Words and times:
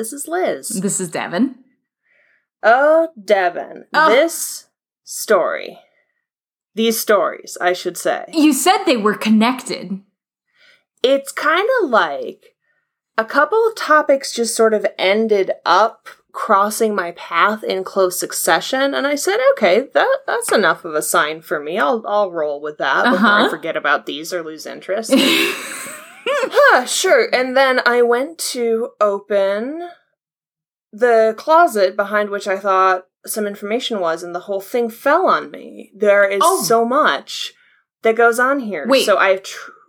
This 0.00 0.14
is 0.14 0.26
Liz. 0.26 0.68
This 0.80 0.98
is 0.98 1.10
Devon. 1.10 1.56
Oh, 2.62 3.08
Devon. 3.22 3.84
Oh. 3.92 4.08
This 4.08 4.68
story. 5.04 5.78
These 6.74 6.98
stories, 6.98 7.58
I 7.60 7.74
should 7.74 7.98
say. 7.98 8.24
You 8.32 8.54
said 8.54 8.84
they 8.84 8.96
were 8.96 9.14
connected. 9.14 10.00
It's 11.02 11.32
kind 11.32 11.68
of 11.82 11.90
like 11.90 12.56
a 13.18 13.26
couple 13.26 13.58
of 13.68 13.74
topics 13.76 14.32
just 14.32 14.56
sort 14.56 14.72
of 14.72 14.86
ended 14.98 15.52
up 15.66 16.08
crossing 16.32 16.94
my 16.94 17.10
path 17.10 17.62
in 17.62 17.84
close 17.84 18.18
succession 18.18 18.94
and 18.94 19.06
I 19.06 19.16
said, 19.16 19.36
"Okay, 19.52 19.88
that 19.92 20.18
that's 20.26 20.50
enough 20.50 20.86
of 20.86 20.94
a 20.94 21.02
sign 21.02 21.42
for 21.42 21.60
me. 21.60 21.78
I'll 21.78 22.02
I'll 22.08 22.30
roll 22.32 22.62
with 22.62 22.78
that 22.78 23.04
before 23.04 23.26
I 23.26 23.40
Uh-huh. 23.42 23.50
forget 23.50 23.76
about 23.76 24.06
these 24.06 24.32
or 24.32 24.42
lose 24.42 24.64
interest." 24.64 25.12
Huh, 26.26 26.84
sure. 26.86 27.28
And 27.34 27.56
then 27.56 27.80
I 27.86 28.02
went 28.02 28.38
to 28.38 28.90
open 29.00 29.88
the 30.92 31.34
closet 31.38 31.96
behind 31.96 32.30
which 32.30 32.48
I 32.48 32.58
thought 32.58 33.06
some 33.26 33.46
information 33.46 34.00
was, 34.00 34.22
and 34.22 34.34
the 34.34 34.40
whole 34.40 34.60
thing 34.60 34.88
fell 34.88 35.26
on 35.26 35.50
me. 35.50 35.90
There 35.94 36.24
is 36.24 36.40
Oh. 36.42 36.62
so 36.62 36.84
much 36.84 37.52
that 38.02 38.16
goes 38.16 38.38
on 38.38 38.60
here. 38.60 38.86
Wait. 38.88 39.04
So 39.04 39.18
I've 39.18 39.42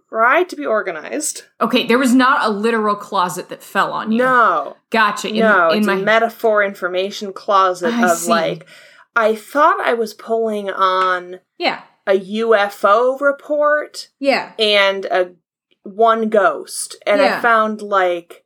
tried 0.09 0.49
to 0.49 0.55
be 0.57 0.65
organized. 0.65 1.43
Okay, 1.61 1.87
there 1.87 1.97
was 1.97 2.13
not 2.13 2.45
a 2.45 2.49
literal 2.49 2.95
closet 2.95 3.47
that 3.49 3.63
fell 3.63 3.93
on 3.93 4.11
you. 4.11 4.17
No, 4.19 4.75
Gotcha. 4.89 5.29
In, 5.29 5.37
no, 5.37 5.69
in 5.69 5.77
it's 5.79 5.87
my 5.87 5.93
a 5.95 6.01
metaphor 6.03 6.61
information 6.63 7.31
closet 7.31 7.93
I 7.93 8.11
of 8.11 8.17
see. 8.17 8.29
like, 8.29 8.65
I 9.15 9.35
thought 9.35 9.79
I 9.79 9.93
was 9.93 10.13
pulling 10.13 10.69
on 10.69 11.39
Yeah. 11.57 11.81
a 12.05 12.19
UFO 12.19 13.17
report 13.21 14.09
Yeah. 14.19 14.51
and 14.59 15.05
a 15.05 15.31
one 15.83 16.29
ghost 16.29 16.95
and 17.07 17.19
Yeah. 17.21 17.37
i 17.37 17.41
found 17.41 17.81
like 17.81 18.43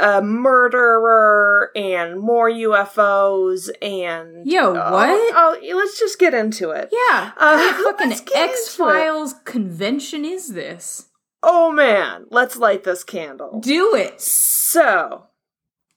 a 0.00 0.20
murderer 0.20 1.70
and 1.76 2.18
more 2.18 2.50
ufos 2.50 3.70
and 3.80 4.44
Yo, 4.44 4.70
oh, 4.70 4.92
what? 4.92 5.34
oh 5.36 5.76
let's 5.76 5.98
just 5.98 6.18
get 6.18 6.34
into 6.34 6.70
it 6.70 6.88
Yeah. 6.90 7.30
Uh, 7.36 7.56
what 7.56 7.76
fucking 7.98 8.08
let's 8.10 8.20
get 8.22 8.42
into 8.42 8.52
X 8.54 8.74
Files 8.76 9.34
convention 9.44 10.24
is 10.24 10.48
this? 10.54 11.08
oh 11.44 11.70
man 11.70 12.24
let's 12.30 12.56
light 12.56 12.82
this 12.84 13.04
candle 13.04 13.60
Do 13.60 13.94
it. 13.94 14.20
so 14.20 15.26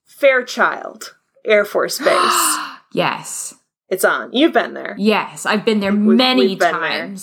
fairchild 0.05 1.15
air 1.45 1.65
force 1.65 1.97
base 2.03 2.57
yes. 2.93 3.55
it's 3.89 4.05
on 4.05 4.31
you've 4.33 4.53
been 4.53 4.73
there 4.73 4.95
Yes. 4.99 5.45
I've 5.45 5.65
been 5.65 5.79
there 5.79 5.91
We've- 5.91 6.15
many 6.15 6.47
we've 6.47 6.59
been 6.59 6.79
there. 6.81 7.15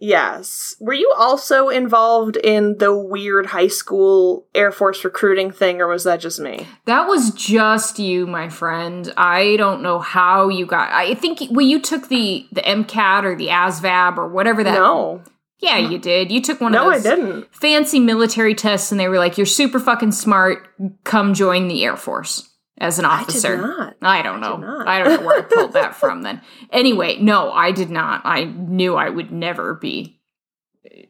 Yes 0.00 0.76
were 0.80 0.92
you 0.92 1.12
also 1.16 1.68
involved 1.68 2.36
in 2.36 2.78
the 2.78 2.94
weird 2.96 3.46
high 3.46 3.66
school 3.66 4.46
air 4.54 4.70
force 4.70 5.04
recruiting 5.04 5.50
thing 5.50 5.80
or 5.80 5.86
was 5.88 6.04
that 6.04 6.20
just 6.20 6.40
me 6.40 6.66
That 6.86 7.06
was 7.08 7.30
just 7.32 7.98
you, 7.98 8.26
my 8.26 8.48
friend. 8.48 9.12
I 9.16 9.56
don't 9.56 9.82
know 9.82 9.98
how 9.98 10.48
you 10.48 10.66
got. 10.66 10.90
I 10.92 11.14
think 11.14 11.40
well, 11.50 11.66
you 11.66 11.80
took 11.80 12.08
the 12.08 12.46
the 12.52 12.62
MCAT 12.62 13.24
or 13.24 13.36
the 13.36 13.48
ASVAB 13.48 14.16
or 14.16 14.28
whatever 14.28 14.64
that. 14.64 14.74
no 14.74 15.22
Yeah, 15.60 15.78
you 15.78 15.98
did. 15.98 16.30
You 16.30 16.40
took 16.40 16.60
one 16.60 16.72
no 16.72 16.88
of 16.88 16.92
i 16.92 16.98
those 16.98 17.02
didn't 17.04 17.54
fancy 17.54 17.98
military 18.00 18.54
tests, 18.54 18.90
and 18.92 19.00
they 19.00 19.08
were 19.08 19.18
like, 19.18 19.36
"You're 19.36 19.46
super 19.46 19.80
fucking 19.80 20.12
smart. 20.12 20.68
Come 21.04 21.34
join 21.34 21.68
the 21.68 21.84
Air 21.84 21.96
Force 21.96 22.48
as 22.78 22.98
an 22.98 23.04
officer." 23.04 23.54
I. 24.02 24.18
I 24.20 24.22
don't 24.22 24.42
I 24.42 24.48
know. 24.48 24.56
not. 24.56 24.88
I 24.88 24.98
don't 25.02 25.20
know 25.20 25.26
where 25.26 25.38
I 25.38 25.42
pulled 25.50 25.72
that 25.74 25.94
from. 25.94 26.22
Then 26.22 26.40
anyway, 26.72 27.18
no, 27.20 27.52
I 27.52 27.72
did 27.72 27.90
not. 27.90 28.22
I 28.24 28.44
knew 28.44 28.94
I 28.96 29.08
would 29.08 29.30
never 29.32 29.74
be 29.74 30.20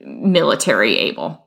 military 0.00 0.96
able. 0.98 1.44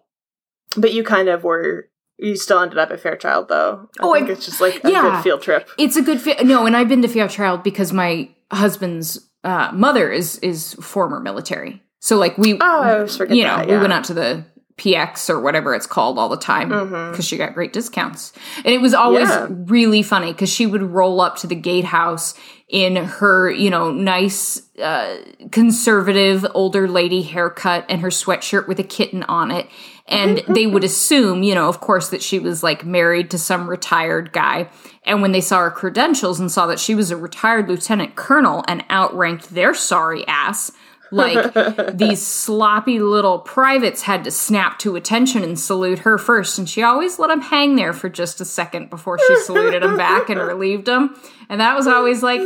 But 0.78 0.94
you 0.94 1.04
kind 1.04 1.30
of 1.30 1.44
were. 1.44 1.88
You 2.18 2.36
still 2.36 2.60
ended 2.60 2.78
up 2.78 2.92
at 2.92 3.00
Fairchild, 3.00 3.50
though. 3.50 3.90
I 4.00 4.04
Oh, 4.04 4.14
think 4.14 4.30
I- 4.30 4.34
it's 4.34 4.46
just 4.46 4.62
like 4.62 4.84
a 4.84 4.92
yeah. 4.92 5.02
good 5.16 5.24
field 5.24 5.42
trip. 5.42 5.68
It's 5.80 5.96
a 5.98 6.04
good 6.04 6.22
fit. 6.22 6.46
No, 6.46 6.68
and 6.68 6.78
I've 6.78 6.88
been 6.88 7.02
to 7.02 7.08
Fairchild 7.08 7.64
because 7.64 7.92
my 7.92 8.30
husband's 8.52 9.28
uh, 9.44 9.72
mother 9.74 10.12
is 10.12 10.38
is 10.40 10.76
former 10.76 11.20
military. 11.20 11.82
So 12.00 12.18
like 12.18 12.38
we, 12.38 12.54
Oh, 12.62 12.82
I 12.82 13.02
was 13.02 13.18
you 13.20 13.44
know, 13.44 13.58
that, 13.58 13.68
we 13.68 13.78
went 13.78 13.92
out 13.94 14.04
to 14.06 14.14
the 14.14 14.46
PX 14.82 15.30
or 15.30 15.40
whatever 15.40 15.76
it's 15.76 15.86
called 15.86 16.18
all 16.18 16.28
the 16.30 16.38
time 16.38 16.70
because 17.12 17.26
she 17.26 17.38
got 17.38 17.54
great 17.54 17.72
discounts, 17.72 18.34
and 18.58 18.68
it 18.74 18.82
was 18.82 18.94
always 18.94 19.30
Yeah. 19.30 19.48
really 19.50 20.02
funny 20.02 20.32
because 20.32 20.50
she 20.50 20.66
would 20.66 20.82
roll 20.82 21.22
up 21.22 21.36
to 21.38 21.48
the 21.48 21.56
gatehouse 21.56 22.34
in 22.68 22.96
her, 22.96 23.52
you 23.52 23.70
know, 23.70 23.92
nice 23.92 24.62
uh, 24.82 25.18
conservative 25.52 26.46
older 26.54 26.88
lady 26.88 27.22
haircut 27.22 27.86
and 27.90 28.02
her 28.02 28.10
sweatshirt 28.10 28.68
with 28.68 28.80
a 28.80 28.84
kitten 28.84 29.24
on 29.24 29.52
it. 29.52 29.68
And 30.08 30.42
they 30.48 30.68
would 30.68 30.84
assume, 30.84 31.44
you 31.44 31.54
know, 31.56 31.70
of 31.70 31.80
course, 31.80 32.10
that 32.10 32.22
she 32.24 32.40
was 32.40 32.64
like 32.64 32.86
married 32.86 33.30
to 33.32 33.38
some 33.38 33.70
retired 33.70 34.32
guy. 34.34 34.70
And 35.06 35.22
when 35.22 35.32
they 35.32 35.42
saw 35.42 35.60
her 35.60 35.72
credentials 35.72 36.40
and 36.40 36.52
saw 36.52 36.66
that 36.68 36.80
she 36.80 36.96
was 36.96 37.12
a 37.12 37.18
retired 37.18 37.70
lieutenant 37.70 38.16
colonel 38.16 38.64
and 38.68 38.84
outranked 38.90 39.54
their 39.54 39.74
sorry 39.74 40.28
ass, 40.28 40.72
like 41.12 41.54
these 41.98 42.26
sloppy 42.26 43.00
little 43.00 43.40
privates 43.40 44.04
had 44.04 44.24
to 44.24 44.32
snap 44.32 44.80
to 44.80 44.96
attention 44.96 45.44
and 45.44 45.60
salute 45.60 46.00
her 46.00 46.18
first. 46.18 46.58
And 46.58 46.70
she 46.70 46.82
always 46.84 47.20
let 47.20 47.28
them 47.28 47.42
hang 47.42 47.76
there 47.76 47.94
for 47.94 48.10
just 48.10 48.40
a 48.42 48.46
second 48.46 48.90
before 48.90 49.20
she 49.20 49.36
saluted 49.42 49.84
them 49.84 49.98
back 49.98 50.30
and 50.30 50.40
relieved 50.48 50.86
them. 50.86 51.16
And 51.50 51.60
that 51.62 51.76
was 51.76 51.88
always 51.88 52.24
like, 52.24 52.40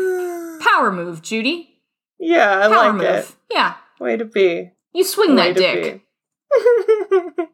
power 0.61 0.91
move, 0.91 1.21
Judy. 1.21 1.69
Yeah, 2.19 2.59
I 2.59 2.67
Power 2.67 2.85
like 2.85 2.93
move. 2.93 3.01
it. 3.03 3.35
Yeah. 3.51 3.75
Way 3.99 4.17
to 4.17 4.25
be. 4.25 4.71
You 4.93 5.03
swing 5.03 5.35
Way 5.35 5.53
that 5.53 5.57
dick. 5.57 6.01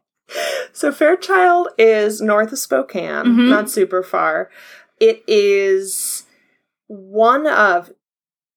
so 0.72 0.92
Fairchild 0.92 1.68
is 1.78 2.20
north 2.20 2.52
of 2.52 2.58
Spokane, 2.58 3.24
Mhm. 3.26 3.48
not 3.50 3.70
super 3.70 4.02
far. 4.02 4.50
It 5.00 5.22
is 5.26 6.24
one 6.86 7.46
of 7.46 7.90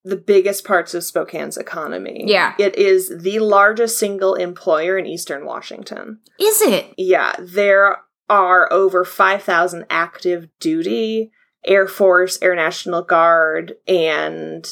the 0.06 0.16
biggest 0.16 0.64
parts 0.64 0.94
of 0.94 1.04
Spokane's 1.04 1.58
economy. 1.58 2.24
Yeah. 2.28 2.54
It 2.60 2.76
is 2.76 3.12
the 3.24 3.40
largest 3.40 3.98
single 4.00 4.36
employer 4.36 4.98
in 4.98 5.06
eastern 5.08 5.46
Washington. 5.46 6.20
Is 6.40 6.62
it? 6.62 6.94
Yeah, 6.98 7.34
there 7.40 7.98
are 8.30 8.72
over 8.72 9.04
5,000 9.04 9.86
active 9.90 10.48
duty 10.60 11.32
Air 11.66 11.88
Force, 11.88 12.38
Air 12.44 12.56
National 12.56 13.02
Guard, 13.02 13.74
and 13.88 14.72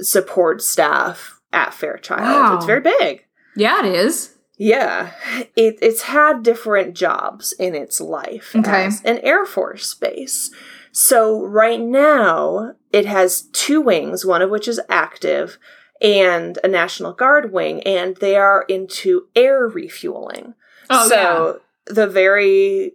support 0.00 0.60
staff 0.60 1.40
at 1.50 1.72
Fairchild. 1.72 2.20
Wow. 2.22 2.56
It's 2.56 2.66
very 2.66 2.82
big. 2.82 3.24
Yeah, 3.56 3.86
it 3.86 3.94
is. 3.94 4.36
Yeah, 4.58 5.12
it, 5.56 5.78
it's 5.80 6.02
had 6.02 6.42
different 6.42 6.94
jobs 6.94 7.52
in 7.52 7.74
its 7.74 7.98
life 7.98 8.54
Okay. 8.54 8.90
an 9.06 9.18
Air 9.22 9.46
Force 9.46 9.94
base. 9.94 10.50
So 10.92 11.44
right 11.44 11.80
now, 11.80 12.74
it 12.92 13.06
has 13.06 13.42
two 13.52 13.80
wings, 13.80 14.24
one 14.24 14.42
of 14.42 14.50
which 14.50 14.66
is 14.68 14.80
active, 14.88 15.58
and 16.00 16.58
a 16.64 16.68
National 16.68 17.12
Guard 17.12 17.52
wing, 17.52 17.82
and 17.82 18.16
they 18.16 18.36
are 18.36 18.62
into 18.68 19.28
air 19.36 19.66
refueling. 19.68 20.54
Oh, 20.88 21.08
so 21.08 21.60
the 21.86 22.06
very 22.06 22.94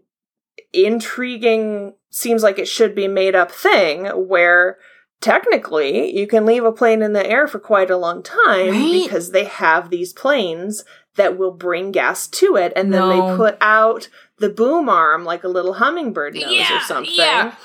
intriguing, 0.74 1.94
seems 2.10 2.44
like 2.44 2.60
it 2.60 2.68
should 2.68 2.96
be 2.96 3.08
made 3.08 3.36
up 3.36 3.52
thing 3.52 4.06
where 4.08 4.78
technically 5.22 6.16
you 6.18 6.28
can 6.28 6.46
leave 6.46 6.64
a 6.64 6.72
plane 6.72 7.02
in 7.02 7.14
the 7.14 7.26
air 7.30 7.48
for 7.48 7.60
quite 7.60 7.90
a 7.90 7.98
long 7.98 8.22
time 8.22 8.70
Right? 8.72 9.04
because 9.04 9.32
they 9.32 9.46
have 9.46 9.90
these 9.90 10.14
planes 10.14 10.84
that 11.16 11.38
will 11.38 11.52
bring 11.52 11.92
gas 11.92 12.28
to 12.28 12.56
it 12.58 12.74
and 12.76 12.94
then 12.94 13.02
No. 13.02 13.10
they 13.32 13.38
put 13.38 13.58
out 13.62 14.10
the 14.40 14.50
boom 14.50 14.90
arm 14.90 15.24
like 15.24 15.44
a 15.44 15.48
little 15.50 15.74
hummingbird 15.76 16.36
nose 16.36 16.44
Yeah, 16.50 16.78
or 16.78 16.82
something 16.82 17.14
yeah. 17.16 17.56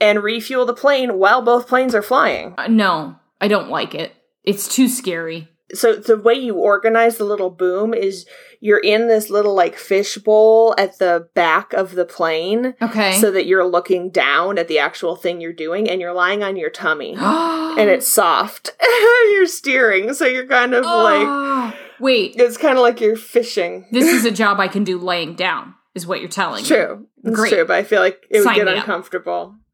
And 0.00 0.22
refuel 0.22 0.64
the 0.66 0.74
plane 0.74 1.18
while 1.18 1.42
both 1.42 1.68
planes 1.68 1.94
are 1.94 2.02
flying. 2.02 2.54
Uh, 2.58 2.68
no, 2.68 3.16
I 3.40 3.48
don't 3.48 3.68
like 3.70 3.94
it. 3.94 4.12
It's 4.44 4.68
too 4.72 4.88
scary. 4.88 5.48
so 5.74 5.94
the 5.94 6.16
way 6.16 6.32
you 6.34 6.54
organize 6.56 7.18
the 7.18 7.24
little 7.24 7.50
boom 7.50 7.92
is 7.92 8.24
you're 8.60 8.78
in 8.78 9.06
this 9.08 9.28
little 9.28 9.54
like 9.54 9.76
fishbowl 9.76 10.74
at 10.78 10.98
the 10.98 11.28
back 11.34 11.72
of 11.74 11.94
the 11.94 12.06
plane 12.06 12.74
Okay. 12.80 13.12
so 13.20 13.30
that 13.30 13.44
you're 13.46 13.66
looking 13.66 14.08
down 14.10 14.56
at 14.58 14.66
the 14.68 14.78
actual 14.78 15.14
thing 15.16 15.40
you're 15.42 15.52
doing 15.52 15.88
and 15.90 16.00
you're 16.00 16.14
lying 16.14 16.42
on 16.42 16.56
your 16.56 16.70
tummy 16.70 17.14
and 17.18 17.90
it's 17.90 18.08
soft 18.08 18.70
you're 19.32 19.46
steering 19.46 20.14
so 20.14 20.24
you're 20.24 20.46
kind 20.46 20.72
of 20.74 20.84
like 20.86 21.26
Oh. 21.28 21.74
Wait, 22.00 22.34
it's 22.36 22.56
kind 22.56 22.78
of 22.78 22.82
like 22.82 23.00
you're 23.02 23.16
fishing 23.16 23.84
this 23.92 24.06
is 24.08 24.24
a 24.24 24.30
job 24.42 24.58
I 24.60 24.68
can 24.68 24.84
do 24.84 24.98
laying 24.98 25.34
down, 25.34 25.74
is 25.94 26.06
what 26.06 26.20
you're 26.20 26.30
telling 26.30 26.60
It's 26.60 26.70
me. 26.70 26.76
true 26.76 27.06
it's 27.24 27.36
Great. 27.36 27.52
true 27.52 27.66
but 27.66 27.76
i 27.76 27.82
feel 27.82 28.00
like 28.00 28.24
it 28.30 28.38
would 28.38 28.44
Sign 28.44 28.54
get 28.56 28.68
uncomfortable. 28.68 29.54
up. 29.54 29.67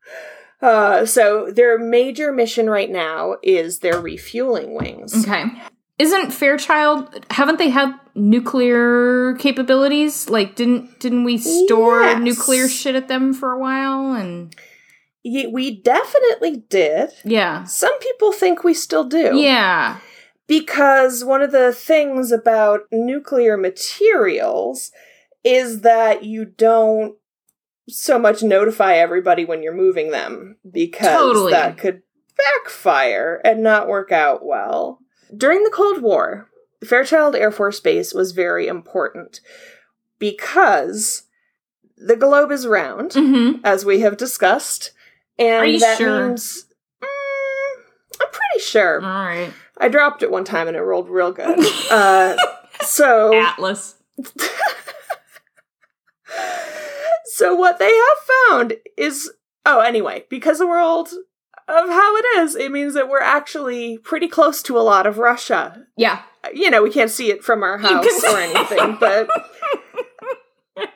Uh, 0.64 1.04
so 1.06 1.50
their 1.50 1.78
major 1.78 2.32
mission 2.32 2.68
right 2.70 2.90
now 2.90 3.36
is 3.42 3.78
their 3.80 4.00
refueling 4.00 4.74
wings 4.74 5.14
Okay. 5.26 5.44
Isn't 5.98 6.32
Fairchild 6.32 7.24
haven't 7.30 7.58
they 7.58 7.68
had 7.70 7.94
nuclear 8.16 9.34
capabilities? 9.34 10.28
Like 10.28 10.56
didn't 10.56 10.98
didn't 11.00 11.24
we 11.24 11.38
store 11.38 12.00
Yes. 12.02 12.20
nuclear 12.20 12.68
shit 12.68 12.94
at 12.96 13.08
them 13.08 13.32
for 13.34 13.52
a 13.52 13.58
while 13.60 14.12
and 14.14 14.54
Ye- 15.22 15.46
we 15.46 15.80
definitely 15.80 16.64
did 16.68 17.10
yeah. 17.24 17.64
some 17.64 17.96
people 18.00 18.32
think 18.32 18.62
we 18.64 18.74
still 18.74 19.04
do 19.04 19.36
Yeah. 19.38 19.98
because 20.48 21.24
one 21.24 21.42
of 21.42 21.52
the 21.52 21.72
things 21.72 22.30
about 22.32 22.80
nuclear 22.92 23.56
materials 23.56 24.90
is 25.44 25.80
that 25.82 26.24
you 26.24 26.44
don't 26.44 27.14
so 27.88 28.18
much 28.18 28.42
notify 28.42 28.94
everybody 28.94 29.44
when 29.44 29.62
you're 29.62 29.74
moving 29.74 30.10
them 30.10 30.56
because 30.70 31.08
Totally. 31.08 31.52
that 31.52 31.76
could 31.78 32.02
backfire 32.36 33.40
and 33.44 33.62
not 33.62 33.88
work 33.88 34.10
out 34.12 34.44
well. 34.44 35.00
During 35.36 35.64
the 35.64 35.70
Cold 35.70 36.00
War, 36.02 36.48
Fairchild 36.84 37.34
Air 37.36 37.50
Force 37.50 37.80
Base 37.80 38.12
was 38.14 38.32
very 38.32 38.66
important 38.66 39.40
because 40.18 41.24
the 41.96 42.16
globe 42.16 42.50
is 42.50 42.66
round, 42.66 43.12
Mm-hmm. 43.12 43.60
as 43.64 43.84
we 43.84 44.00
have 44.00 44.16
discussed, 44.16 44.92
and 45.38 45.62
Are 45.62 45.66
you 45.66 45.78
that 45.80 45.98
sure? 45.98 46.28
means 46.28 46.66
Mm, 47.02 47.82
I'm 48.20 48.28
pretty 48.30 48.64
sure. 48.64 49.00
All 49.02 49.24
right. 49.24 49.52
I 49.78 49.88
dropped 49.88 50.22
it 50.22 50.30
one 50.30 50.44
time 50.44 50.68
and 50.68 50.76
it 50.76 50.80
rolled 50.80 51.08
real 51.08 51.32
good. 51.32 51.58
uh, 51.90 52.36
so 52.82 53.34
Atlas. 53.34 53.96
So 57.36 57.54
what 57.54 57.78
they 57.78 57.92
have 57.92 58.18
found 58.50 58.74
is 58.96 59.30
oh 59.66 59.80
anyway, 59.80 60.24
because 60.30 60.58
the 60.58 60.66
world 60.66 61.08
of 61.66 61.88
how 61.88 62.16
it 62.16 62.24
is, 62.38 62.54
it 62.54 62.70
means 62.70 62.94
that 62.94 63.08
we're 63.08 63.20
actually 63.20 63.98
pretty 63.98 64.28
close 64.28 64.62
to 64.64 64.78
a 64.78 64.82
lot 64.82 65.06
of 65.06 65.18
Russia. 65.18 65.86
Yeah. 65.96 66.20
You 66.52 66.70
know, 66.70 66.82
we 66.82 66.90
can't 66.90 67.10
see 67.10 67.30
it 67.30 67.42
from 67.42 67.62
our 67.62 67.78
house 67.78 68.22
or 68.24 68.36
anything, 68.38 68.98
but 69.00 69.28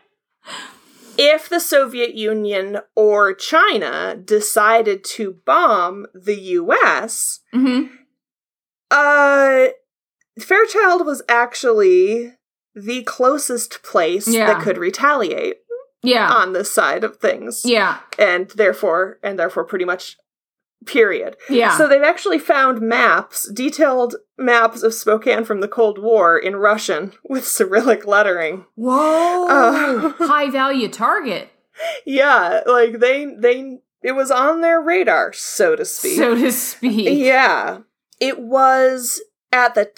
if 1.16 1.48
the 1.48 1.58
Soviet 1.60 2.14
Union 2.14 2.78
or 2.94 3.34
China 3.34 4.14
decided 4.14 5.02
to 5.04 5.38
bomb 5.44 6.06
the 6.14 6.36
US, 6.60 7.40
Mm-hmm. 7.54 7.94
uh 8.90 9.66
Fairchild 10.40 11.04
was 11.04 11.20
actually 11.28 12.34
the 12.74 13.02
closest 13.02 13.82
place 13.82 14.28
Yeah. 14.28 14.46
that 14.46 14.62
could 14.62 14.78
retaliate 14.78 15.56
Yeah. 16.02 16.30
on 16.32 16.52
this 16.52 16.70
side 16.72 17.04
of 17.04 17.16
things. 17.16 17.62
yeah. 17.64 17.98
And 18.18 18.48
therefore 18.50 19.18
and 19.22 19.38
therefore 19.38 19.64
pretty 19.64 19.84
much 19.84 20.16
period. 20.86 21.36
Yeah. 21.50 21.76
So 21.76 21.88
they've 21.88 22.02
actually 22.02 22.38
found 22.38 22.80
maps, 22.80 23.50
detailed 23.52 24.14
maps 24.38 24.82
of 24.84 24.94
Spokane 24.94 25.44
from 25.44 25.60
the 25.60 25.66
Cold 25.68 25.98
War 26.00 26.38
in 26.38 26.56
Russian 26.56 27.12
with 27.28 27.46
Cyrillic 27.46 28.06
lettering. 28.06 28.64
Whoa. 28.76 29.46
Uh, 29.48 30.12
High 30.26 30.50
value 30.50 30.88
target, 30.88 31.50
Yeah, 32.06 32.60
like 32.66 33.00
they 33.00 33.26
they 33.38 33.78
it 34.02 34.12
was 34.12 34.30
on 34.30 34.60
their 34.60 34.80
radar, 34.80 35.32
so 35.32 35.74
to 35.74 35.84
speak. 35.84 36.16
so 36.16 36.36
to 36.36 36.52
speak. 36.52 37.18
Yeah. 37.18 37.78
It 38.20 38.38
was 38.40 39.20
at 39.50 39.74
the 39.74 39.90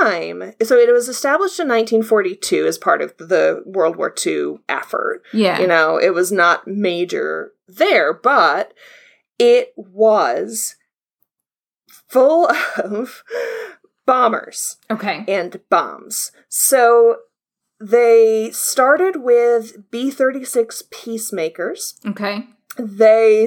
time, 0.00 0.52
so 0.62 0.76
it 0.76 0.92
was 0.92 1.08
established 1.08 1.58
in 1.58 1.68
1942 1.68 2.66
as 2.66 2.76
part 2.78 3.00
of 3.00 3.16
the 3.16 3.62
World 3.64 3.96
War 3.96 4.14
II 4.26 4.56
effort. 4.68 5.22
Yeah. 5.32 5.60
You 5.60 5.66
know, 5.66 5.96
it 5.98 6.12
was 6.14 6.30
not 6.30 6.66
major 6.66 7.52
there, 7.66 8.12
but 8.12 8.74
it 9.38 9.72
was 9.76 10.76
full 12.08 12.50
of 12.82 13.22
bombers 14.06 14.76
Okay. 14.90 15.24
and 15.28 15.60
bombs. 15.70 16.32
So 16.48 17.16
they 17.80 18.50
started 18.52 19.22
with 19.22 19.90
B 19.90 20.10
36 20.10 20.82
Peacemakers. 20.90 21.94
Okay. 22.04 22.46
They 22.76 23.46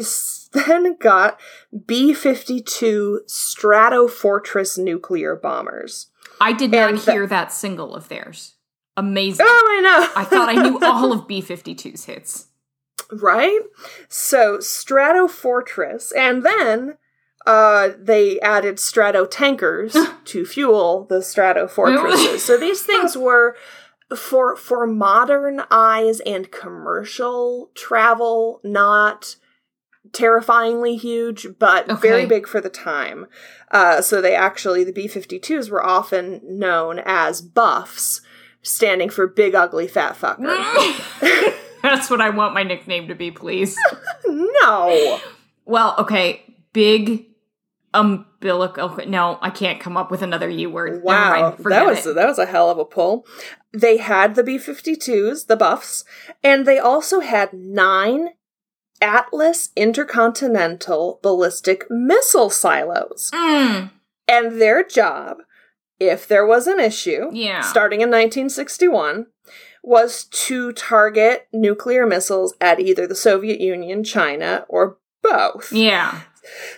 then 0.53 0.97
got 0.97 1.39
B 1.85 2.13
52 2.13 3.21
Stratofortress 3.27 4.77
nuclear 4.77 5.35
bombers. 5.35 6.07
I 6.39 6.53
did 6.53 6.71
not 6.71 6.89
And 6.89 6.99
hear 6.99 7.27
that 7.27 7.51
single 7.51 7.93
of 7.95 8.09
theirs. 8.09 8.55
Amazing. 8.97 9.45
Oh, 9.47 9.67
I 9.71 9.81
know. 9.81 10.21
I 10.21 10.23
thought 10.25 10.49
I 10.49 10.61
knew 10.61 10.79
all 10.83 11.13
of 11.13 11.27
B 11.27 11.41
52's 11.41 12.05
hits. 12.05 12.47
right? 13.11 13.59
So 14.09 14.57
Stratofortress, 14.57 16.11
and 16.15 16.43
then 16.43 16.97
uh, 17.45 17.89
they 17.97 18.39
added 18.41 18.79
Strato 18.79 19.25
tankers 19.25 19.95
to 20.25 20.45
fuel 20.45 21.05
the 21.09 21.21
strato 21.21 21.67
fortresses. 21.67 22.43
so 22.43 22.57
these 22.57 22.83
things 22.83 23.17
were 23.17 23.55
for 24.15 24.55
for 24.55 24.85
modern 24.85 25.61
eyes 25.71 26.19
and 26.21 26.51
commercial 26.51 27.71
travel, 27.73 28.59
not 28.63 29.37
terrifyingly 30.13 30.97
huge, 30.97 31.47
but 31.59 32.01
very 32.01 32.25
big 32.25 32.47
for 32.47 32.61
the 32.61 32.69
time. 32.69 33.27
Uh, 33.69 34.01
so 34.01 34.21
they 34.21 34.35
actually 34.35 34.83
the 34.83 34.91
B 34.91 35.07
52s 35.07 35.69
were 35.69 35.83
often 35.83 36.41
known 36.43 36.99
as 37.05 37.41
buffs, 37.41 38.21
standing 38.61 39.09
for 39.09 39.27
big 39.27 39.55
ugly 39.55 39.87
fat 39.87 40.15
fucker. 40.15 40.57
That's 41.81 42.09
what 42.09 42.21
I 42.21 42.29
want 42.29 42.53
my 42.53 42.63
nickname 42.63 43.07
to 43.07 43.15
be, 43.15 43.31
please. 43.31 43.75
no. 44.25 45.19
Well, 45.65 45.95
okay. 45.97 46.43
Big 46.73 47.27
umbilical. 47.93 48.97
No, 49.07 49.37
I 49.41 49.49
can't 49.49 49.79
come 49.79 49.97
up 49.97 50.11
with 50.11 50.21
another 50.21 50.49
U 50.49 50.69
word. 50.69 51.03
Wow, 51.03 51.55
that 51.59 51.85
was 51.85 52.05
it. 52.05 52.15
that 52.15 52.27
was 52.27 52.39
a 52.39 52.45
hell 52.45 52.69
of 52.69 52.77
a 52.77 52.85
pull. 52.85 53.25
They 53.73 53.97
had 53.97 54.35
the 54.35 54.43
B-52s, 54.43 55.47
the 55.47 55.55
buffs, 55.55 56.03
and 56.43 56.65
they 56.65 56.77
also 56.77 57.21
had 57.21 57.53
nine 57.53 58.29
Atlas 59.01 59.69
intercontinental 59.75 61.19
ballistic 61.23 61.85
missile 61.89 62.49
silos. 62.49 63.31
Mm, 63.33 63.91
And 64.27 64.61
their 64.61 64.83
job, 64.83 65.37
if 65.99 66.27
there 66.27 66.45
was 66.45 66.67
an 66.67 66.79
issue, 66.79 67.29
yeah. 67.33 67.61
starting 67.61 68.01
in 68.01 68.09
1961, 68.09 69.27
was 69.83 70.25
to 70.25 70.71
target 70.73 71.47
nuclear 71.51 72.05
missiles 72.05 72.53
at 72.61 72.79
either 72.79 73.07
the 73.07 73.15
Soviet 73.15 73.59
Union, 73.59 74.03
China, 74.03 74.65
or 74.69 74.97
both. 75.23 75.71
yeah. 75.71 76.21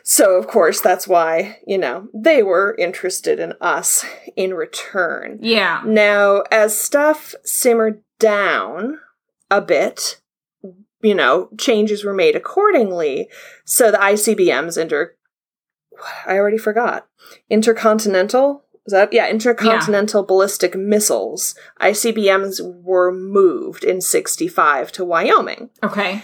So, 0.04 0.36
of 0.36 0.46
course, 0.48 0.81
that's 0.81 1.08
why, 1.08 1.60
you 1.66 1.78
know, 1.78 2.10
they 2.14 2.44
were 2.44 2.75
interested 2.78 3.40
in 3.40 3.54
us 3.62 4.06
in 4.36 4.54
return. 4.54 5.40
Yeah. 5.42 5.81
Now, 5.86 6.44
as 6.52 6.78
stuff 6.78 7.34
simmered 7.46 8.02
down 8.20 9.00
a 9.50 9.62
bit, 9.62 10.20
you 11.04 11.14
know, 11.14 11.50
changes 11.60 12.04
were 12.04 12.14
made 12.14 12.36
accordingly. 12.36 13.30
So 13.66 13.92
the 13.92 13.98
ICBMs 13.98 14.82
inter 14.82 15.16
I 16.25 16.38
already 16.38 16.58
forgot. 16.58 17.08
Intercontinental 17.50 18.63
is 18.86 18.92
that 18.92 19.13
yeah, 19.13 19.30
intercontinental 19.30 20.24
ballistic 20.24 20.75
missiles. 20.75 21.56
ICBMs 21.80 22.84
were 22.84 23.12
moved 23.12 23.84
in 23.84 24.01
65 24.01 24.92
to 24.94 25.06
Wyoming. 25.06 25.70
Okay. 25.82 26.24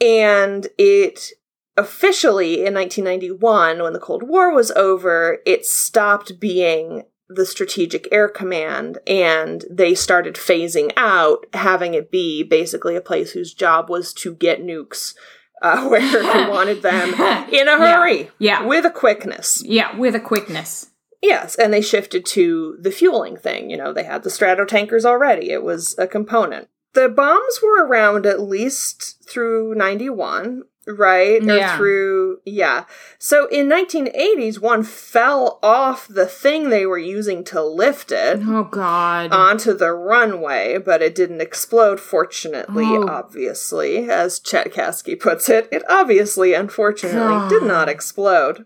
And 0.00 0.66
it 0.78 1.30
officially 1.76 2.66
in 2.66 2.74
1991, 2.74 3.82
when 3.82 3.92
the 3.92 4.00
Cold 4.00 4.24
War 4.24 4.52
was 4.52 4.70
over, 4.72 5.38
it 5.46 5.64
stopped 5.64 6.40
being 6.40 7.04
the 7.34 7.46
Strategic 7.46 8.08
Air 8.12 8.28
Command 8.28 8.98
and 9.06 9.64
they 9.70 9.94
started 9.94 10.34
phasing 10.34 10.92
out, 10.96 11.46
having 11.54 11.94
it 11.94 12.10
be 12.10 12.42
basically 12.42 12.96
a 12.96 13.00
place 13.00 13.32
whose 13.32 13.54
job 13.54 13.88
was 13.90 14.12
to 14.14 14.34
get 14.34 14.62
nukes 14.62 15.14
uh, 15.62 15.86
where 15.88 16.00
they 16.00 16.22
wanted 16.50 16.82
them 16.82 17.14
in 17.52 17.68
a 17.68 17.76
hurry 17.78 18.30
Yeah. 18.38 18.64
with 18.64 18.84
a 18.84 18.90
quickness. 18.90 19.62
Yeah, 19.64 19.96
with 19.96 20.14
a 20.14 20.20
quickness. 20.20 20.90
Yes, 21.22 21.54
and 21.54 21.72
they 21.72 21.80
shifted 21.82 22.26
to 22.26 22.76
the 22.80 22.90
fueling 22.90 23.36
thing. 23.36 23.70
You 23.70 23.76
know, 23.76 23.92
they 23.92 24.02
had 24.02 24.24
the 24.24 24.30
strato 24.30 24.64
tankers 24.64 25.04
already, 25.04 25.50
it 25.50 25.62
was 25.62 25.96
a 25.98 26.06
component. 26.08 26.68
The 26.94 27.08
bombs 27.08 27.60
were 27.62 27.86
around 27.86 28.26
at 28.26 28.40
least 28.40 29.24
through 29.26 29.74
91, 29.76 30.62
right? 30.86 31.42
Yeah. 31.42 31.74
Or 31.74 31.76
through, 31.76 32.38
yeah. 32.44 32.84
So 33.18 33.46
in 33.48 33.68
1980s, 33.68 34.60
one 34.60 34.82
fell 34.82 35.58
off 35.62 36.08
the 36.08 36.26
thing 36.26 36.70
they 36.70 36.86
were 36.86 36.98
using 36.98 37.44
to 37.44 37.62
lift 37.62 38.10
it 38.10 38.40
Oh 38.44 38.64
God. 38.64 39.32
onto 39.32 39.74
the 39.74 39.92
runway, 39.92 40.78
but 40.78 41.00
it 41.02 41.14
didn't 41.14 41.40
explode, 41.40 42.00
fortunately, 42.00 42.84
Oh. 42.86 43.06
obviously, 43.08 44.10
as 44.10 44.38
Chet 44.38 44.72
Kasky 44.72 45.18
puts 45.18 45.48
it. 45.48 45.68
It 45.70 45.82
obviously, 45.88 46.54
unfortunately, 46.54 47.48
did 47.48 47.62
not 47.62 47.88
explode. 47.88 48.64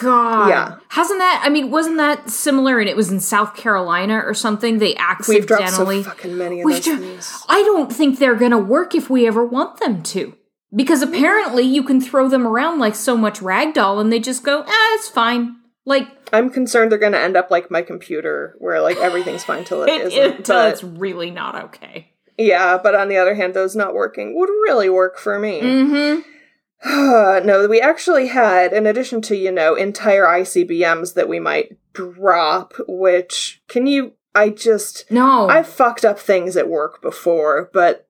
God. 0.00 0.48
Yeah. 0.48 0.76
Hasn't 0.90 1.18
that? 1.18 1.42
I 1.44 1.48
mean, 1.48 1.70
wasn't 1.70 1.96
that 1.96 2.30
similar? 2.30 2.78
And 2.78 2.88
it 2.88 2.96
was 2.96 3.10
in 3.10 3.18
South 3.20 3.56
Carolina 3.56 4.22
or 4.24 4.32
something. 4.32 4.78
They 4.78 4.96
We've 5.26 5.44
dropped 5.46 5.70
so 5.70 6.02
fucking 6.04 6.38
many 6.38 6.60
of 6.60 6.64
We 6.64 6.74
those 6.74 6.84
dro-. 6.84 7.18
I 7.48 7.62
don't 7.62 7.92
think 7.92 8.18
they're 8.18 8.36
gonna 8.36 8.58
work 8.58 8.94
if 8.94 9.10
we 9.10 9.26
ever 9.26 9.44
want 9.44 9.80
them 9.80 10.02
to. 10.04 10.34
Because 10.74 11.00
apparently 11.02 11.62
you 11.64 11.82
can 11.82 12.00
throw 12.00 12.28
them 12.28 12.46
around 12.46 12.78
like 12.78 12.94
so 12.94 13.16
much 13.16 13.40
ragdoll 13.40 14.00
and 14.00 14.12
they 14.12 14.20
just 14.20 14.44
go, 14.44 14.64
ah, 14.66 14.94
it's 14.96 15.08
fine. 15.08 15.56
Like 15.86 16.08
I'm 16.32 16.50
concerned 16.50 16.92
they're 16.92 16.98
going 16.98 17.12
to 17.12 17.20
end 17.20 17.36
up 17.36 17.50
like 17.50 17.70
my 17.70 17.80
computer, 17.80 18.54
where 18.58 18.82
like 18.82 18.98
everything's 18.98 19.44
fine 19.44 19.64
till 19.64 19.82
it 19.82 19.88
it, 19.88 20.00
isn't. 20.08 20.18
it, 20.18 20.36
until 20.38 20.56
but 20.56 20.72
it's 20.72 20.84
really 20.84 21.30
not 21.30 21.54
okay. 21.64 22.12
yeah, 22.36 22.76
but 22.76 22.94
on 22.94 23.08
the 23.08 23.16
other 23.16 23.34
hand, 23.34 23.54
those 23.54 23.74
not 23.74 23.94
working 23.94 24.38
would 24.38 24.50
really 24.50 24.90
work 24.90 25.18
for 25.18 25.38
me. 25.38 25.60
Mm-hmm. 25.62 26.20
no, 27.46 27.66
we 27.68 27.80
actually 27.80 28.28
had, 28.28 28.72
in 28.72 28.86
addition 28.86 29.22
to 29.22 29.36
you 29.36 29.50
know 29.50 29.74
entire 29.74 30.24
ICBMs 30.24 31.14
that 31.14 31.28
we 31.28 31.40
might 31.40 31.78
drop. 31.94 32.74
Which 32.86 33.62
can 33.68 33.86
you? 33.86 34.12
I 34.34 34.50
just 34.50 35.10
No. 35.10 35.48
I've 35.48 35.66
fucked 35.66 36.04
up 36.04 36.18
things 36.18 36.56
at 36.56 36.68
work 36.68 37.00
before, 37.00 37.70
but 37.72 38.07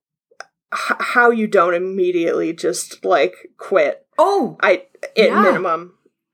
h- 0.73 0.97
how 0.99 1.29
you 1.31 1.47
don't 1.47 1.73
immediately 1.73 2.53
just 2.53 3.03
like 3.05 3.51
quit. 3.57 4.05
Oh, 4.17 4.57
I 4.61 4.83
at 5.03 5.11
Yeah. 5.15 5.41
minimum, 5.41 5.93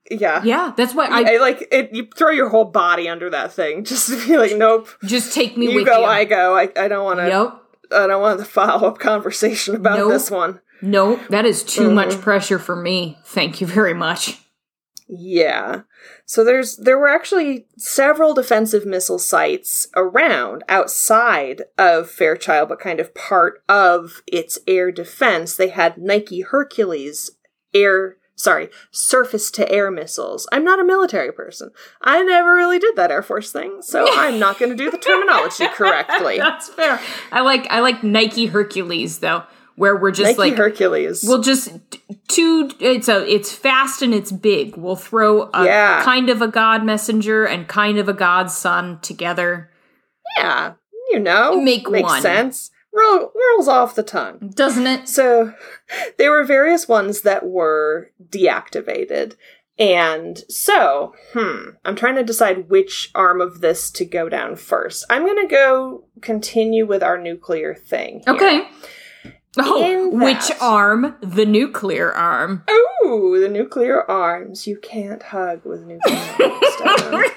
yeah. 0.10 0.42
yeah. 0.44 0.74
That's 0.75 0.94
why 0.96 1.06
I 1.08 1.36
I, 1.36 1.38
like 1.38 1.68
it. 1.72 1.92
You 1.94 2.08
throw 2.15 2.32
your 2.32 2.50
whole 2.50 2.65
body 2.65 3.08
under 3.10 3.30
that 3.30 3.54
thing 3.54 3.84
just 3.92 4.10
to 4.10 4.25
be 4.27 4.38
like, 4.38 4.56
nope. 4.56 4.88
just 5.04 5.34
take 5.34 5.56
me 5.58 5.72
You 5.72 5.86
go, 5.86 6.00
you. 6.00 6.06
I 6.06 6.25
go. 6.25 6.58
I, 6.58 6.70
I 6.75 6.88
don't 6.88 7.04
want 7.06 7.20
to. 7.20 7.27
Yep. 7.27 7.62
I 8.01 8.08
don't 8.08 8.22
want 8.22 8.39
the 8.39 8.46
follow 8.46 8.88
up 8.88 8.98
conversation 9.00 9.75
about 9.75 10.00
Nope. 10.00 10.12
this 10.12 10.32
one. 10.32 10.60
No, 10.82 11.18
that 11.30 11.46
is 11.46 11.63
too 11.63 11.84
Mm-hmm. 11.84 11.96
much 11.96 12.22
pressure 12.22 12.60
for 12.60 12.75
me. 12.75 13.18
Thank 13.25 13.62
you 13.62 13.68
very 13.68 13.94
much. 13.94 14.39
Yeah. 15.08 15.82
So 16.26 16.44
there's 16.44 16.78
there 16.78 16.98
were 16.98 17.10
actually 17.10 17.68
several 17.78 18.34
defensive 18.34 18.86
missile 18.86 19.20
sites 19.20 19.88
around 19.96 20.64
outside 20.68 21.64
of 21.78 22.10
Fairchild, 22.10 22.70
but 22.70 22.80
kind 22.80 23.00
of 23.00 23.14
part 23.14 23.64
of 23.70 24.24
its 24.26 24.58
air 24.68 24.92
defense. 24.92 25.56
They 25.56 25.70
had 25.70 25.98
Nike 25.98 26.42
Hercules 26.42 27.32
air 27.74 28.18
sorry, 28.36 28.70
surface 28.92 29.50
to 29.50 29.70
air 29.72 29.90
missiles. 29.90 30.48
I'm 30.52 30.64
not 30.64 30.80
a 30.80 30.84
military 30.84 31.32
person. 31.32 31.72
I 32.02 32.22
never 32.22 32.54
really 32.54 32.80
did 32.80 32.96
that 32.98 33.12
Air 33.12 33.24
Force 33.24 33.52
thing, 33.52 33.82
so 33.82 34.08
I'm 34.14 34.40
not 34.40 34.60
gonna 34.60 34.76
do 34.76 34.92
the 34.92 34.98
terminology 34.98 35.68
correctly. 35.68 36.38
That's 36.40 36.70
fair. 36.70 37.00
I 37.32 37.42
like 37.42 37.68
I 37.70 37.80
like 37.80 38.04
Nike 38.04 38.48
Hercules 38.48 39.20
though, 39.20 39.44
where 39.75 39.96
we're 39.96 40.12
just 40.12 40.38
Nike 40.38 40.51
like 40.51 40.55
Hercules. 40.58 41.24
we'll 41.27 41.41
just 41.41 41.70
two 42.27 42.70
it's 42.79 43.08
a 43.10 43.25
it's 43.32 43.51
fast 43.51 44.01
and 44.01 44.13
it's 44.13 44.32
big. 44.32 44.77
We'll 44.77 44.96
throw 44.96 45.50
a 45.53 45.65
Yeah. 45.65 46.01
kind 46.03 46.29
of 46.29 46.41
a 46.41 46.48
god 46.48 46.84
messenger 46.84 47.46
and 47.46 47.67
kind 47.67 47.98
of 47.98 48.08
a 48.10 48.13
god 48.13 48.50
son 48.51 49.00
together. 49.01 49.70
yeah, 50.38 50.74
you 51.12 51.20
know. 51.20 51.60
Make 51.62 51.89
makes 51.89 52.03
one. 52.10 52.22
sense. 52.22 52.72
Roll, 52.94 53.32
rolls 53.36 53.67
off 53.67 53.96
the 53.96 54.03
tongue. 54.03 54.51
Doesn't 54.55 54.88
it? 54.88 55.10
So 55.10 55.53
there 56.17 56.32
were 56.32 56.46
various 56.46 56.88
ones 56.88 57.22
that 57.22 57.46
were 57.46 58.12
deactivated. 58.29 59.36
And 59.77 60.41
so, 60.50 61.13
hmm, 61.34 61.72
I'm 61.84 61.98
trying 61.98 62.15
to 62.15 62.24
decide 62.24 62.70
which 62.70 63.12
arm 63.13 63.41
of 63.41 63.60
this 63.60 63.91
to 63.91 64.05
go 64.05 64.29
down 64.29 64.55
first. 64.55 65.03
I'm 65.10 65.25
going 65.25 65.41
to 65.46 65.53
go 65.53 66.05
continue 66.22 66.86
with 66.86 67.03
our 67.03 67.17
nuclear 67.17 67.75
thing. 67.75 68.22
here. 68.25 68.36
Okay. 68.36 68.67
Oh, 69.58 70.10
which 70.10 70.52
arm? 70.62 71.16
The 71.22 71.46
nuclear 71.46 72.12
arm. 72.14 72.64
Ooh, 72.70 73.38
the 73.40 73.50
nuclear 73.50 74.10
arms. 74.10 74.68
You 74.68 74.78
can't 74.78 75.22
hug 75.24 75.66
with 75.66 75.82
nuclear 75.84 76.18
arms. 76.86 77.32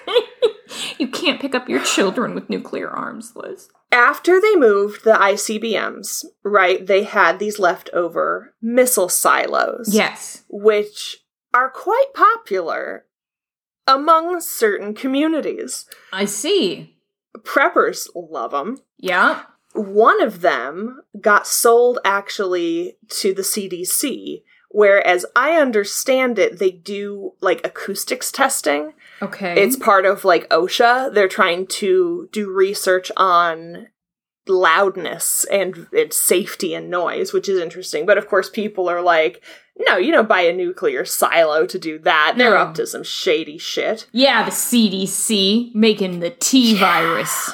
You 0.99 1.09
can't 1.09 1.41
pick 1.41 1.55
up 1.55 1.69
your 1.69 1.83
children 1.85 2.35
with 2.35 2.51
nuclear 2.51 2.89
arms, 2.91 3.33
Liz. 3.37 3.69
After 3.93 4.41
they 4.41 4.57
moved 4.57 5.05
the 5.05 5.13
ICBMs, 5.13 6.25
right, 6.45 6.85
they 6.87 7.05
had 7.05 7.39
these 7.39 7.59
leftover 7.59 8.55
missile 8.61 9.09
silos. 9.09 9.95
Yes. 9.95 10.45
which 10.49 11.19
are 11.55 11.71
quite 11.71 12.13
popular 12.15 13.07
among 13.87 14.41
certain 14.41 14.95
communities. 14.95 15.87
I 16.13 16.27
see. 16.27 16.97
Preppers 17.39 18.09
love 18.15 18.51
them. 18.51 18.79
Yeah. 18.99 19.43
One 19.79 20.21
of 20.23 20.41
them 20.41 21.01
got 21.21 21.47
sold 21.47 21.99
actually 22.05 22.97
to 23.21 23.33
the 23.33 23.43
CDC, 23.43 24.43
where, 24.71 25.05
as 25.07 25.25
I 25.37 25.53
understand 25.53 26.39
it, 26.39 26.59
they 26.59 26.71
do 26.71 27.33
like 27.41 27.65
acoustics 27.67 28.31
testing. 28.33 28.93
Okay. 29.23 29.63
It's 29.63 29.77
part 29.77 30.05
of 30.05 30.25
like 30.25 30.49
OSHA. 30.51 31.15
They're 31.15 31.29
trying 31.29 31.67
to 31.69 32.29
do 32.33 32.51
research 32.53 33.11
on 33.17 33.89
loudness 34.47 35.45
and 35.51 35.87
its 35.93 36.17
safety 36.17 36.75
and 36.75 36.91
noise, 36.91 37.33
which 37.33 37.49
is 37.49 37.59
interesting. 37.61 38.07
But 38.07 38.19
of 38.19 38.29
course, 38.29 38.49
people 38.49 38.89
are 38.89 39.03
like, 39.03 39.43
no, 39.79 39.97
you 39.97 40.11
don't 40.11 40.29
buy 40.29 40.41
a 40.43 40.53
nuclear 40.53 41.05
silo 41.05 41.67
to 41.67 41.79
do 41.79 41.99
that. 42.01 42.35
They're 42.37 42.51
No. 42.51 42.57
up 42.57 42.75
to 42.75 42.87
some 42.87 43.05
shady 43.05 43.59
shit. 43.59 44.07
yeah, 44.13 44.45
the 44.45 44.51
CDC 44.51 45.73
making 45.75 46.21
the 46.21 46.31
T 46.31 46.75
virus. 46.75 47.51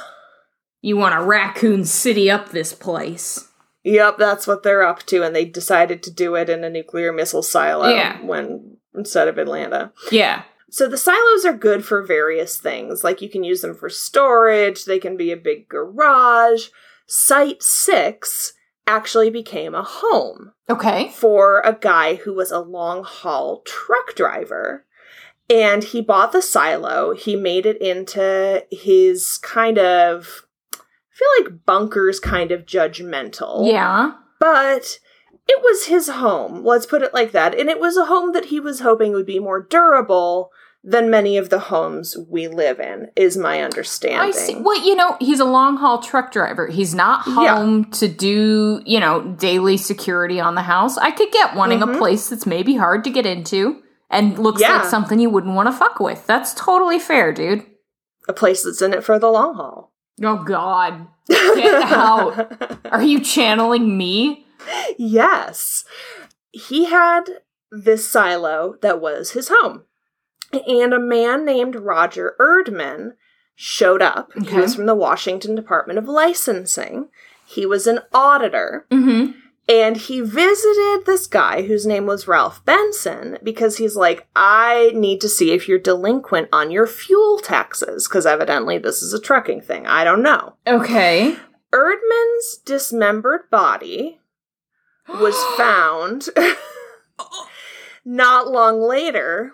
You 0.85 0.99
want 0.99 1.15
to 1.15 1.23
raccoon 1.23 1.87
city 1.87 2.31
up 2.31 2.51
this 2.51 2.75
place. 2.75 3.49
Yep, 3.85 4.19
that's 4.19 4.47
what 4.47 4.63
they're 4.63 4.87
up 4.87 5.03
to, 5.07 5.23
and 5.23 5.35
they 5.35 5.47
decided 5.47 6.03
to 6.03 6.11
do 6.11 6.35
it 6.35 6.51
in 6.51 6.63
a 6.63 6.69
nuclear 6.69 7.11
missile 7.11 7.43
silo 7.43 7.89
Yeah. 7.89 8.21
when 8.23 8.77
instead 8.95 9.27
of 9.27 9.39
Atlanta. 9.39 9.93
Yeah. 10.13 10.43
So 10.71 10.87
the 10.87 10.99
silos 10.99 11.47
are 11.47 11.55
good 11.57 11.87
for 11.87 12.03
various 12.03 12.59
things. 12.59 13.03
Like 13.03 13.23
you 13.23 13.31
can 13.31 13.45
use 13.45 13.63
them 13.63 13.75
for 13.75 13.89
storage, 13.89 14.85
they 14.85 14.99
can 14.99 15.17
be 15.17 15.33
a 15.33 15.37
big 15.39 15.69
garage. 15.71 16.67
Site 17.07 17.63
6 17.63 18.53
actually 18.87 19.31
became 19.31 19.75
a 19.75 19.83
home 19.83 20.53
Okay. 20.69 21.11
for 21.15 21.61
a 21.65 21.73
guy 21.81 22.17
who 22.17 22.35
was 22.35 22.51
a 22.51 22.59
long 22.61 23.05
haul 23.05 23.63
truck 23.65 24.15
driver. 24.15 24.85
And 25.49 25.83
he 25.83 26.03
bought 26.03 26.33
the 26.33 26.43
silo, 26.43 27.15
he 27.15 27.37
made 27.37 27.65
it 27.65 27.81
into 27.81 28.65
his 28.71 29.39
kind 29.39 29.79
of 29.79 30.43
feel 31.15 31.29
like 31.45 31.65
bunkers 31.65 32.21
kind 32.21 32.51
of 32.51 32.67
judgmental 32.67 33.67
Yeah. 33.71 34.13
but 34.41 34.99
it 35.47 35.63
was 35.63 35.87
his 35.87 36.09
home, 36.09 36.65
let's 36.65 36.87
put 36.87 37.03
it 37.03 37.13
like 37.15 37.33
that. 37.33 37.59
And 37.59 37.69
it 37.69 37.79
was 37.81 37.97
a 37.97 38.07
home 38.07 38.33
that 38.33 38.47
he 38.47 38.59
was 38.61 38.81
hoping 38.81 39.13
would 39.13 39.27
be 39.27 39.39
more 39.39 39.61
durable 39.63 40.51
than 40.87 41.09
many 41.11 41.39
of 41.39 41.49
the 41.49 41.59
homes 41.61 42.15
we 42.29 42.47
live 42.47 42.79
in, 42.79 43.09
is 43.17 43.39
my 43.39 43.63
understanding. 43.63 44.21
I 44.21 44.31
see. 44.33 44.55
Well, 44.57 44.79
you 44.85 44.95
know, 44.95 45.17
he's 45.19 45.41
a 45.41 45.47
long 45.47 45.79
haul 45.79 46.03
truck 46.03 46.31
driver. 46.31 46.67
He's 46.67 46.95
not 46.95 47.27
Yeah. 47.27 47.57
home 47.57 47.87
to 47.93 48.07
do, 48.09 48.83
you 48.85 49.01
know, 49.01 49.23
daily 49.39 49.79
security 49.79 50.39
on 50.41 50.57
the 50.57 50.63
house. 50.63 50.99
I 50.99 51.11
could 51.11 51.31
get 51.33 51.55
wanting 51.57 51.81
a 51.83 51.87
Mhm. 51.87 51.97
place 51.99 52.29
that's 52.29 52.45
maybe 52.45 52.75
hard 52.77 53.03
to 53.05 53.11
get 53.11 53.25
into 53.25 53.77
and 54.11 54.39
looks 54.39 54.61
Yeah. 54.61 54.77
like 54.77 54.85
something 54.85 55.19
you 55.19 55.31
wouldn't 55.31 55.55
want 55.55 55.69
to 55.69 55.73
fuck 55.73 56.01
with. 56.01 56.27
That's 56.27 56.53
totally 56.53 56.99
fair, 56.99 57.33
dude. 57.33 57.65
A 58.29 58.35
place 58.35 58.63
that's 58.63 58.83
in 58.83 58.93
it 58.93 59.05
for 59.05 59.19
the 59.19 59.31
long 59.31 59.55
haul. 59.55 59.94
Oh, 60.23 60.43
God. 60.45 61.07
Get 61.29 61.75
out. 61.93 62.87
Are 62.93 63.03
you 63.03 63.21
channeling 63.21 63.97
me? 63.97 64.47
yes. 64.99 65.85
He 66.53 66.85
had 66.87 67.25
this 67.71 68.09
silo 68.09 68.77
that 68.83 69.01
was 69.01 69.33
his 69.33 69.49
home. 69.49 69.83
And 70.53 70.95
a 70.95 71.01
man 71.01 71.45
named 71.45 71.75
Roger 71.75 72.35
Erdman 72.39 73.15
showed 73.57 74.03
up. 74.03 74.31
He 74.35 74.57
was 74.57 74.75
from 74.77 74.87
the 74.87 74.95
Washington 74.95 75.55
Department 75.55 75.99
of 75.99 76.07
Licensing. 76.07 77.09
He 77.45 77.67
was 77.67 77.87
an 77.87 78.01
auditor. 78.13 78.87
Mm-hmm. 78.91 79.33
And 79.69 79.97
he 79.97 80.21
visited 80.21 81.07
this 81.07 81.27
guy 81.27 81.63
whose 81.63 81.87
name 81.87 82.05
was 82.05 82.29
Ralph 82.29 82.63
Benson 82.67 83.39
because 83.43 83.79
he's 83.79 83.97
like, 83.97 84.27
I 84.37 84.93
need 84.95 85.23
to 85.23 85.29
see 85.29 85.53
if 85.53 85.67
you're 85.67 85.79
delinquent 85.79 86.51
on 86.53 86.71
your 86.71 86.87
fuel 86.87 87.39
taxes, 87.39 88.07
because 88.07 88.27
evidently 88.27 88.77
this 88.77 89.03
is 89.03 89.15
a 89.15 89.21
trucking 89.21 89.63
thing. 89.63 89.87
I 89.87 90.05
don't 90.05 90.23
know. 90.23 90.57
Okay. 90.67 91.37
Erdman's 91.73 92.59
dismembered 92.65 93.49
body 93.51 94.21
was 95.09 95.35
found 95.57 96.29
not 98.05 98.49
long 98.49 98.83
later, 98.83 99.53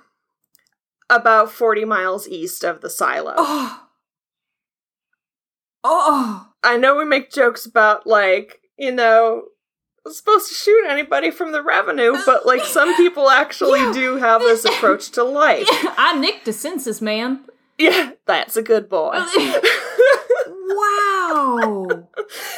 about 1.09 1.52
40 1.52 1.85
miles 1.85 2.29
east 2.29 2.64
of 2.64 2.81
the 2.81 2.90
silo. 2.90 3.35
Oh. 3.37 3.85
Oh. 5.85 6.49
I 6.62 6.76
know 6.76 6.97
we 6.97 7.05
make 7.05 7.31
jokes 7.31 7.64
about, 7.64 8.07
like, 8.07 8.61
you 8.76 8.93
know, 8.93 9.45
supposed 10.09 10.49
to 10.49 10.54
shoot 10.54 10.87
anybody 10.88 11.30
from 11.30 11.52
the 11.52 11.62
revenue, 11.62 12.12
oh. 12.14 12.23
but 12.26 12.47
like 12.47 12.64
some 12.64 12.95
people 12.97 13.28
actually 13.28 13.80
Yeah. 13.80 13.92
do 13.92 14.16
have 14.16 14.40
this 14.40 14.64
approach 14.71 15.11
to 15.12 15.25
life. 15.25 15.66
I 15.97 16.19
nicked 16.19 16.49
a 16.49 16.52
census, 16.52 17.00
man. 17.00 17.45
Yeah, 17.78 18.12
that's 18.26 18.57
a 18.57 18.62
good 18.62 18.88
boy. 18.88 19.12
Oh. 19.14 19.61
wow. 21.88 22.09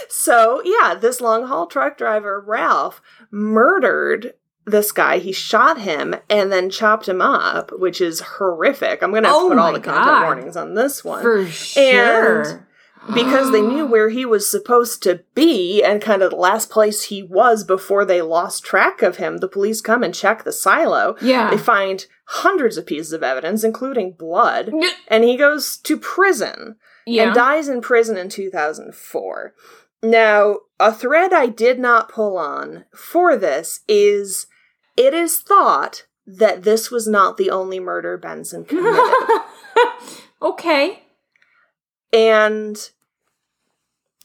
so, 0.08 0.62
yeah, 0.64 0.94
this 0.94 1.20
long 1.20 1.46
haul 1.46 1.66
truck 1.66 1.96
driver, 1.96 2.40
Ralph, 2.40 3.00
murdered 3.30 4.34
this 4.64 4.92
guy. 4.92 5.18
He 5.18 5.32
shot 5.32 5.80
him 5.80 6.14
and 6.28 6.50
then 6.52 6.70
chopped 6.70 7.08
him 7.08 7.20
up, 7.20 7.70
which 7.78 8.00
is 8.00 8.20
horrific. 8.20 9.02
I'm 9.02 9.10
going 9.10 9.22
to 9.24 9.28
have 9.28 9.36
Oh 9.36 9.48
to 9.48 9.54
put 9.54 9.58
all 9.58 9.72
the 9.72 9.80
content 9.80 10.24
warnings 10.24 10.56
on 10.56 10.74
this 10.74 11.04
one. 11.04 11.22
For 11.22 11.46
sure. 11.46 12.66
Because 13.14 13.50
they 13.50 13.60
knew 13.60 13.84
where 13.84 14.08
he 14.08 14.24
was 14.24 14.50
supposed 14.50 15.02
to 15.02 15.24
be 15.34 15.82
and 15.82 16.00
kind 16.00 16.22
of 16.22 16.30
the 16.30 16.36
last 16.36 16.70
place 16.70 17.04
he 17.04 17.22
was 17.22 17.64
before 17.64 18.04
they 18.04 18.22
lost 18.22 18.64
track 18.64 19.02
of 19.02 19.16
him. 19.16 19.38
The 19.38 19.48
police 19.48 19.80
come 19.80 20.02
and 20.02 20.14
check 20.14 20.44
the 20.44 20.52
silo. 20.52 21.16
Yeah. 21.20 21.50
They 21.50 21.58
find 21.58 22.06
hundreds 22.26 22.76
of 22.76 22.86
pieces 22.86 23.12
of 23.12 23.22
evidence, 23.22 23.64
including 23.64 24.12
blood, 24.12 24.72
and 25.08 25.24
he 25.24 25.36
goes 25.36 25.76
to 25.78 25.98
prison 25.98 26.76
yeah. 27.06 27.26
and 27.26 27.34
dies 27.34 27.68
in 27.68 27.80
prison 27.80 28.16
in 28.16 28.28
2004. 28.28 29.54
Now, 30.02 30.56
a 30.80 30.92
thread 30.92 31.32
I 31.32 31.46
did 31.46 31.78
not 31.78 32.08
pull 32.08 32.36
on 32.36 32.84
for 32.94 33.36
this 33.36 33.80
is 33.88 34.46
it 34.96 35.14
is 35.14 35.40
thought 35.40 36.06
that 36.26 36.62
this 36.62 36.90
was 36.90 37.06
not 37.06 37.36
the 37.36 37.50
only 37.50 37.80
murder 37.80 38.16
Benson 38.16 38.64
committed. 38.64 39.12
okay. 40.40 41.01
And 42.12 42.90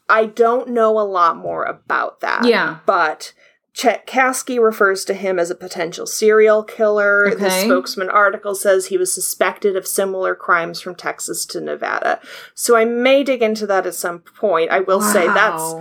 I 0.10 0.26
don't 0.26 0.70
know 0.70 1.00
a 1.00 1.02
lot 1.02 1.38
more 1.38 1.64
about 1.64 2.22
that. 2.22 2.46
Yeah. 2.46 2.80
But 2.86 3.34
Chet 3.74 4.08
Kasky 4.08 4.60
refers 4.60 5.06
to 5.06 5.14
him 5.14 5.38
as 5.38 5.52
a 5.52 5.56
potential 5.56 6.08
serial 6.08 6.64
killer. 6.64 7.36
The 7.36 7.50
spokesman 7.50 8.10
article 8.10 8.56
says 8.56 8.88
he 8.88 8.98
was 8.98 9.14
suspected 9.14 9.76
of 9.76 9.86
similar 9.86 10.34
crimes 10.34 10.82
from 10.82 10.96
Texas 10.96 11.46
to 11.48 11.62
Nevada. 11.62 12.20
So 12.56 12.76
I 12.76 12.86
may 12.86 13.24
dig 13.24 13.44
into 13.44 13.68
that 13.68 13.86
at 13.86 13.94
some 13.94 14.20
point. 14.20 14.72
I 14.72 14.80
will 14.80 15.02
say 15.02 15.28
that's 15.28 15.76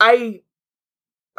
I 0.00 0.40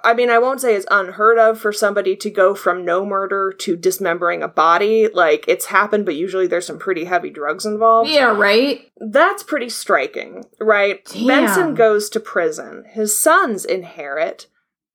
I 0.04 0.14
mean, 0.14 0.30
I 0.30 0.40
won't 0.40 0.62
say 0.62 0.76
it's 0.76 0.86
unheard 0.90 1.38
of 1.38 1.60
for 1.60 1.72
somebody 1.72 2.16
to 2.18 2.30
go 2.30 2.56
from 2.56 2.86
no 2.86 3.06
murder 3.06 3.52
to 3.60 3.76
dismembering 3.76 4.42
a 4.44 4.48
body. 4.48 5.08
Like, 5.08 5.46
it's 5.48 5.66
happened, 5.66 6.06
but 6.06 6.16
usually 6.16 6.48
there's 6.48 6.66
some 6.68 6.80
pretty 6.80 7.06
heavy 7.06 7.30
drugs 7.30 7.66
involved. 7.66 8.10
Yeah, 8.10 8.36
right? 8.36 8.82
That's 8.98 9.44
pretty 9.44 9.70
striking, 9.70 10.46
right? 10.60 11.04
Damn. 11.06 11.28
Benson 11.28 11.76
goes 11.76 12.10
to 12.10 12.20
prison. 12.20 12.86
His 12.90 13.20
sons 13.20 13.66
inherit 13.66 14.48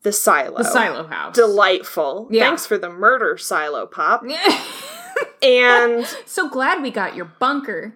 the 0.02 0.12
silo. 0.12 0.58
The 0.58 0.64
silo 0.64 1.06
house. 1.06 1.34
Delightful. 1.34 2.28
Yeah. 2.30 2.44
Thanks 2.44 2.66
for 2.66 2.78
the 2.78 2.90
murder 2.90 3.36
silo 3.36 3.86
pop. 3.86 4.22
And 5.42 6.06
so 6.24 6.48
glad 6.48 6.82
we 6.82 6.90
got 6.90 7.14
your 7.14 7.26
bunker. 7.26 7.94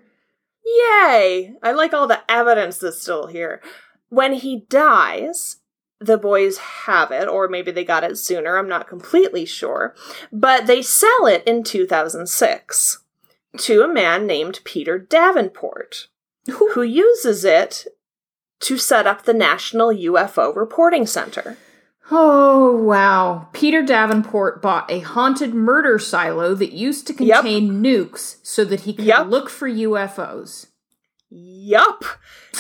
Yay! 0.65 1.55
I 1.63 1.73
like 1.73 1.95
all 1.95 2.07
the 2.07 2.21
evidence 2.31 2.79
that's 2.79 3.01
still 3.01 3.27
here. 3.27 3.63
When 4.11 4.35
he 4.35 4.67
dies, 4.69 5.57
the 6.01 6.17
boys 6.19 6.59
have 6.59 7.11
it, 7.11 7.29
or 7.29 7.49
maybe 7.49 7.71
they 7.71 7.85
got 7.85 8.05
it 8.05 8.17
sooner, 8.19 8.57
I'm 8.57 8.69
not 8.69 8.89
completely 8.89 9.45
sure, 9.45 9.95
but 10.33 10.67
they 10.67 10.81
sell 10.83 11.27
it 11.27 11.43
in 11.47 11.65
2006 11.65 12.99
to 13.59 13.83
a 13.83 13.89
man 13.93 14.27
named 14.27 14.61
Peter 14.65 14.99
Davenport, 14.99 16.09
who 16.51 16.83
uses 16.83 17.45
it 17.45 17.87
to 18.61 18.79
set 18.79 19.07
up 19.07 19.23
the 19.25 19.35
National 19.35 19.89
UFO 19.93 20.55
Reporting 20.55 21.07
Center. 21.07 21.57
Oh, 22.11 22.75
wow. 22.77 23.49
Peter 23.53 23.83
Davenport 23.83 24.63
bought 24.63 24.91
a 24.91 25.01
haunted 25.01 25.53
murder 25.55 25.99
silo 25.99 26.55
that 26.55 26.73
used 26.73 27.07
to 27.09 27.13
Yep. 27.25 27.37
contain 27.43 27.83
nukes 27.83 28.37
so 28.43 28.65
that 28.65 28.81
he 28.81 28.95
could 28.95 29.05
Yep. 29.05 29.27
look 29.29 29.51
for 29.51 29.69
UFOs. 29.69 30.67
Yup. 31.31 32.05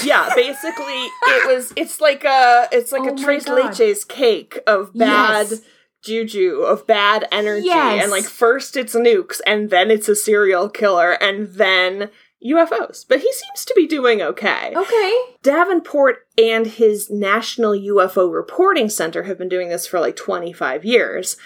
Yeah, 0.05 0.31
basically 0.35 0.95
it 0.95 1.55
was 1.55 1.73
it's 1.77 2.01
like 2.01 2.25
a 2.25 2.69
it's 2.71 2.93
like 2.93 3.03
Oh 3.03 3.15
a 3.15 3.17
Tres. 3.17 3.47
Leches 3.47 4.07
cake 4.07 4.59
of 4.67 4.93
bad 4.95 5.49
Yes. 5.51 5.61
juju, 6.03 6.61
of 6.61 6.87
bad 6.87 7.27
energy. 7.33 7.67
Yes. 7.67 8.03
And 8.03 8.11
like 8.13 8.25
first 8.25 8.77
it's 8.77 8.95
nukes 8.95 9.41
and 9.47 9.71
then 9.71 9.91
it's 9.91 10.09
a 10.09 10.15
serial 10.15 10.69
killer 10.69 11.13
and 11.13 11.49
then 11.55 12.11
UFOs. 12.47 13.05
But 13.09 13.21
he 13.21 13.33
seems 13.33 13.65
to 13.65 13.75
be 13.75 13.87
doing 13.87 14.21
okay. 14.23 14.73
Okay. 14.77 15.19
Davenport 15.43 16.27
and 16.37 16.67
his 16.67 17.11
National 17.11 17.73
UFO 17.73 18.33
Reporting 18.33 18.89
Center 18.91 19.25
have 19.25 19.39
been 19.39 19.49
doing 19.49 19.71
this 19.71 19.87
for 19.87 19.99
like 19.99 20.15
25 20.15 20.85
years. 20.85 21.37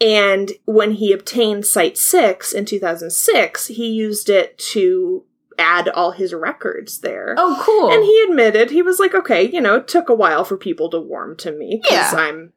And 0.00 0.50
when 0.66 0.92
he 0.92 1.12
obtained 1.12 1.64
Site 1.66 1.96
6 1.96 2.52
in 2.52 2.64
2006, 2.64 3.68
he 3.68 3.88
used 3.88 4.28
it 4.28 4.58
to 4.58 5.24
add 5.58 5.88
all 5.88 6.10
his 6.12 6.32
records 6.34 7.00
there. 7.00 7.34
Oh, 7.38 7.60
cool. 7.64 7.90
And 7.92 8.04
he 8.04 8.22
admitted, 8.28 8.70
he 8.70 8.82
was 8.82 8.98
like, 8.98 9.14
okay, 9.14 9.42
you 9.48 9.60
know, 9.60 9.76
it 9.76 9.88
took 9.88 10.08
a 10.08 10.14
while 10.14 10.44
for 10.44 10.56
people 10.56 10.88
to 10.90 11.00
warm 11.00 11.36
to 11.38 11.52
me 11.52 11.80
because 11.82 12.12
Yeah. 12.12 12.18
I'm 12.18 12.52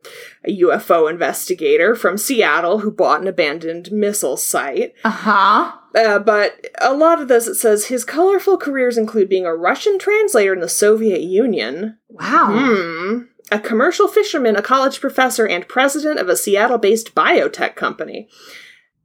a 0.45 0.59
UFO 0.61 1.09
investigator 1.09 1.95
from 1.95 2.17
Seattle 2.17 2.79
who 2.79 2.91
bought 2.91 3.21
an 3.21 3.27
abandoned 3.27 3.91
missile 3.91 4.37
site. 4.37 4.93
uh 5.03 5.09
huh. 5.09 5.71
Uh, 5.95 6.19
but 6.19 6.67
a 6.79 6.93
lot 6.93 7.19
of 7.21 7.27
this, 7.27 7.47
it 7.47 7.55
says 7.55 7.85
his 7.87 8.03
colorful 8.03 8.57
careers 8.57 8.97
include 8.97 9.29
being 9.29 9.45
a 9.45 9.55
Russian 9.55 9.97
translator 9.97 10.53
in 10.53 10.59
the 10.59 10.69
Soviet 10.69 11.21
Union, 11.21 11.97
Wow. 12.09 12.49
hmm, 12.51 13.21
a 13.51 13.59
commercial 13.59 14.07
fisherman, 14.07 14.55
a 14.55 14.61
college 14.61 14.99
professor, 15.01 15.47
and 15.47 15.67
president 15.67 16.19
of 16.19 16.29
a 16.29 16.35
Seattle-based 16.35 17.15
biotech 17.15 17.75
company. 17.75 18.27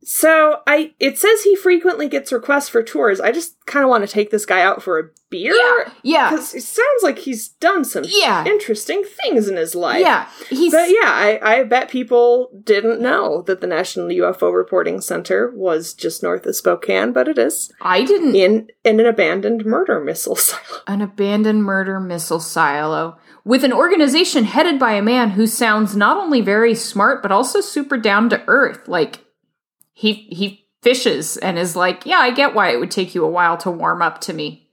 So 0.04 0.60
I, 0.66 0.94
it 0.98 1.16
says 1.18 1.42
he 1.42 1.54
frequently 1.54 2.08
gets 2.08 2.32
requests 2.32 2.68
for 2.68 2.82
tours. 2.82 3.20
I 3.20 3.30
just 3.30 3.54
kind 3.66 3.84
of 3.84 3.88
want 3.90 4.04
to 4.06 4.12
take 4.12 4.30
this 4.30 4.44
guy 4.44 4.60
out 4.60 4.82
for 4.82 4.98
a 4.98 5.04
beer 5.30 5.54
Yeah. 5.54 5.92
Yeah. 6.02 6.30
because 6.30 6.54
it 6.54 6.62
sounds 6.64 7.02
like 7.04 7.20
he's 7.20 7.48
done 7.48 7.84
some 7.84 8.04
Yeah. 8.06 8.44
interesting 8.44 9.04
things 9.04 9.48
in 9.48 9.56
his 9.56 9.74
life. 9.76 10.00
Yeah. 10.00 10.28
He's. 10.50 10.72
But 10.72 10.90
yeah, 10.90 11.04
I, 11.06 11.38
I 11.42 11.62
bet 11.64 11.88
people 11.88 12.50
didn't 12.64 13.00
know 13.00 13.42
that 13.42 13.60
the 13.60 13.66
National 13.68 14.08
UFO 14.08 14.52
Reporting 14.52 15.00
Center 15.00 15.52
was 15.54 15.94
just 15.94 16.22
north 16.22 16.44
of 16.46 16.56
Spokane, 16.56 17.12
but 17.12 17.28
it 17.28 17.38
is 17.38 17.72
I 17.80 18.02
didn't. 18.04 18.34
in 18.34 18.68
in 18.84 18.98
an 18.98 19.06
abandoned 19.06 19.64
murder 19.64 20.00
missile 20.00 20.36
silo. 20.36 20.80
An 20.88 21.00
abandoned 21.00 21.62
murder 21.62 22.00
missile 22.00 22.40
silo 22.40 23.18
with 23.44 23.62
an 23.64 23.72
organization 23.72 24.44
headed 24.44 24.78
by 24.78 24.92
a 24.94 25.02
man 25.02 25.30
who 25.30 25.46
sounds 25.46 25.96
not 25.96 26.16
only 26.16 26.40
very 26.40 26.74
smart 26.74 27.22
but 27.22 27.30
also 27.32 27.60
super 27.60 27.96
down 27.96 28.28
to 28.30 28.42
earth. 28.48 28.88
Like 28.88 29.24
he 29.92 30.12
he 30.30 30.66
fishes 30.82 31.36
and 31.36 31.58
is 31.58 31.76
like, 31.76 32.04
yeah, 32.06 32.18
I 32.18 32.30
get 32.30 32.54
why 32.54 32.70
it 32.72 32.80
would 32.80 32.90
take 32.90 33.14
you 33.14 33.24
a 33.24 33.30
while 33.30 33.56
to 33.58 33.70
warm 33.70 34.02
up 34.02 34.20
to 34.22 34.32
me. 34.32 34.68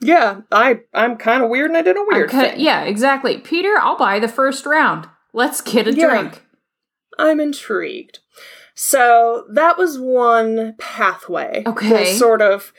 Yeah, 0.00 0.40
I 0.50 0.80
I'm 0.94 1.16
kind 1.16 1.42
of 1.42 1.50
weird 1.50 1.70
and 1.70 1.76
I 1.76 1.82
did 1.82 1.96
a 1.96 2.04
weird 2.06 2.30
thing. 2.30 2.58
yeah, 2.58 2.82
exactly. 2.82 3.38
Peter, 3.38 3.74
I'll 3.80 3.96
buy 3.98 4.18
the 4.18 4.28
first 4.28 4.66
round. 4.66 5.08
Let's 5.32 5.60
get 5.60 5.86
a 5.86 5.94
Yeah. 5.94 6.08
drink. 6.08 6.42
I'm 7.18 7.40
intrigued. 7.40 8.18
So 8.74 9.44
that 9.52 9.76
was 9.78 9.98
one 9.98 10.74
pathway. 10.78 11.62
Okay. 11.66 12.14
Sort 12.16 12.40
of 12.42 12.72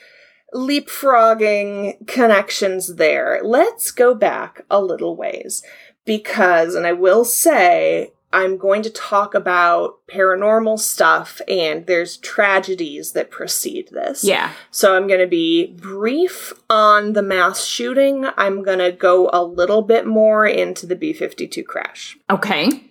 leapfrogging 0.54 2.06
connections 2.06 2.96
there. 2.96 3.40
Let's 3.42 3.90
go 3.90 4.14
back 4.14 4.62
a 4.70 4.80
little 4.82 5.16
ways 5.16 5.62
because, 6.04 6.74
and 6.74 6.86
I 6.86 6.92
will 6.92 7.24
say, 7.24 8.12
I'm 8.34 8.56
going 8.58 8.82
to 8.82 8.90
talk 8.90 9.34
about 9.34 10.06
paranormal 10.10 10.78
stuff 10.80 11.40
and 11.48 11.86
there's 11.86 12.16
tragedies 12.16 13.12
that 13.12 13.30
precede 13.30 13.88
this. 13.92 14.24
Yeah. 14.24 14.52
So 14.70 14.96
I'm 14.96 15.06
going 15.06 15.20
to 15.20 15.26
be 15.26 15.68
brief 15.68 16.52
on 16.68 17.12
the 17.14 17.22
mass 17.22 17.64
shooting. 17.64 18.26
I'm 18.36 18.62
going 18.62 18.80
to 18.80 18.90
go 18.92 19.30
a 19.32 19.42
little 19.44 19.82
bit 19.82 20.04
more 20.06 20.44
into 20.46 20.84
the 20.84 20.96
B 20.96 21.12
52 21.12 21.62
crash. 21.62 22.16
Okay. 22.28 22.90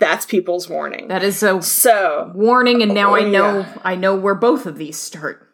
That's 0.00 0.26
people's 0.26 0.68
warning. 0.68 1.06
That 1.06 1.22
is 1.22 1.42
a 1.44 1.62
So, 1.62 2.32
warning, 2.34 2.82
and 2.82 2.92
now 2.92 3.14
I 3.14 3.20
Oh, 3.24 3.30
know 3.30 3.58
yeah. 3.60 3.78
I 3.84 3.94
know 3.94 4.16
where 4.16 4.34
both 4.34 4.66
of 4.66 4.76
these 4.76 4.96
start. 4.98 5.48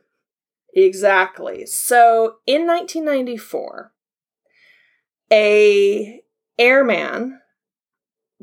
exactly. 0.74 1.66
So, 1.66 2.36
in 2.46 2.66
1994, 2.66 3.92
a 5.32 6.22
airman 6.58 7.38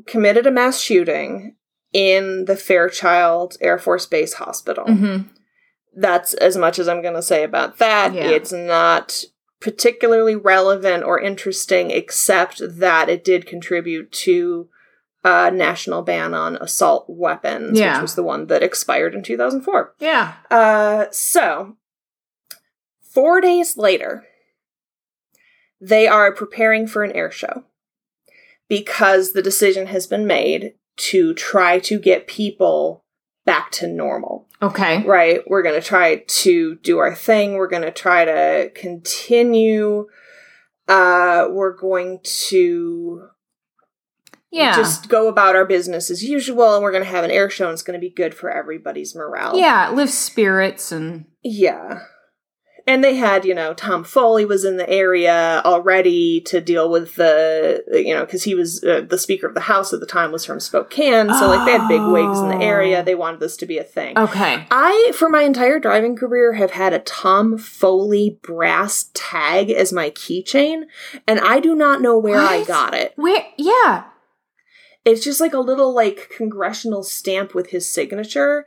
committed 0.06 0.46
a 0.46 0.50
mass 0.50 0.80
shooting 0.80 1.56
in 1.92 2.44
the 2.44 2.56
Fairchild 2.56 3.56
Air 3.60 3.78
Force 3.78 4.06
Base 4.06 4.34
Hospital. 4.34 4.84
Mm-hmm. 4.84 5.28
That's 5.96 6.34
as 6.34 6.56
much 6.56 6.78
as 6.78 6.86
I'm 6.88 7.02
going 7.02 7.14
to 7.14 7.22
say 7.22 7.42
about 7.42 7.78
that. 7.78 8.14
Yeah. 8.14 8.28
It's 8.28 8.52
not 8.52 9.24
particularly 9.60 10.36
relevant 10.36 11.02
or 11.02 11.20
interesting, 11.20 11.90
except 11.90 12.60
that 12.62 13.08
it 13.08 13.24
did 13.24 13.46
contribute 13.46 14.12
to 14.12 14.68
a 15.24 15.50
national 15.50 16.02
ban 16.02 16.32
on 16.34 16.56
assault 16.56 17.06
weapons, 17.08 17.78
Yeah. 17.78 17.94
which 17.94 18.02
was 18.02 18.14
the 18.14 18.22
one 18.22 18.46
that 18.46 18.62
expired 18.62 19.14
in 19.14 19.22
2004. 19.22 19.94
Yeah. 19.98 20.34
Uh, 20.50 21.06
so, 21.10 21.76
four 23.02 23.40
days 23.40 23.76
later, 23.76 24.24
they 25.80 26.06
are 26.06 26.32
preparing 26.32 26.86
for 26.86 27.02
an 27.02 27.12
air 27.12 27.30
show 27.30 27.64
because 28.68 29.32
the 29.32 29.42
decision 29.42 29.86
has 29.86 30.06
been 30.06 30.26
made 30.26 30.74
to 30.96 31.32
try 31.34 31.78
to 31.80 31.98
get 31.98 32.26
people 32.26 33.04
back 33.46 33.70
to 33.70 33.86
normal 33.86 34.46
Okay. 34.60 35.02
right? 35.04 35.40
We're 35.46 35.62
going 35.62 35.80
to 35.80 35.86
try 35.86 36.16
to 36.26 36.74
do 36.76 36.98
our 36.98 37.14
thing. 37.14 37.54
We're 37.54 37.68
going 37.68 37.82
to 37.82 37.90
try 37.92 38.24
to 38.24 38.70
continue. 38.74 40.06
Uh, 40.88 41.46
we're 41.50 41.76
going 41.76 42.18
to 42.48 43.28
Yeah. 44.50 44.74
just 44.74 45.08
go 45.08 45.28
about 45.28 45.54
our 45.56 45.64
business 45.64 46.10
as 46.10 46.24
usual, 46.24 46.74
and 46.74 46.82
we're 46.82 46.90
going 46.92 47.04
to 47.04 47.08
have 47.10 47.24
an 47.24 47.30
air 47.30 47.48
show, 47.48 47.66
and 47.66 47.74
it's 47.74 47.82
going 47.82 47.98
to 47.98 48.04
be 48.04 48.12
good 48.12 48.34
for 48.34 48.50
everybody's 48.50 49.14
morale. 49.14 49.56
yeah. 49.56 49.90
It 49.90 49.94
lifts 49.94 50.14
spirits 50.14 50.90
and 50.92 51.26
Yeah. 51.42 52.00
And 52.88 53.04
they 53.04 53.16
had, 53.16 53.44
you 53.44 53.54
know, 53.54 53.74
Tom 53.74 54.02
Foley 54.02 54.46
was 54.46 54.64
in 54.64 54.78
the 54.78 54.88
area 54.88 55.60
already 55.66 56.40
to 56.46 56.58
deal 56.58 56.90
with 56.90 57.16
the, 57.16 57.84
you 57.92 58.14
know, 58.14 58.24
because 58.24 58.44
he 58.44 58.54
was 58.54 58.82
uh, 58.82 59.02
the 59.06 59.18
Speaker 59.18 59.46
of 59.46 59.52
the 59.52 59.60
House 59.60 59.92
at 59.92 60.00
the 60.00 60.06
time 60.06 60.32
was 60.32 60.46
from 60.46 60.58
Spokane. 60.58 61.28
So, 61.34 61.48
like, 61.48 61.66
they 61.66 61.72
had 61.72 61.86
big 61.86 62.00
wigs 62.00 62.38
in 62.38 62.48
the 62.48 62.64
area. 62.64 63.00
Oh. 63.00 63.02
They 63.02 63.14
wanted 63.14 63.40
this 63.40 63.58
to 63.58 63.66
be 63.66 63.76
a 63.76 63.84
thing. 63.84 64.16
okay. 64.16 64.66
I, 64.70 65.12
for 65.14 65.28
my 65.28 65.42
entire 65.42 65.78
driving 65.78 66.16
career, 66.16 66.54
have 66.54 66.70
had 66.70 66.94
a 66.94 67.00
Tom 67.00 67.58
Foley 67.58 68.38
brass 68.42 69.10
tag 69.12 69.70
as 69.70 69.92
my 69.92 70.08
keychain, 70.08 70.84
and 71.26 71.40
I 71.40 71.60
do 71.60 71.76
not 71.76 72.00
know 72.00 72.16
where 72.16 72.40
I 72.40 72.64
got 72.64 72.94
it. 72.94 73.12
Where? 73.16 73.44
Yeah. 73.58 74.04
It's 75.04 75.22
just 75.22 75.42
like 75.42 75.52
a 75.52 75.60
little 75.60 75.94
like 75.94 76.30
congressional 76.34 77.02
stamp 77.02 77.54
with 77.54 77.68
his 77.68 77.86
signature, 77.86 78.66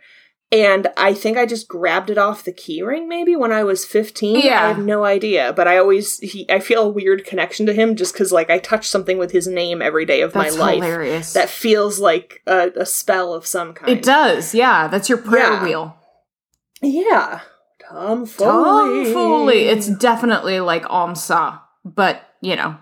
And 0.53 0.87
I 0.97 1.13
think 1.13 1.37
I 1.37 1.45
just 1.45 1.69
grabbed 1.69 2.09
it 2.09 2.17
off 2.17 2.43
the 2.43 2.51
keyring 2.51 3.07
maybe 3.07 3.37
when 3.37 3.53
I 3.53 3.63
was 3.63 3.85
15. 3.85 4.41
Yeah. 4.41 4.65
I 4.65 4.67
have 4.67 4.79
no 4.79 5.05
idea, 5.05 5.53
but 5.53 5.65
I 5.65 5.77
always 5.77 6.19
he 6.19 6.45
I 6.51 6.59
feel 6.59 6.83
a 6.83 6.89
weird 6.89 7.23
connection 7.23 7.65
to 7.67 7.73
him 7.73 7.95
just 7.95 8.13
cuz 8.15 8.33
like 8.33 8.49
I 8.49 8.59
touch 8.59 8.85
something 8.87 9.17
with 9.17 9.31
his 9.31 9.47
name 9.47 9.81
every 9.81 10.03
day 10.05 10.19
of 10.21 10.33
That's 10.33 10.57
my 10.57 10.61
life. 10.63 10.79
That's 10.81 10.85
hilarious. 10.91 11.33
That 11.33 11.49
feels 11.49 11.99
like 11.99 12.41
a, 12.47 12.69
a 12.75 12.85
spell 12.85 13.33
of 13.33 13.45
some 13.47 13.73
kind. 13.73 13.91
it 13.91 14.03
does, 14.03 14.53
yeah. 14.53 14.87
That's 14.89 15.07
your 15.07 15.19
prayer 15.19 15.53
Yeah. 15.53 15.63
wheel. 15.63 15.97
Yeah. 16.81 17.39
Tom 17.89 18.25
Foley. 18.25 19.05
Tom 19.05 19.13
Foley. 19.13 19.67
It's 19.69 19.87
definitely 19.87 20.59
like 20.59 20.83
Omsa, 20.85 21.61
but 21.85 22.21
you 22.41 22.55
know. 22.57 22.75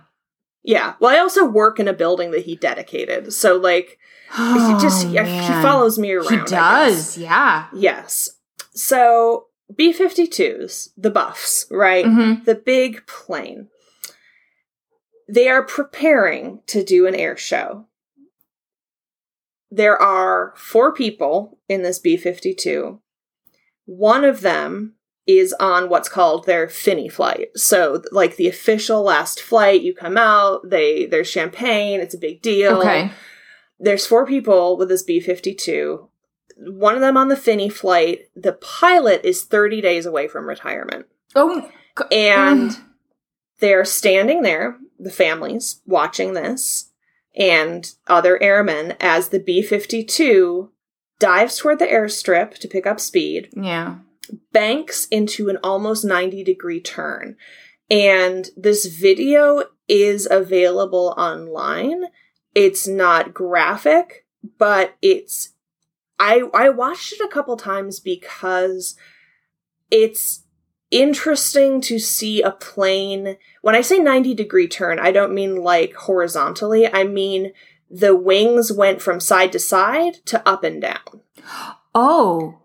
Yeah. 0.63 0.95
Well, 0.99 1.15
I 1.15 1.19
also 1.19 1.45
work 1.45 1.79
in 1.79 1.87
a 1.87 1.93
building 1.93 2.31
that 2.31 2.45
he 2.45 2.55
dedicated. 2.55 3.33
So 3.33 3.55
like 3.57 3.97
he 4.35 4.73
just 4.79 5.05
Oh, 5.07 5.09
he 5.09 5.61
follows 5.63 5.97
me 5.97 6.11
around. 6.13 6.29
He 6.29 6.45
does, 6.45 7.17
yeah. 7.17 7.67
Yes. 7.73 8.29
So 8.73 9.47
B 9.75 9.93
52s, 9.93 10.89
the 10.97 11.11
buffs, 11.11 11.65
right? 11.71 12.05
Mhm. 12.05 12.45
The 12.45 12.55
big 12.55 13.05
plane. 13.07 13.69
They 15.27 15.47
are 15.47 15.63
preparing 15.63 16.61
to 16.67 16.83
do 16.83 17.05
an 17.07 17.15
air 17.15 17.37
show. 17.37 17.85
There 19.71 19.99
are 20.01 20.53
four 20.57 20.91
people 20.93 21.59
in 21.67 21.83
this 21.83 21.99
B 21.99 22.17
52. 22.17 22.99
One 23.85 24.23
of 24.23 24.41
them 24.41 24.95
is 25.37 25.53
on 25.59 25.89
what's 25.89 26.09
called 26.09 26.45
their 26.45 26.67
fini 26.67 27.07
flight. 27.09 27.49
So, 27.55 28.01
like 28.11 28.35
the 28.35 28.47
official 28.47 29.03
last 29.03 29.39
flight, 29.41 29.81
you 29.81 29.93
come 29.93 30.17
out, 30.17 30.69
they 30.69 31.05
there's 31.05 31.27
champagne, 31.29 31.99
it's 31.99 32.15
a 32.15 32.19
big 32.19 32.41
deal 32.41 32.79
Okay. 32.79 33.11
there's 33.79 34.05
four 34.05 34.25
people 34.25 34.77
with 34.77 34.89
this 34.89 35.03
B 35.03 35.19
52. 35.19 36.07
One 36.57 36.95
of 36.95 37.01
them 37.01 37.15
on 37.15 37.29
the 37.29 37.37
fini 37.37 37.69
flight. 37.69 38.29
The 38.35 38.53
pilot 38.53 39.21
is 39.23 39.43
30 39.43 39.81
days 39.81 40.05
away 40.05 40.27
from 40.27 40.47
retirement. 40.47 41.05
Oh, 41.35 41.69
And 42.11 42.71
mm. 42.71 42.83
they're 43.59 43.85
standing 43.85 44.41
there, 44.41 44.77
the 44.97 45.11
families, 45.11 45.81
watching 45.85 46.33
this, 46.33 46.91
and 47.35 47.93
other 48.07 48.41
airmen 48.41 48.95
as 48.99 49.29
the 49.29 49.39
B 49.39 49.61
52 49.61 50.71
dives 51.19 51.57
toward 51.57 51.79
the 51.79 51.85
airstrip 51.85 52.57
to 52.57 52.67
pick 52.67 52.87
up 52.87 52.99
speed, 52.99 53.49
yeah. 53.55 53.97
Banks 54.51 55.05
into 55.07 55.49
an 55.49 55.57
almost 55.63 56.05
90 56.05 56.43
degree 56.43 56.81
turn. 56.81 57.35
And 57.89 58.49
this 58.55 58.85
video 58.85 59.63
is 59.87 60.27
available 60.29 61.13
online. 61.17 62.05
It's 62.53 62.87
not 62.87 63.33
graphic, 63.33 64.25
but 64.57 64.95
it's 65.01 65.53
I 66.19 66.43
I 66.53 66.69
watched 66.69 67.13
it 67.13 67.21
a 67.21 67.27
couple 67.27 67.57
times 67.57 67.99
because 67.99 68.95
it's 69.89 70.43
interesting 70.91 71.81
to 71.81 71.99
see 71.99 72.41
a 72.41 72.51
plane. 72.51 73.37
When 73.61 73.75
I 73.75 73.81
say 73.81 73.99
90 73.99 74.33
degree 74.35 74.67
turn, 74.67 74.99
I 74.99 75.11
don't 75.11 75.33
mean 75.33 75.57
like 75.57 75.93
horizontally. 75.93 76.91
I 76.91 77.03
mean 77.03 77.53
the 77.89 78.15
wings 78.15 78.71
went 78.71 79.01
from 79.01 79.19
side 79.19 79.51
to 79.53 79.59
side 79.59 80.15
to 80.25 80.47
up 80.47 80.63
and 80.63 80.81
down. 80.81 81.21
Oh. 81.95 82.59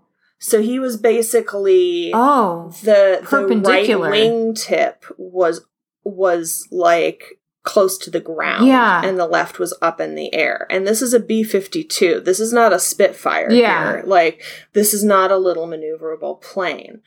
So 0.46 0.61
he 0.61 0.78
was 0.78 0.98
basically 0.98 2.11
Oh. 2.12 2.70
the 2.83 3.26
the 3.30 3.61
right 3.64 3.98
wing 3.98 4.54
tip 4.54 5.04
was 5.16 5.62
was 6.04 6.68
like 6.70 7.38
close 7.62 7.96
to 7.96 8.11
the 8.11 8.20
ground 8.20 8.66
Yeah. 8.66 9.00
and 9.02 9.18
the 9.18 9.26
left 9.26 9.59
was 9.59 9.74
up 9.80 10.02
in 10.02 10.14
the 10.16 10.35
air 10.35 10.66
and 10.68 10.87
this 10.87 11.00
is 11.00 11.14
a 11.14 11.18
b-52 11.18 12.22
this 12.22 12.38
is 12.40 12.52
not 12.52 12.74
a 12.74 12.78
spitfire 12.78 13.50
Yeah. 13.50 13.92
here. 13.92 14.02
like 14.04 14.42
this 14.74 14.92
is 14.92 15.02
not 15.02 15.30
a 15.30 15.38
little 15.38 15.66
maneuverable 15.66 16.42
plane 16.42 17.00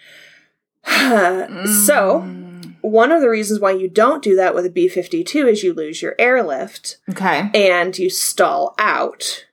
so 0.88 2.22
Mm. 2.26 2.74
one 2.82 3.12
of 3.12 3.22
the 3.22 3.30
reasons 3.30 3.60
why 3.60 3.72
you 3.72 3.88
don't 3.88 4.24
do 4.24 4.36
that 4.36 4.56
with 4.56 4.66
a 4.66 4.70
b-52 4.72 5.48
is 5.48 5.64
you 5.64 5.74
lose 5.74 6.02
your 6.02 6.16
airlift 6.18 6.98
Okay. 7.12 7.50
and 7.54 7.98
you 8.00 8.10
stall 8.10 8.74
out 8.80 9.46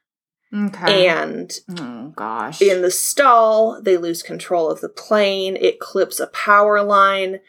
Okay. 0.54 1.08
and 1.08 1.52
oh 1.78 2.12
gosh. 2.14 2.62
in 2.62 2.82
the 2.82 2.90
stall, 2.90 3.80
they 3.82 3.96
lose 3.96 4.22
control 4.22 4.70
of 4.70 4.80
the 4.80 4.88
plane, 4.88 5.56
it 5.56 5.80
clips 5.80 6.20
a 6.20 6.28
power 6.28 6.82
line, 6.82 7.40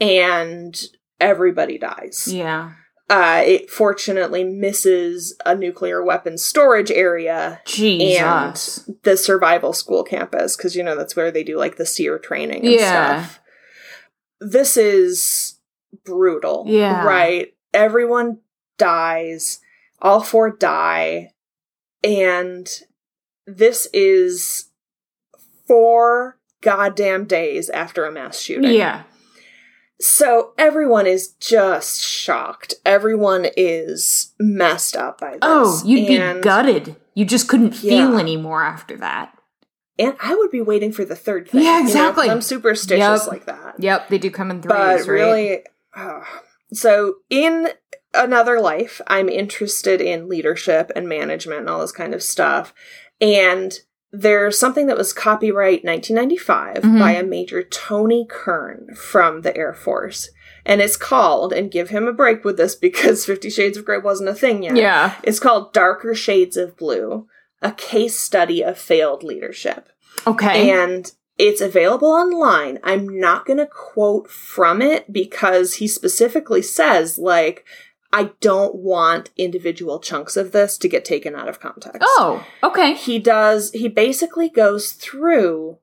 and 0.00 0.78
everybody 1.18 1.78
dies. 1.78 2.28
yeah. 2.30 2.72
Uh, 3.08 3.42
it 3.44 3.68
fortunately 3.68 4.44
misses 4.44 5.34
a 5.44 5.52
nuclear 5.56 6.04
weapons 6.04 6.44
storage 6.44 6.92
area 6.92 7.60
Jesus. 7.66 8.86
and 8.86 8.96
the 9.02 9.16
survival 9.16 9.72
school 9.72 10.04
campus, 10.04 10.56
because 10.56 10.76
you 10.76 10.84
know 10.84 10.94
that's 10.94 11.16
where 11.16 11.32
they 11.32 11.42
do 11.42 11.56
like 11.58 11.76
the 11.76 11.84
SERE 11.86 12.20
training 12.20 12.64
and 12.64 12.74
Yeah. 12.74 13.22
stuff. 13.24 13.40
This 14.40 14.76
is 14.76 15.58
brutal. 16.04 16.64
Yeah. 16.68 17.04
Right? 17.04 17.52
Everyone 17.74 18.38
dies, 18.78 19.60
all 20.00 20.22
four 20.22 20.50
die, 20.50 21.32
and 22.02 22.68
this 23.46 23.88
is 23.92 24.70
four 25.66 26.38
goddamn 26.62 27.24
days 27.24 27.70
after 27.70 28.04
a 28.04 28.12
mass 28.12 28.38
shooting. 28.40 28.72
yeah. 28.72 29.02
So 30.02 30.52
everyone 30.56 31.06
is 31.06 31.28
just 31.40 32.00
shocked. 32.02 32.74
Everyone 32.86 33.46
is 33.54 34.32
messed 34.40 34.96
up 34.96 35.20
by 35.20 35.32
this. 35.32 35.38
Oh, 35.42 35.82
you'd 35.84 36.08
and, 36.10 36.40
be 36.40 36.42
gutted. 36.42 36.96
You 37.14 37.26
just 37.26 37.48
couldn't 37.48 37.72
feel 37.72 38.12
Yeah. 38.12 38.18
anymore 38.18 38.64
after 38.64 38.96
that. 38.96 39.36
And 39.98 40.16
I 40.22 40.34
would 40.34 40.50
be 40.50 40.62
waiting 40.62 40.90
for 40.92 41.04
the 41.04 41.14
third 41.16 41.48
thing. 41.50 41.62
Yeah, 41.62 41.76
you 41.76 41.82
know, 41.82 41.86
exactly. 41.88 42.30
I'm 42.30 42.40
superstitious 42.40 43.24
Yep. 43.24 43.26
like 43.28 43.44
that. 43.44 43.74
Yep, 43.78 44.08
they 44.08 44.16
do 44.16 44.30
come 44.30 44.50
in 44.50 44.62
threes, 44.62 44.72
but 44.72 44.96
right? 44.96 45.06
really, 45.06 45.60
uh, 45.94 46.20
so 46.72 47.16
in 47.28 47.68
another 48.14 48.60
life, 48.60 49.00
I'm 49.06 49.28
interested 49.28 50.00
in 50.00 50.28
leadership 50.28 50.90
and 50.96 51.08
management 51.08 51.60
and 51.60 51.68
all 51.70 51.80
this 51.80 51.92
kind 51.92 52.14
of 52.14 52.22
stuff. 52.22 52.74
And 53.20 53.78
there's 54.12 54.58
something 54.58 54.86
that 54.88 54.96
was 54.96 55.12
copyright 55.12 55.84
1995 55.84 56.82
Mhm. 56.82 56.98
by 56.98 57.12
a 57.12 57.22
Major 57.22 57.62
Tony 57.62 58.26
Kern 58.28 58.88
from 58.96 59.42
the 59.42 59.56
Air 59.56 59.72
Force. 59.74 60.30
And 60.66 60.80
it's 60.80 60.96
called, 60.96 61.52
and 61.52 61.70
give 61.70 61.88
him 61.90 62.06
a 62.08 62.12
break 62.12 62.44
with 62.44 62.56
this 62.56 62.74
because 62.88 63.24
Fifty 63.24 63.48
Shades 63.50 63.78
of 63.78 63.84
Grey 63.84 63.98
wasn't 63.98 64.28
a 64.28 64.34
thing 64.34 64.62
yet. 64.64 64.76
Yeah. 64.76 65.14
It's 65.22 65.38
called 65.40 65.72
Darker 65.72 66.14
Shades 66.14 66.56
of 66.56 66.76
Blue, 66.76 67.26
a 67.62 67.72
case 67.72 68.18
study 68.18 68.62
of 68.62 68.78
failed 68.78 69.22
leadership 69.22 69.88
Okay. 70.26 70.70
and 70.70 71.12
it's 71.38 71.60
available 71.62 72.08
online. 72.08 72.78
I'm 72.84 73.08
not 73.08 73.46
going 73.46 73.58
to 73.58 73.66
quote 73.66 74.28
from 74.30 74.82
it 74.82 75.10
because 75.10 75.74
he 75.74 75.88
specifically 75.88 76.60
says, 76.60 77.16
like, 77.16 77.64
I 78.12 78.32
don't 78.40 78.74
want 78.74 79.30
individual 79.36 80.00
chunks 80.00 80.36
of 80.36 80.52
this 80.52 80.76
to 80.78 80.88
get 80.88 81.04
taken 81.04 81.34
out 81.36 81.48
of 81.48 81.60
context. 81.60 82.02
oh, 82.02 82.44
okay. 82.62 82.94
He 82.94 83.18
does, 83.18 83.70
he 83.72 83.88
basically 83.88 84.48
goes 84.48 84.92
through 84.92 85.78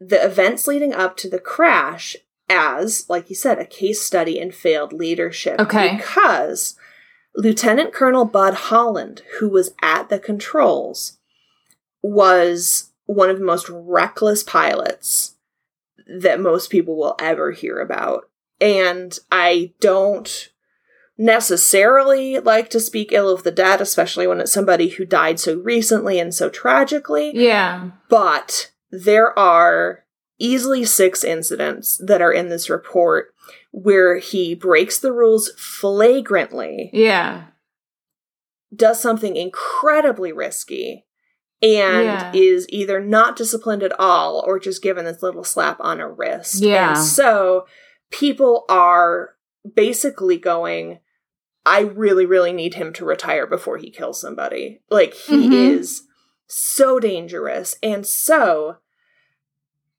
the 0.00 0.24
events 0.24 0.66
leading 0.66 0.92
up 0.92 1.16
to 1.18 1.30
the 1.30 1.38
crash 1.38 2.16
as, 2.48 3.08
like 3.08 3.28
he 3.28 3.34
said, 3.34 3.58
a 3.58 3.64
case 3.64 4.00
study 4.02 4.38
in 4.38 4.50
failed 4.50 4.92
leadership. 4.92 5.60
Okay. 5.60 5.96
Because 5.96 6.74
Lieutenant 7.36 7.92
Colonel 7.92 8.24
Bud 8.24 8.54
Holland, 8.54 9.22
who 9.38 9.48
was 9.48 9.72
at 9.80 10.08
the 10.08 10.18
controls, 10.18 11.18
was 12.02 12.90
one 13.06 13.30
of 13.30 13.38
the 13.38 13.44
most 13.44 13.68
reckless 13.68 14.42
pilots 14.42 15.36
that 16.06 16.40
most 16.40 16.70
people 16.70 16.96
will 16.96 17.14
ever 17.20 17.52
hear 17.52 17.78
about. 17.78 18.28
And 18.60 19.16
I 19.30 19.72
don't 19.80 20.49
necessarily 21.20 22.38
like 22.38 22.70
to 22.70 22.80
speak 22.80 23.12
ill 23.12 23.28
of 23.28 23.42
the 23.42 23.50
dead, 23.50 23.80
especially 23.82 24.26
when 24.26 24.40
it's 24.40 24.50
somebody 24.52 24.88
who 24.88 25.04
died 25.04 25.38
so 25.38 25.58
recently 25.58 26.18
and 26.18 26.34
so 26.34 26.48
tragically. 26.48 27.30
Yeah. 27.34 27.90
But 28.08 28.70
there 28.90 29.38
are 29.38 30.04
easily 30.38 30.82
six 30.86 31.22
incidents 31.22 32.00
that 32.02 32.22
are 32.22 32.32
in 32.32 32.48
this 32.48 32.70
report 32.70 33.34
where 33.70 34.16
he 34.16 34.54
breaks 34.54 34.98
the 34.98 35.12
rules 35.12 35.52
flagrantly, 35.58 36.88
Yeah. 36.94 37.42
does 38.74 38.98
something 38.98 39.36
incredibly 39.36 40.32
risky, 40.32 41.04
and 41.60 42.04
Yeah. 42.06 42.32
is 42.32 42.64
either 42.70 42.98
not 42.98 43.36
disciplined 43.36 43.82
at 43.82 43.92
all 44.00 44.42
or 44.46 44.58
just 44.58 44.82
given 44.82 45.04
this 45.04 45.22
little 45.22 45.44
slap 45.44 45.76
on 45.80 46.00
a 46.00 46.08
wrist. 46.08 46.62
Yeah. 46.62 46.94
And 46.94 46.98
so 46.98 47.66
people 48.10 48.64
are 48.70 49.34
basically 49.76 50.38
going, 50.38 51.00
I 51.70 51.80
really, 51.82 52.26
really 52.26 52.52
need 52.52 52.74
him 52.74 52.92
to 52.94 53.04
retire 53.04 53.46
before 53.46 53.78
he 53.78 53.90
kills 53.90 54.20
somebody. 54.20 54.80
Like, 54.90 55.14
he 55.14 55.48
Mhm. 55.48 55.78
is 55.78 56.02
so 56.48 56.98
dangerous. 56.98 57.76
And 57.80 58.04
so, 58.04 58.78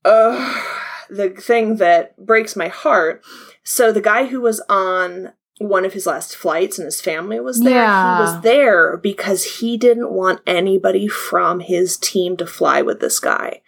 uh, 0.04 0.62
the 1.10 1.30
thing 1.30 1.78
that 1.78 2.18
breaks 2.18 2.56
my 2.56 2.68
heart 2.68 3.24
so, 3.64 3.92
the 3.92 4.02
guy 4.02 4.26
who 4.26 4.42
was 4.42 4.60
on 4.70 5.34
one 5.60 5.86
of 5.86 5.94
his 5.94 6.08
last 6.08 6.36
flights 6.36 6.80
and 6.80 6.86
his 6.88 7.00
family 7.00 7.40
was 7.40 7.62
there, 7.62 7.74
Yeah. 7.76 8.18
he 8.18 8.22
was 8.24 8.42
there 8.42 8.98
because 8.98 9.44
he 9.60 9.78
didn't 9.78 10.10
want 10.12 10.42
anybody 10.48 11.08
from 11.08 11.60
his 11.60 11.96
team 11.96 12.36
to 12.38 12.48
fly 12.48 12.82
with 12.82 13.00
this 13.00 13.20
guy. 13.20 13.62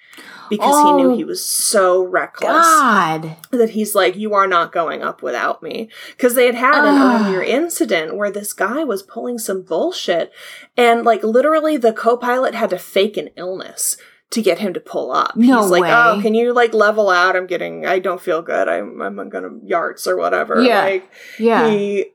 Because 0.49 0.75
he 0.83 0.89
Oh. 0.89 0.97
knew 0.97 1.15
he 1.15 1.23
was 1.23 1.43
so 1.43 2.03
reckless 2.03 2.51
God. 2.51 3.37
that 3.51 3.71
he's 3.71 3.95
like, 3.95 4.15
You 4.15 4.33
are 4.33 4.47
not 4.47 4.71
going 4.71 5.01
up 5.03 5.21
without 5.21 5.61
me. 5.63 5.89
Because 6.15 6.35
they 6.35 6.45
had 6.45 6.55
had 6.55 6.83
an 6.85 6.95
Ugh. 7.01 7.21
earlier 7.27 7.41
incident 7.41 8.15
where 8.17 8.31
this 8.31 8.53
guy 8.53 8.83
was 8.83 9.03
pulling 9.03 9.37
some 9.39 9.61
bullshit, 9.61 10.31
and 10.77 11.03
like 11.03 11.23
literally 11.23 11.77
the 11.77 11.93
co 11.93 12.17
pilot 12.17 12.55
had 12.55 12.69
to 12.71 12.77
fake 12.79 13.17
an 13.17 13.29
illness 13.35 13.97
to 14.31 14.41
get 14.41 14.57
him 14.59 14.73
to 14.73 14.79
pull 14.79 15.11
up. 15.11 15.35
No 15.35 15.61
he's 15.61 15.69
like, 15.69 15.81
oh, 15.83 15.83
way. 15.83 15.91
Oh, 15.91 16.21
can 16.21 16.33
you 16.33 16.53
like 16.53 16.73
level 16.73 17.09
out? 17.11 17.35
I'm 17.35 17.45
getting, 17.45 17.85
I 17.85 17.99
don't 17.99 18.19
feel 18.21 18.41
good. 18.41 18.67
I'm, 18.67 18.99
I'm 19.01 19.29
gonna 19.29 19.51
yarts 19.63 20.07
or 20.07 20.17
whatever. 20.17 20.59
Yeah. 20.61 20.81
Like, 20.81 21.11
Yeah. 21.37 21.69
he, 21.69 22.05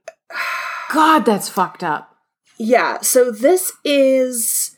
God, 0.93 1.21
that's 1.21 1.49
fucked 1.49 1.85
up. 1.85 2.17
yeah, 2.59 3.01
so 3.03 3.31
this 3.31 3.73
is 3.85 4.75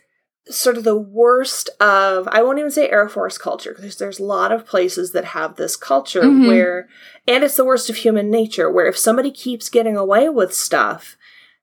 sort 0.50 0.76
of 0.76 0.84
the 0.84 0.96
worst 0.96 1.70
of 1.80 2.28
I 2.32 2.42
won't 2.42 2.58
even 2.58 2.70
say 2.70 2.88
Air 2.90 3.08
Force 3.08 3.38
culture 3.38 3.72
because 3.74 3.96
there's 3.96 4.18
a 4.18 4.24
lot 4.24 4.52
of 4.52 4.66
places 4.66 5.12
that 5.12 5.24
have 5.26 5.56
this 5.56 5.76
culture 5.76 6.22
Mhm. 6.22 6.46
where 6.48 6.88
and 7.26 7.44
it's 7.44 7.54
the 7.56 7.64
worst 7.64 7.88
of 7.90 7.96
human 7.96 8.30
nature 8.30 8.70
where 8.70 8.86
if 8.86 8.98
somebody 8.98 9.30
keeps 9.30 9.68
getting 9.68 9.96
away 9.96 10.28
with 10.28 10.52
stuff 10.54 11.16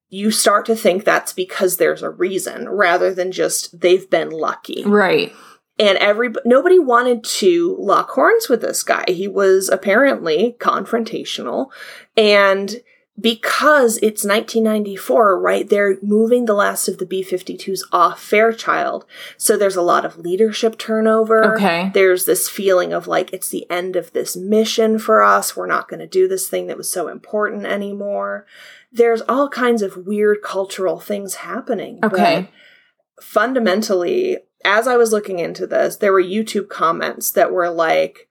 you 0.10 0.32
start 0.32 0.66
to 0.66 0.76
think 0.76 1.04
that's 1.04 1.34
because 1.34 1.76
there's 1.78 2.02
a 2.02 2.10
reason 2.10 2.70
rather 2.70 3.14
than 3.14 3.32
just 3.32 3.80
they've 3.82 4.10
been 4.10 4.30
lucky 4.30 4.84
Right. 4.86 5.34
and 5.78 5.98
every 5.98 6.30
nobody 6.46 6.80
wanted 6.80 7.24
to 7.26 7.76
lock 7.78 8.10
horns 8.12 8.48
with 8.50 8.62
this 8.62 8.84
guy. 8.84 9.04
He 9.10 9.28
was 9.28 9.68
apparently 9.70 10.56
confrontational, 10.60 11.68
and 12.16 12.82
because 13.20 13.98
it's 13.98 14.24
1994, 14.24 15.40
right? 15.40 15.68
They're 15.68 15.98
moving 16.04 16.46
the 16.46 16.54
last 16.54 16.88
of 16.88 17.00
the 17.00 17.06
B-52s 17.06 17.82
off 17.92 18.22
Fairchild, 18.22 19.06
so 19.38 19.58
there's 19.58 19.76
a 19.76 19.82
lot 19.82 20.06
of 20.06 20.20
leadership 20.20 20.78
turnover. 20.78 21.56
Okay. 21.56 21.90
There's 21.94 22.26
this 22.26 22.48
feeling 22.48 22.94
of 22.94 23.08
like 23.08 23.34
it's 23.34 23.50
the 23.50 23.70
end 23.72 23.96
of 23.96 24.14
this 24.14 24.36
mission 24.36 25.00
for 25.00 25.24
us. 25.24 25.56
We're 25.56 25.66
not 25.66 25.90
going 25.90 26.00
to 26.00 26.08
do 26.08 26.28
this 26.28 26.48
thing 26.48 26.68
that 26.68 26.78
was 26.78 26.92
so 26.92 27.08
important 27.08 27.66
anymore. 27.66 28.46
There's 28.92 29.22
all 29.22 29.50
kinds 29.50 29.82
of 29.82 30.06
weird 30.08 30.42
cultural 30.44 31.00
things 31.00 31.36
happening. 31.36 32.00
Okay. 32.04 32.50
fundamentally, 33.22 34.38
as 34.64 34.88
I 34.88 34.98
was 34.98 35.12
looking 35.12 35.40
into 35.40 35.68
this, 35.68 35.98
there 35.98 36.14
were 36.14 36.22
YouTube 36.22 36.70
comments 36.70 37.32
that 37.32 37.52
were 37.52 37.70
like, 37.70 38.27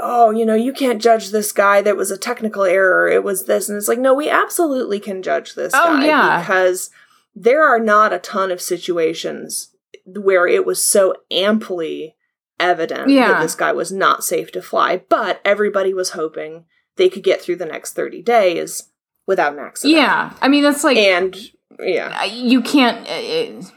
oh, 0.00 0.30
you 0.30 0.44
know, 0.44 0.54
you 0.54 0.72
can't 0.72 1.00
judge 1.02 1.30
this 1.30 1.52
guy. 1.52 1.80
That 1.82 1.96
was 1.96 2.10
a 2.10 2.18
technical 2.18 2.64
error. 2.64 3.08
It 3.08 3.24
was 3.24 3.46
this. 3.46 3.68
And 3.68 3.78
it's 3.78 3.88
like, 3.88 3.98
no, 3.98 4.14
we 4.14 4.28
absolutely 4.28 5.00
can 5.00 5.22
judge 5.22 5.54
this 5.54 5.72
Oh, 5.74 5.98
guy 5.98 6.06
yeah. 6.06 6.40
because 6.40 6.90
there 7.34 7.62
are 7.64 7.78
not 7.80 8.12
a 8.12 8.18
ton 8.18 8.50
of 8.50 8.60
situations 8.60 9.70
where 10.04 10.46
it 10.46 10.64
was 10.66 10.82
so 10.82 11.14
amply 11.30 12.14
evident 12.58 13.10
Yeah. 13.10 13.28
that 13.32 13.42
this 13.42 13.54
guy 13.54 13.72
was 13.72 13.92
not 13.92 14.24
safe 14.24 14.50
to 14.52 14.62
fly. 14.62 15.02
But 15.08 15.40
everybody 15.44 15.92
was 15.94 16.10
hoping 16.10 16.64
they 16.96 17.08
could 17.08 17.22
get 17.22 17.40
through 17.42 17.56
the 17.56 17.66
next 17.66 17.92
30 17.94 18.22
days 18.22 18.90
without 19.26 19.52
an 19.54 19.58
accident. 19.58 19.96
Yeah. 19.98 20.32
I 20.40 20.48
mean, 20.48 20.62
that's 20.62 20.84
like 20.84 20.96
And 20.96 21.36
yeah. 21.80 22.18
uh, 22.20 22.24
you 22.24 22.62
can't. 22.62 23.06
Uh, 23.08 23.68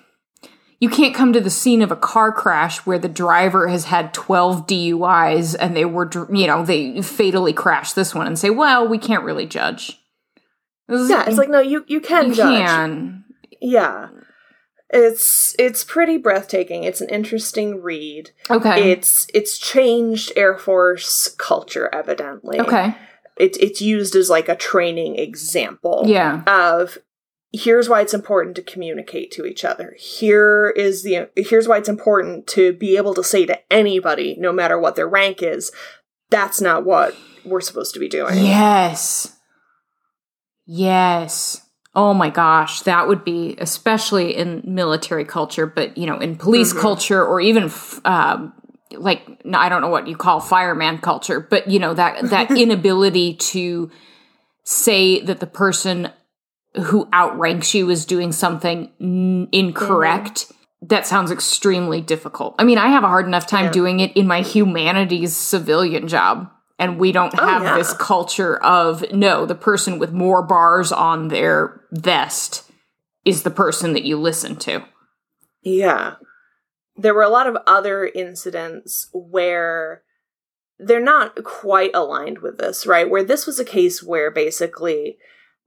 you 0.79 0.89
can't 0.89 1.13
come 1.15 1.33
to 1.33 1.41
the 1.41 1.49
scene 1.49 1.81
of 1.81 1.91
a 1.91 1.95
car 1.95 2.31
crash 2.31 2.79
where 2.85 2.99
the 2.99 3.09
driver 3.09 3.67
has 3.67 3.85
had 3.85 4.13
12 4.13 4.65
DUIs 4.67 5.55
and 5.59 5.75
they 5.75 5.85
were, 5.85 6.09
you 6.33 6.47
know, 6.47 6.63
they 6.65 7.01
fatally 7.01 7.51
crashed 7.53 7.95
this 7.95 8.15
one 8.15 8.27
and 8.27 8.39
say, 8.39 8.49
well, 8.49 8.87
we 8.87 8.97
can't 8.97 9.23
really 9.25 9.45
judge. 9.45 9.99
This 10.87 11.01
is- 11.01 11.09
Yeah, 11.09 11.25
it's 11.27 11.37
like 11.37 11.49
no, 11.49 11.59
you 11.59 11.83
you 11.87 11.99
can 12.01 12.27
you 12.29 12.33
judge. 12.35 12.65
can. 12.65 13.23
Yeah. 13.61 14.07
It's 14.91 15.55
it's 15.59 15.83
pretty 15.83 16.17
breathtaking. 16.17 16.83
It's 16.83 16.99
an 17.01 17.09
interesting 17.09 17.81
read. 17.83 18.31
Okay. 18.49 18.91
It's 18.91 19.27
it's 19.35 19.57
changed 19.59 20.31
Air 20.35 20.57
Force 20.57 21.27
culture 21.37 21.89
evidently. 21.93 22.59
okay. 22.59 22.95
It's 23.37 23.57
it's 23.59 23.81
used 23.81 24.15
as 24.15 24.29
like 24.31 24.49
a 24.49 24.55
training 24.55 25.17
example 25.17 26.03
Yeah. 26.07 26.41
of 26.47 26.97
here's 27.51 27.89
why 27.89 28.01
it's 28.01 28.13
important 28.13 28.55
to 28.55 28.61
communicate 28.61 29.31
to 29.31 29.45
each 29.45 29.65
other. 29.65 29.95
Here 29.97 30.69
is 30.75 31.03
the 31.03 31.29
here's 31.35 31.67
why 31.67 31.77
it's 31.77 31.89
important 31.89 32.47
to 32.47 32.73
be 32.73 32.95
able 32.97 33.13
to 33.15 33.23
say 33.23 33.45
to 33.45 33.59
anybody 33.73 34.35
no 34.39 34.51
matter 34.51 34.77
what 34.79 34.95
their 34.95 35.07
rank 35.07 35.41
is, 35.41 35.71
that's 36.29 36.61
not 36.61 36.85
what 36.85 37.15
we're 37.43 37.61
supposed 37.61 37.93
to 37.95 37.99
be 37.99 38.07
doing. 38.09 38.37
Yes. 38.37 39.35
Yes. 40.65 41.65
Oh 41.95 42.13
my 42.13 42.29
gosh, 42.29 42.81
that 42.81 43.07
would 43.07 43.25
be 43.25 43.55
especially 43.57 44.35
in 44.37 44.61
military 44.63 45.25
culture, 45.25 45.65
but 45.65 45.97
you 45.97 46.05
know, 46.05 46.19
in 46.19 46.35
police 46.37 46.71
Mhm. 46.73 46.79
culture 46.81 47.25
or 47.25 47.41
even 47.41 47.63
f- 47.63 47.99
um, 48.05 48.53
like 48.91 49.23
I 49.53 49.69
don't 49.69 49.81
know 49.81 49.89
what 49.89 50.07
you 50.07 50.15
call 50.15 50.39
fireman 50.39 50.99
culture, 50.99 51.39
but 51.39 51.67
you 51.67 51.79
know 51.79 51.93
that 51.95 52.29
that 52.29 52.51
inability 52.57 53.33
to 53.35 53.89
say 54.63 55.19
that 55.21 55.39
the 55.39 55.47
person 55.47 56.11
who 56.75 57.07
outranks 57.13 57.73
you 57.73 57.89
is 57.89 58.05
doing 58.05 58.31
something 58.31 58.91
n- 59.01 59.47
incorrect. 59.51 60.45
Mm-hmm. 60.47 60.55
That 60.87 61.05
sounds 61.07 61.31
extremely 61.31 61.99
difficult. 61.99 62.55
I 62.57 62.63
mean, 62.63 62.77
I 62.77 62.87
have 62.87 63.03
a 63.03 63.07
hard 63.07 63.25
enough 63.25 63.47
time 63.47 63.65
Yeah. 63.65 63.71
doing 63.71 63.99
it 63.99 64.15
in 64.15 64.27
my 64.27 64.41
humanities 64.41 65.35
civilian 65.35 66.07
job. 66.07 66.49
And 66.77 66.97
we 66.97 67.11
don't 67.11 67.33
Oh, 67.37 67.45
have 67.45 67.63
yeah. 67.63 67.77
this 67.77 67.91
culture 67.93 68.55
of 68.63 69.03
no, 69.11 69.45
the 69.45 69.55
person 69.55 69.99
with 69.99 70.13
more 70.13 70.41
bars 70.41 70.93
on 70.93 71.27
their 71.27 71.81
vest 71.91 72.71
is 73.25 73.43
the 73.43 73.51
person 73.51 73.91
that 73.93 74.05
you 74.05 74.17
listen 74.17 74.55
to. 74.57 74.85
Yeah. 75.61 76.13
There 76.95 77.13
were 77.13 77.23
a 77.23 77.29
lot 77.29 77.47
of 77.47 77.57
other 77.67 78.05
incidents 78.05 79.09
where 79.13 80.03
they're 80.79 81.01
not 81.01 81.43
quite 81.43 81.91
aligned 81.93 82.39
with 82.39 82.57
this, 82.59 82.87
right? 82.87 83.09
Where 83.09 83.23
this 83.25 83.45
was 83.45 83.59
a 83.59 83.65
case 83.65 84.01
where 84.01 84.31
basically 84.31 85.17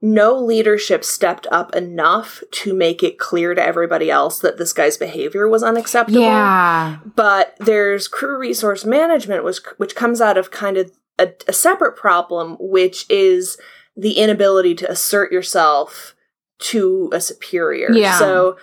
no 0.05 0.37
leadership 0.37 1.01
stepped 1.01 1.47
up 1.49 1.73
enough 1.73 2.43
to 2.51 2.73
make 2.73 3.01
it 3.01 3.17
clear 3.17 3.55
to 3.55 3.65
everybody 3.65 4.11
else 4.11 4.39
that 4.39 4.57
this 4.57 4.73
guy's 4.73 4.97
behavior 4.97 5.47
was 5.47 5.63
unacceptable. 5.63 6.19
Yeah. 6.19 6.97
But 7.15 7.55
there's 7.59 8.09
crew 8.09 8.37
resource 8.37 8.83
management, 8.83 9.45
which 9.45 9.59
which 9.77 9.95
comes 9.95 10.19
out 10.19 10.37
of 10.37 10.51
kind 10.51 10.75
of 10.75 10.91
a, 11.17 11.29
a 11.47 11.53
separate 11.53 11.95
problem, 11.95 12.57
which 12.59 13.09
is 13.09 13.57
the 13.95 14.17
inability 14.17 14.75
to 14.75 14.91
assert 14.91 15.31
yourself 15.31 16.15
to 16.59 17.09
a 17.13 17.21
superior. 17.21 17.89
Yeah. 17.93 18.19
So 18.19 18.57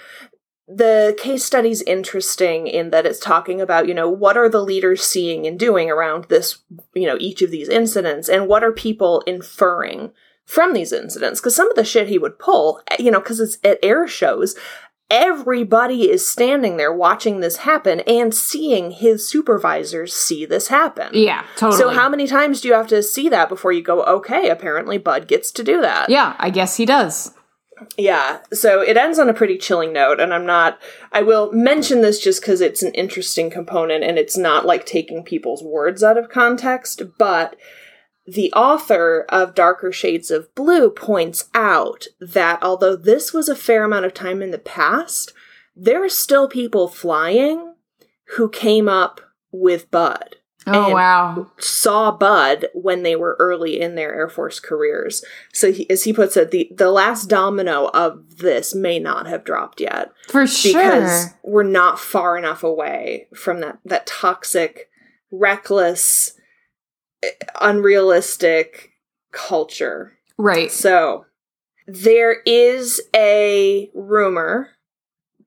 the 0.69 1.17
case 1.19 1.43
study's 1.43 1.81
interesting 1.83 2.67
in 2.67 2.91
that 2.91 3.07
it's 3.07 3.19
talking 3.19 3.63
about, 3.63 3.89
you 3.89 3.95
know, 3.95 4.11
what 4.11 4.37
are 4.37 4.51
the 4.51 4.63
leaders 4.63 5.03
seeing 5.03 5.47
and 5.47 5.59
doing 5.59 5.91
around 5.91 6.25
this, 6.25 6.59
you 6.95 7.07
know, 7.07 7.17
each 7.19 7.41
of 7.41 7.51
these 7.51 7.71
incidents, 7.71 8.29
and 8.29 8.47
what 8.47 8.63
are 8.63 8.73
people 8.73 9.23
inferring 9.27 10.13
from 10.51 10.73
these 10.73 10.93
incidents? 10.93 11.41
Because 11.41 11.55
some 11.55 11.71
of 11.71 11.77
the 11.77 11.85
shit 11.85 12.09
he 12.09 12.19
would 12.19 12.39
pull, 12.39 12.81
eh, 12.89 12.97
you 12.99 13.11
know, 13.11 13.21
because 13.21 13.41
it's 13.41 13.59
at 13.65 13.79
air 13.83 14.07
shows, 14.07 14.57
everybody 15.11 16.11
is 16.11 16.27
standing 16.27 16.77
there 16.77 16.93
watching 16.93 17.41
this 17.41 17.59
happen 17.59 18.01
and 18.01 18.35
seeing 18.35 18.91
his 18.91 19.29
supervisors 19.29 20.13
see 20.13 20.45
this 20.47 20.69
happen. 20.69 21.11
Yeah, 21.13 21.45
totally. 21.57 21.81
So 21.81 21.91
how 21.91 22.09
many 22.09 22.27
times 22.27 22.61
do 22.61 22.69
you 22.69 22.75
have 22.75 22.87
to 22.89 23.03
see 23.03 23.29
that 23.29 23.49
before 23.49 23.73
you 23.73 23.83
go, 23.83 24.03
okay, 24.05 24.49
apparently 24.49 24.99
Bud 24.99 25.27
gets 25.27 25.51
to 25.53 25.65
do 25.65 25.81
that? 25.83 26.09
Yeah, 26.09 26.37
I 26.39 26.51
guess 26.51 26.77
he 26.77 26.87
does. 26.87 27.33
Yeah, 27.97 28.41
so 28.53 28.83
it 28.83 28.97
ends 28.97 29.19
on 29.19 29.31
a 29.31 29.35
pretty 29.35 29.57
chilling 29.57 29.93
note, 29.93 30.21
and 30.21 30.35
I'm 30.35 30.45
not. 30.45 30.79
I 31.13 31.23
will 31.23 31.51
mention 31.53 32.03
this 32.03 32.21
just 32.21 32.43
because 32.43 32.61
it's 32.61 32.83
an 32.83 32.93
interesting 32.93 33.51
component 33.51 34.05
and 34.05 34.19
it's 34.19 34.37
not 34.37 34.67
like 34.67 34.85
taking 34.85 35.25
people's 35.25 35.63
words 35.63 36.03
out 36.03 36.19
of 36.19 36.29
context, 36.29 37.03
but 37.19 37.57
the 38.33 38.53
author 38.53 39.25
of 39.29 39.55
Darker 39.55 39.93
Shades 39.93 40.31
of 40.31 40.55
Blue 40.55 40.91
points 40.91 41.49
out 41.55 42.07
that 42.21 42.63
although 42.63 42.97
this 42.97 43.33
was 43.33 43.49
a 43.49 43.57
fair 43.57 43.85
amount 43.85 44.05
of 44.05 44.15
time 44.15 44.43
in 44.43 44.51
the 44.51 44.59
past, 44.59 45.33
there 45.75 46.05
are 46.05 46.11
still 46.11 46.49
people 46.49 46.89
flying 46.89 47.75
who 48.37 48.49
came 48.49 48.89
up 48.89 49.21
with 49.51 49.91
Bud 49.91 50.37
Oh 50.67 50.91
wow. 50.91 51.51
saw 51.59 52.11
Bud 52.11 52.67
when 52.75 53.03
they 53.03 53.17
were 53.17 53.37
early 53.39 53.81
in 53.81 53.95
their 53.95 54.15
Air 54.15 54.29
Force 54.29 54.61
careers. 54.61 55.25
So, 55.53 55.73
he, 55.73 55.89
as 55.89 56.05
he 56.05 56.13
puts 56.13 56.37
it, 56.37 56.51
the, 56.51 56.71
the 56.75 56.91
last 56.91 57.27
domino 57.27 57.89
of 57.95 58.39
this 58.39 58.75
may 58.75 58.99
not 58.99 59.27
have 59.27 59.45
dropped 59.45 59.81
yet 59.81 60.13
For 60.29 60.47
sure, 60.47 60.73
because 60.73 61.29
we're 61.43 61.63
not 61.63 61.99
far 61.99 62.37
enough 62.37 62.63
away 62.63 63.29
from 63.35 63.61
that, 63.61 63.79
that 63.87 64.07
toxic, 64.07 64.91
reckless, 65.31 66.35
unrealistic 67.61 68.93
culture. 69.33 70.19
Right. 70.39 70.71
So, 70.71 71.27
there 71.87 72.41
is 72.47 73.01
a 73.15 73.91
rumor 73.95 74.71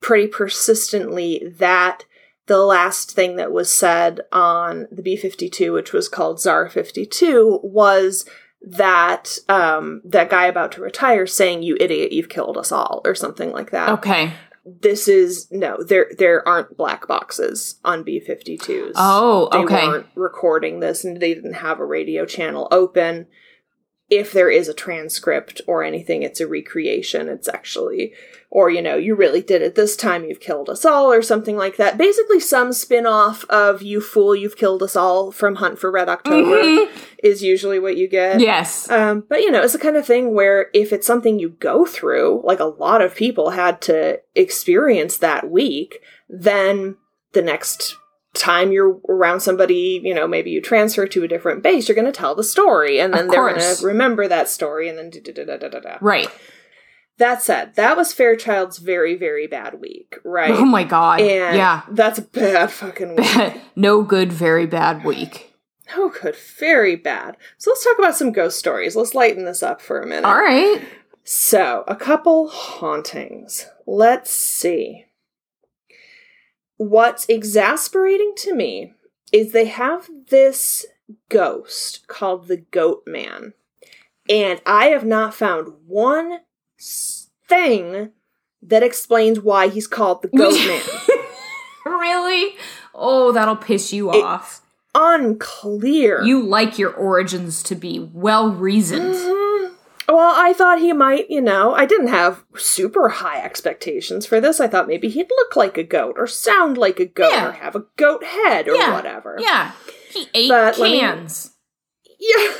pretty 0.02 0.28
persistently 0.28 1.42
that 1.58 2.04
the 2.48 2.60
last 2.60 3.12
thing 3.12 3.38
that 3.38 3.52
was 3.52 3.74
said 3.74 4.22
on 4.32 4.88
the 4.92 5.02
B 5.02 5.16
52, 5.16 5.72
which 5.72 5.94
was 5.94 6.10
called 6.10 6.42
Czar 6.42 6.70
52, 6.70 7.62
was 7.64 8.26
that 8.62 9.38
um, 9.48 10.02
that 10.04 10.30
guy 10.30 10.46
about 10.48 10.74
to 10.74 10.82
retire 10.82 11.26
saying, 11.26 11.64
You 11.64 11.78
idiot, 11.80 12.12
you've 12.12 12.30
killed 12.30 12.58
us 12.58 12.72
all, 12.72 13.02
or 13.06 13.16
something 13.16 13.52
like 13.52 13.72
that. 13.72 13.90
Okay. 13.90 14.34
This 14.66 15.08
is 15.08 15.48
no, 15.52 15.84
there 15.84 16.10
there 16.18 16.48
aren't 16.48 16.78
black 16.78 17.08
boxes 17.08 17.80
on 17.84 18.04
B 18.04 18.22
52s. 18.26 18.94
Oh, 18.96 19.50
they 19.52 19.60
okay. 19.60 19.88
weren't 19.88 20.08
recording 20.16 20.80
this 20.80 21.04
and 21.04 21.20
they 21.20 21.34
didn't 21.34 21.54
have 21.54 21.80
a 21.80 21.86
radio 21.86 22.26
channel 22.26 22.68
open. 22.72 23.28
If 24.10 24.32
there 24.32 24.50
is 24.50 24.68
a 24.68 24.74
transcript 24.74 25.62
or 25.66 25.84
anything, 25.84 26.24
it's 26.24 26.40
a 26.42 26.48
recreation. 26.48 27.30
It's 27.30 27.48
actually, 27.48 28.14
or 28.52 28.70
you 28.70 28.82
know, 28.82 28.96
you 28.96 29.16
really 29.16 29.42
did 29.42 29.62
it 29.62 29.76
this 29.76 29.96
time, 29.96 30.26
you've 30.26 30.40
killed 30.42 30.70
us 30.70 30.86
all, 30.86 31.12
or 31.12 31.22
something 31.22 31.58
like 31.58 31.78
that. 31.78 31.98
Basically, 31.98 32.40
some 32.40 32.74
spin 32.74 33.06
off 33.08 33.44
of 33.46 33.82
You 33.82 34.02
Fool, 34.02 34.36
You've 34.36 34.58
Killed 34.58 34.84
Us 34.84 34.96
All 34.96 35.32
from 35.32 35.56
Hunt 35.56 35.80
for 35.80 35.90
Red 35.90 36.10
October 36.10 36.62
Mhm. 36.62 36.90
is 37.24 37.42
usually 37.42 37.80
what 37.80 37.98
you 37.98 38.08
get. 38.08 38.40
Yes. 38.40 38.90
Um, 38.92 39.24
but 39.28 39.42
you 39.42 39.50
know, 39.50 39.62
it's 39.64 39.74
the 39.74 39.80
kind 39.80 39.98
of 39.98 40.06
thing 40.06 40.34
where 40.36 40.70
if 40.74 40.94
it's 40.94 41.08
something 41.08 41.40
you 41.40 41.50
go 41.50 41.86
through, 41.86 42.42
like 42.44 42.60
a 42.60 42.66
lot 42.66 43.02
of 43.02 43.16
people 43.16 43.52
had 43.52 43.82
to 43.84 44.20
experience 44.36 45.18
that 45.18 45.50
week, 45.50 46.02
then 46.30 46.98
the 47.32 47.42
next 47.42 47.96
time 48.34 48.72
you're 48.72 49.00
around 49.08 49.42
somebody, 49.42 50.02
you 50.04 50.14
know, 50.14 50.28
maybe 50.28 50.50
you 50.52 50.62
transfer 50.62 51.06
to 51.08 51.24
a 51.24 51.28
different 51.28 51.64
base, 51.64 51.88
you're 51.88 51.96
going 51.96 52.06
to 52.06 52.12
tell 52.12 52.36
the 52.36 52.44
story, 52.44 53.00
and 53.00 53.14
then 53.14 53.28
they're 53.28 53.50
going 53.50 53.60
to 53.60 53.86
remember 53.86 54.28
that 54.28 54.50
story, 54.50 54.90
and 54.90 54.98
then 54.98 55.10
da 55.10 55.22
da 55.22 55.46
da 55.46 55.58
da 55.58 55.70
da 55.70 55.80
da. 55.80 55.98
Right. 56.02 56.28
That 57.18 57.44
said, 57.44 57.76
that 57.76 57.96
was 57.96 58.12
Fairchild's 58.12 58.80
very 58.80 59.16
very 59.16 59.46
bad 59.46 59.80
week, 59.80 60.18
right? 60.24 60.52
Oh 60.52 60.66
my 60.66 60.84
god. 60.84 61.22
and 61.22 61.56
yeah. 61.56 61.84
that's 61.92 62.18
a 62.18 62.24
bad 62.24 62.72
fucking 62.72 63.16
week. 63.18 63.62
no 63.76 64.02
good, 64.02 64.34
very 64.34 64.66
bad 64.66 65.06
week. 65.06 65.54
oh, 65.96 66.12
good, 66.22 66.36
very 66.36 66.96
bad. 66.96 67.38
So 67.60 67.70
let's 67.70 67.84
talk 67.84 68.00
about 68.00 68.16
some 68.16 68.32
ghost 68.32 68.58
stories. 68.58 68.96
Let's 68.96 69.14
lighten 69.14 69.46
this 69.46 69.62
up 69.62 69.80
for 69.80 70.02
a 70.02 70.08
minute. 70.08 70.26
All 70.26 70.36
right. 70.36 70.82
So, 71.24 71.86
a 71.88 71.96
couple 71.96 72.50
hauntings. 72.50 73.68
Let's 73.86 74.30
see. 74.32 75.06
What's 76.78 77.26
exasperating 77.30 78.34
to 78.38 78.54
me 78.56 78.94
is 79.32 79.52
they 79.52 79.66
have 79.66 80.10
this 80.30 80.86
ghost 81.30 82.08
called 82.08 82.48
the 82.48 82.58
Goat 82.58 83.04
Man. 83.06 83.54
And 84.30 84.62
I 84.66 84.86
have 84.88 85.04
not 85.06 85.34
found 85.34 85.74
one 85.86 86.40
thing 87.48 88.12
that 88.62 88.84
explains 88.84 89.40
why 89.40 89.68
he's 89.68 89.88
called 89.88 90.22
the 90.22 90.30
Goat 90.30 90.54
Man. 90.66 90.82
really? 91.86 92.56
Oh, 92.96 93.32
that'll 93.32 93.56
piss 93.56 93.92
you 93.94 94.12
It- 94.14 94.24
off. 94.24 94.62
Unclear. 94.96 96.22
You 96.24 96.44
like 96.44 96.78
your 96.78 96.92
origins 96.94 97.64
to 97.64 97.74
be 97.76 98.00
well 98.14 98.52
reasoned. 98.52 99.16
Mm-hmm. 99.16 99.33
Well, 100.14 100.34
I 100.36 100.54
thought 100.54 100.80
he 100.80 100.94
might, 100.94 101.30
you 101.30 101.42
know, 101.42 101.74
I 101.74 101.86
didn't 101.86 102.08
have 102.08 102.44
super 102.56 103.10
high 103.10 103.42
expectations 103.42 104.26
for 104.26 104.40
this. 104.40 104.60
I 104.60 104.68
thought 104.68 104.88
maybe 104.88 105.10
he'd 105.10 105.30
look 105.30 105.56
like 105.56 105.78
a 105.78 105.84
goat 105.84 106.16
or 106.18 106.28
sound 106.28 106.78
like 106.78 107.00
a 107.00 107.06
goat 107.06 107.32
Yeah. 107.32 107.50
or 107.50 107.52
have 107.54 107.76
a 107.76 107.86
goat 107.98 108.24
head 108.24 108.68
or 108.68 108.76
Yeah. 108.76 108.94
whatever. 108.94 109.38
Yeah. 109.40 109.72
He 110.12 110.28
ate 110.34 110.50
But 110.50 110.78
let 110.78 110.92
me- 110.92 111.00
cans. 111.00 111.52
Yeah. 112.20 112.54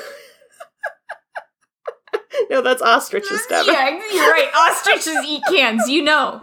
no, 2.50 2.62
that's 2.62 2.82
ostriches, 2.82 3.46
Devon. 3.48 3.74
Yeah, 3.74 3.90
you're 4.12 4.32
right. 4.32 4.50
Ostriches 4.56 5.18
eat 5.26 5.44
cans. 5.50 5.88
You 5.88 6.04
know. 6.04 6.42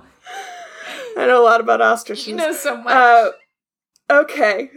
I 1.17 1.27
know 1.27 1.43
a 1.43 1.45
lot 1.45 1.61
about 1.61 1.81
ostriches. 1.81 2.29
You 2.29 2.37
know 2.37 2.53
so 2.53 2.77
much. 2.77 2.95
Uh, 2.95 3.31
okay. 4.11 4.71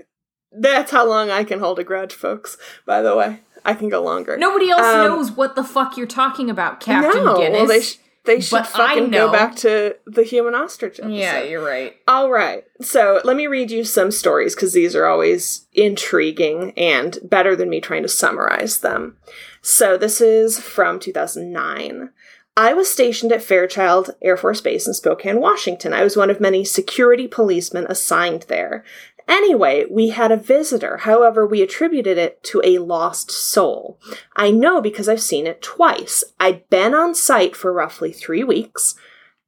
That's 0.51 0.91
how 0.91 1.07
long 1.07 1.29
I 1.29 1.43
can 1.43 1.59
hold 1.59 1.79
a 1.79 1.83
grudge, 1.83 2.13
folks, 2.13 2.57
by 2.85 3.01
the 3.01 3.15
way. 3.15 3.41
I 3.65 3.73
can 3.73 3.89
go 3.89 4.01
longer. 4.03 4.37
Nobody 4.37 4.69
else 4.69 4.81
um, 4.81 5.07
knows 5.07 5.31
what 5.31 5.55
the 5.55 5.63
fuck 5.63 5.97
you're 5.97 6.07
talking 6.07 6.49
about, 6.49 6.79
Captain 6.79 7.23
no, 7.23 7.37
Guinness. 7.37 7.57
well, 7.57 7.67
they, 7.67 7.81
sh- 7.81 7.97
they 8.25 8.39
should 8.39 8.65
fucking 8.65 9.11
go 9.11 9.31
back 9.31 9.55
to 9.57 9.95
the 10.05 10.23
human 10.23 10.55
ostrich 10.55 10.99
episode. 10.99 11.13
yeah, 11.13 11.41
you're 11.41 11.65
right. 11.65 11.95
All 12.07 12.31
right. 12.31 12.65
So 12.81 13.21
let 13.23 13.35
me 13.35 13.47
read 13.47 13.71
you 13.71 13.83
some 13.83 14.11
stories 14.11 14.55
because 14.55 14.73
these 14.73 14.95
are 14.95 15.05
always 15.05 15.67
intriguing 15.73 16.73
and 16.77 17.17
better 17.23 17.55
than 17.55 17.69
me 17.69 17.81
trying 17.81 18.03
to 18.03 18.09
summarize 18.09 18.79
them. 18.79 19.17
So 19.61 19.97
this 19.97 20.21
is 20.21 20.59
from 20.59 20.99
2009. 20.99 22.09
I 22.55 22.73
was 22.73 22.89
stationed 22.89 23.31
at 23.31 23.41
Fairchild 23.41 24.11
Air 24.21 24.37
Force 24.37 24.61
Base 24.61 24.87
in 24.87 24.93
Spokane, 24.93 25.39
Washington. 25.39 25.91
I 25.91 26.03
was 26.03 26.15
one 26.15 26.29
of 26.29 26.39
many 26.39 26.63
security 26.63 27.27
policemen 27.27 27.87
assigned 27.89 28.43
there. 28.43 28.83
Anyway, 29.27 29.85
we 29.89 30.09
had 30.09 30.31
a 30.31 30.37
visitor. 30.37 30.97
However, 30.97 31.45
we 31.45 31.61
attributed 31.61 32.17
it 32.17 32.43
to 32.43 32.61
a 32.63 32.79
lost 32.79 33.31
soul. 33.31 33.99
I 34.35 34.51
know 34.51 34.81
because 34.81 35.07
I've 35.07 35.21
seen 35.21 35.47
it 35.47 35.61
twice. 35.61 36.23
I'd 36.39 36.69
been 36.69 36.93
on 36.93 37.15
site 37.15 37.55
for 37.55 37.71
roughly 37.71 38.11
three 38.11 38.43
weeks 38.43 38.95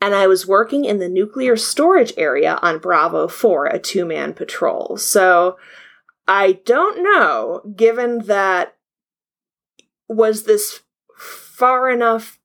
and 0.01 0.13
I 0.13 0.27
was 0.27 0.47
working 0.47 0.85
in 0.85 0.99
the 0.99 1.09
nuclear 1.09 1.55
storage 1.55 2.13
area 2.17 2.59
on 2.61 2.79
Bravo 2.79 3.27
4, 3.27 3.67
a 3.67 3.79
two 3.79 4.05
man 4.05 4.33
patrol. 4.33 4.97
So 4.97 5.57
I 6.27 6.53
don't 6.65 7.03
know, 7.03 7.61
given 7.75 8.19
that, 8.25 8.75
was 10.07 10.43
this 10.43 10.81
far 11.17 11.89
enough 11.89 12.39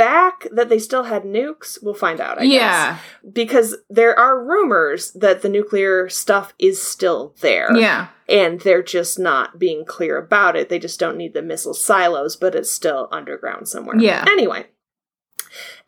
back 0.00 0.46
that 0.50 0.68
they 0.70 0.78
still 0.78 1.04
had 1.04 1.24
nukes? 1.24 1.78
We'll 1.82 1.94
find 2.06 2.20
out, 2.20 2.38
I 2.38 2.44
guess. 2.46 2.52
yeah. 2.54 2.98
Because 3.30 3.76
there 3.90 4.18
are 4.18 4.42
rumors 4.42 5.10
that 5.12 5.42
the 5.42 5.48
nuclear 5.50 6.08
stuff 6.08 6.54
is 6.58 6.82
still 6.82 7.34
there 7.40 7.68
Yeah. 7.76 8.08
and 8.28 8.60
they're 8.62 8.82
just 8.82 9.18
not 9.18 9.58
being 9.58 9.84
clear 9.84 10.16
about 10.16 10.56
it. 10.56 10.68
They 10.70 10.78
just 10.78 10.98
don't 10.98 11.16
need 11.18 11.34
the 11.34 11.42
missile 11.42 11.74
silos, 11.74 12.34
but 12.36 12.54
it's 12.54 12.72
still 12.72 13.08
underground 13.12 13.68
somewhere. 13.68 13.96
Yeah. 13.98 14.24
Anyway, 14.26 14.66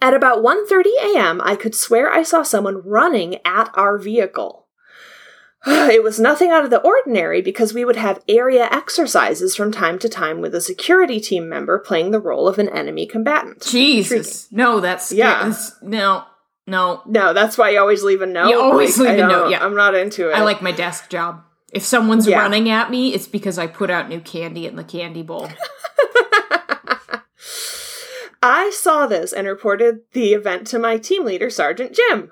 at 0.01 0.15
about 0.15 0.43
1:30 0.43 0.91
a.m., 1.15 1.41
I 1.43 1.57
could 1.57 1.75
swear 1.75 2.11
I 2.13 2.23
saw 2.23 2.43
someone 2.43 2.83
running 2.85 3.39
at 3.45 3.71
our 3.75 3.97
vehicle. 3.99 4.62
It 5.67 6.03
was 6.03 6.19
nothing 6.19 6.51
out 6.51 6.65
of 6.65 6.71
the 6.71 6.81
ordinary 6.81 7.41
because 7.43 7.73
we 7.75 7.85
would 7.85 7.97
have 7.97 8.23
area 8.29 8.69
exercises 8.71 9.55
from 9.55 9.71
time 9.71 9.99
to 10.01 10.09
time 10.09 10.41
with 10.41 10.55
a 10.55 10.61
security 10.61 11.21
team 11.21 11.49
member 11.49 11.79
playing 11.79 12.11
the 12.11 12.21
role 12.21 12.49
of 12.49 12.59
an 12.59 12.69
enemy 12.69 13.07
combatant. 13.07 13.63
Jesus. 13.63 14.49
No, 14.51 14.81
that's 14.81 15.13
Yeah. 15.13 15.35
that's- 15.35 15.77
no. 15.83 16.25
No. 16.67 17.03
No, 17.07 17.33
that's 17.33 17.57
why 17.59 17.71
you 17.71 17.79
always 17.81 18.03
leave 18.03 18.23
a 18.23 18.27
note. 18.27 18.49
You 18.49 18.61
always 18.61 18.99
Like, 18.99 19.11
leave 19.17 19.21
I 19.21 19.23
a 19.25 19.29
note, 19.29 19.51
yeah. 19.51 19.65
I'm 19.65 19.75
not 19.77 19.95
into 19.95 20.31
it. 20.31 20.35
I 20.35 20.43
like 20.43 20.63
my 20.63 20.73
desk 20.73 21.09
job. 21.11 21.43
If 21.73 21.83
someone's 21.85 22.27
Yeah. 22.29 22.41
running 22.41 22.69
at 22.71 22.91
me, 22.91 23.15
it's 23.15 23.27
because 23.27 23.59
I 23.59 23.67
put 23.67 23.91
out 23.91 24.09
new 24.09 24.21
candy 24.21 24.67
in 24.67 24.77
the 24.77 24.85
candy 24.85 25.23
bowl. 25.23 25.49
I 28.45 28.71
saw 28.71 29.07
this 29.07 29.33
and 29.33 29.47
reported 29.47 30.01
the 30.13 30.33
event 30.35 30.67
to 30.69 30.79
my 30.79 30.99
team 30.99 31.25
leader, 31.25 31.49
Sergeant 31.51 31.95
Jim. 31.95 32.31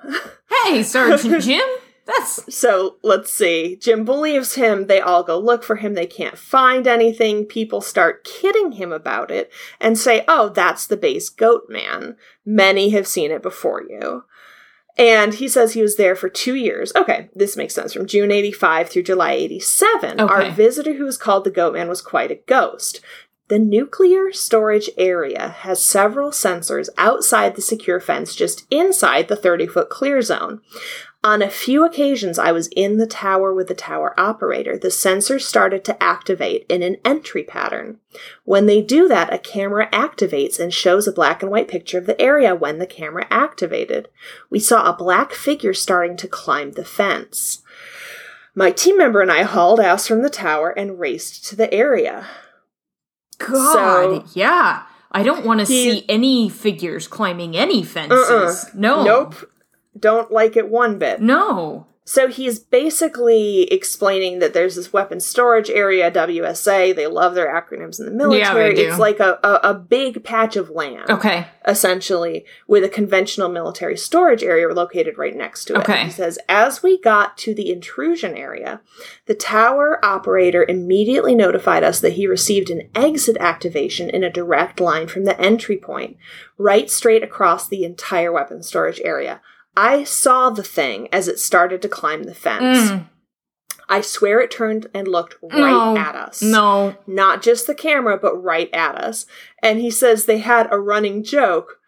hey, 0.65 0.83
Sergeant 0.83 1.43
Jim. 1.45 1.63
That's 2.11 2.55
So 2.55 2.97
let's 3.03 3.33
see. 3.33 3.77
Jim 3.77 4.05
believes 4.05 4.55
him. 4.55 4.87
They 4.87 5.01
all 5.01 5.23
go 5.23 5.39
look 5.39 5.63
for 5.63 5.77
him. 5.77 5.95
They 5.95 6.07
can't 6.07 6.39
find 6.39 6.87
anything. 6.87 7.45
People 7.45 7.81
start 7.81 8.25
kidding 8.25 8.73
him 8.73 8.93
about 8.93 9.31
it 9.31 9.53
and 9.81 9.99
say, 9.99 10.25
oh, 10.27 10.49
that's 10.49 10.87
the 10.87 10.97
base 10.97 11.29
goat 11.29 11.67
man. 11.69 12.17
Many 12.45 12.91
have 12.91 13.07
seen 13.07 13.31
it 13.31 13.43
before 13.43 13.83
you. 13.83 14.25
And 14.99 15.35
he 15.35 15.49
says 15.49 15.73
he 15.73 15.83
was 15.83 15.97
there 15.97 16.17
for 16.17 16.29
two 16.29 16.55
years. 16.55 16.93
Okay, 16.95 17.31
this 17.35 17.57
makes 17.57 17.75
sense. 17.75 17.93
From 17.93 18.07
June 18.07 18.31
85 18.31 18.89
through 18.89 19.05
July 19.05 19.33
87, 19.33 20.21
our 20.21 20.51
visitor 20.51 20.95
who 20.95 21.05
was 21.05 21.17
called 21.17 21.45
the 21.45 21.51
goat 21.51 21.73
man 21.73 21.89
was 21.89 22.03
quite 22.03 22.31
a 22.31 22.41
ghost. 22.47 23.01
The 23.51 23.59
nuclear 23.59 24.33
storage 24.33 24.89
area 24.97 25.49
has 25.49 25.85
several 25.85 26.31
sensors 26.31 26.89
outside 26.97 27.57
the 27.57 27.61
secure 27.61 27.99
fence 27.99 28.37
just 28.37 28.65
inside 28.71 29.27
the 29.27 29.35
30 29.35 29.67
foot 29.67 29.91
clear 29.91 30.23
zone. 30.23 30.61
On 31.25 31.43
a 31.43 31.51
few 31.51 31.85
occasions, 31.85 32.39
I 32.39 32.53
was 32.53 32.69
in 32.69 32.99
the 32.99 33.09
tower 33.09 33.53
with 33.53 33.67
the 33.67 33.75
tower 33.75 34.15
operator. 34.17 34.79
The 34.79 34.87
sensors 34.87 35.41
started 35.41 35.85
to 35.87 36.01
activate 36.01 36.65
in 36.69 36.85
an 36.85 36.99
entry 37.05 37.43
pattern. 37.43 37.99
When 38.45 38.67
they 38.67 38.83
do 38.83 39.09
that, 39.09 39.35
a 39.35 39.39
camera 39.39 39.91
activates 39.91 40.61
and 40.61 40.73
shows 40.73 41.09
a 41.09 41.13
black 41.13 41.43
and 41.43 41.51
white 41.51 41.67
picture 41.67 41.99
of 41.99 42.07
the 42.07 42.21
area 42.23 42.55
when 42.55 42.79
the 42.79 42.87
camera 42.87 43.27
activated. 43.33 44.07
We 44.49 44.61
saw 44.61 44.89
a 44.89 44.97
black 44.97 45.33
figure 45.33 45.75
starting 45.75 46.17
to 46.19 46.29
climb 46.29 46.73
the 46.73 46.85
fence. 46.85 47.63
My 48.55 48.71
team 48.71 48.97
member 48.97 49.21
and 49.21 49.33
I 49.33 49.43
hauled 49.43 49.81
ass 49.81 50.07
from 50.07 50.23
the 50.23 50.31
tower 50.31 50.71
and 50.71 51.01
raced 51.01 51.45
to 51.47 51.57
the 51.57 51.75
area. 51.75 52.29
God. 53.47 54.27
So- 54.27 54.31
yeah. 54.35 54.83
I 55.13 55.25
don't 55.25 55.45
want 55.45 55.59
to 55.59 55.67
see 55.67 56.05
any 56.09 56.49
figures 56.49 57.09
climbing 57.09 57.57
any 57.57 57.83
fences. 57.83 58.31
Uh-uh. 58.31 58.55
No. 58.75 59.03
Nope. 59.03 59.51
Don't 59.99 60.31
like 60.31 60.57
it 60.57 60.69
one 60.69 60.99
bit. 60.99 61.21
No. 61.21 61.87
So 62.11 62.27
he's 62.27 62.59
basically 62.59 63.73
explaining 63.73 64.41
that 64.41 64.53
there's 64.53 64.75
this 64.75 64.93
weapons 64.93 65.25
storage 65.25 65.71
area, 65.71 66.11
WSA. 66.11 66.93
They 66.97 67.07
love 67.07 67.37
their 67.37 67.47
acronyms 67.47 68.01
in 68.01 68.05
the 68.07 68.11
military. 68.11 68.75
do. 68.75 68.89
It's 68.89 68.99
like 68.99 69.21
a, 69.21 69.39
a, 69.45 69.71
a 69.71 69.75
big 69.75 70.25
patch 70.25 70.57
of 70.57 70.71
land, 70.71 71.09
Okay. 71.09 71.47
essentially, 71.69 72.45
with 72.67 72.83
a 72.83 72.89
conventional 72.89 73.49
military 73.49 73.97
storage 73.97 74.43
area 74.43 74.67
located 74.75 75.19
right 75.19 75.37
next 75.37 75.67
to 75.67 75.75
it. 75.75 75.79
Okay. 75.83 76.07
He 76.07 76.11
says, 76.11 76.37
as 76.49 76.83
we 76.83 77.01
got 77.01 77.39
to 77.39 77.55
the 77.55 77.71
intrusion 77.71 78.37
area, 78.37 78.81
the 79.27 79.35
tower 79.37 80.05
operator 80.05 80.67
immediately 80.69 81.37
notified 81.37 81.85
us 81.85 82.01
that 82.01 82.15
he 82.15 82.27
received 82.27 82.71
an 82.71 82.91
exit 82.93 83.37
activation 83.39 84.11
in 84.11 84.25
a 84.25 84.33
direct 84.33 84.81
line 84.81 85.07
from 85.07 85.27
the 85.27 85.41
entry 85.41 85.77
point, 85.77 86.17
right 86.59 86.91
straight 86.91 87.23
across 87.23 87.69
the 87.69 87.85
entire 87.85 88.33
weapons 88.33 88.67
storage 88.67 89.01
area. 89.05 89.41
I 89.77 90.05
saw 90.05 90.51
the 90.51 90.63
thing 90.63 91.09
as 91.13 91.29
it 91.29 91.39
started 91.39 91.81
to 91.83 91.89
climb 91.89 92.25
the 92.25 92.35
fence. 92.35 92.91
Mm. 92.91 93.07
I 93.89 94.01
swear 94.03 94.41
it 94.41 94.51
turned 94.53 94.87
and 94.95 95.09
looked 95.09 95.37
right 95.43 95.59
No. 95.71 95.97
at 95.97 96.15
us. 96.15 96.43
No. 96.43 96.97
Not 97.07 97.43
just 97.43 97.67
the 97.67 97.75
camera, 97.75 98.17
but 98.19 98.37
right 98.37 98.71
at 98.73 98.95
us. 98.97 99.27
And 99.63 99.81
he 99.81 99.91
says 99.91 100.25
they 100.25 100.39
had 100.39 100.69
a 100.71 100.79
running 100.79 101.25
joke 101.25 101.79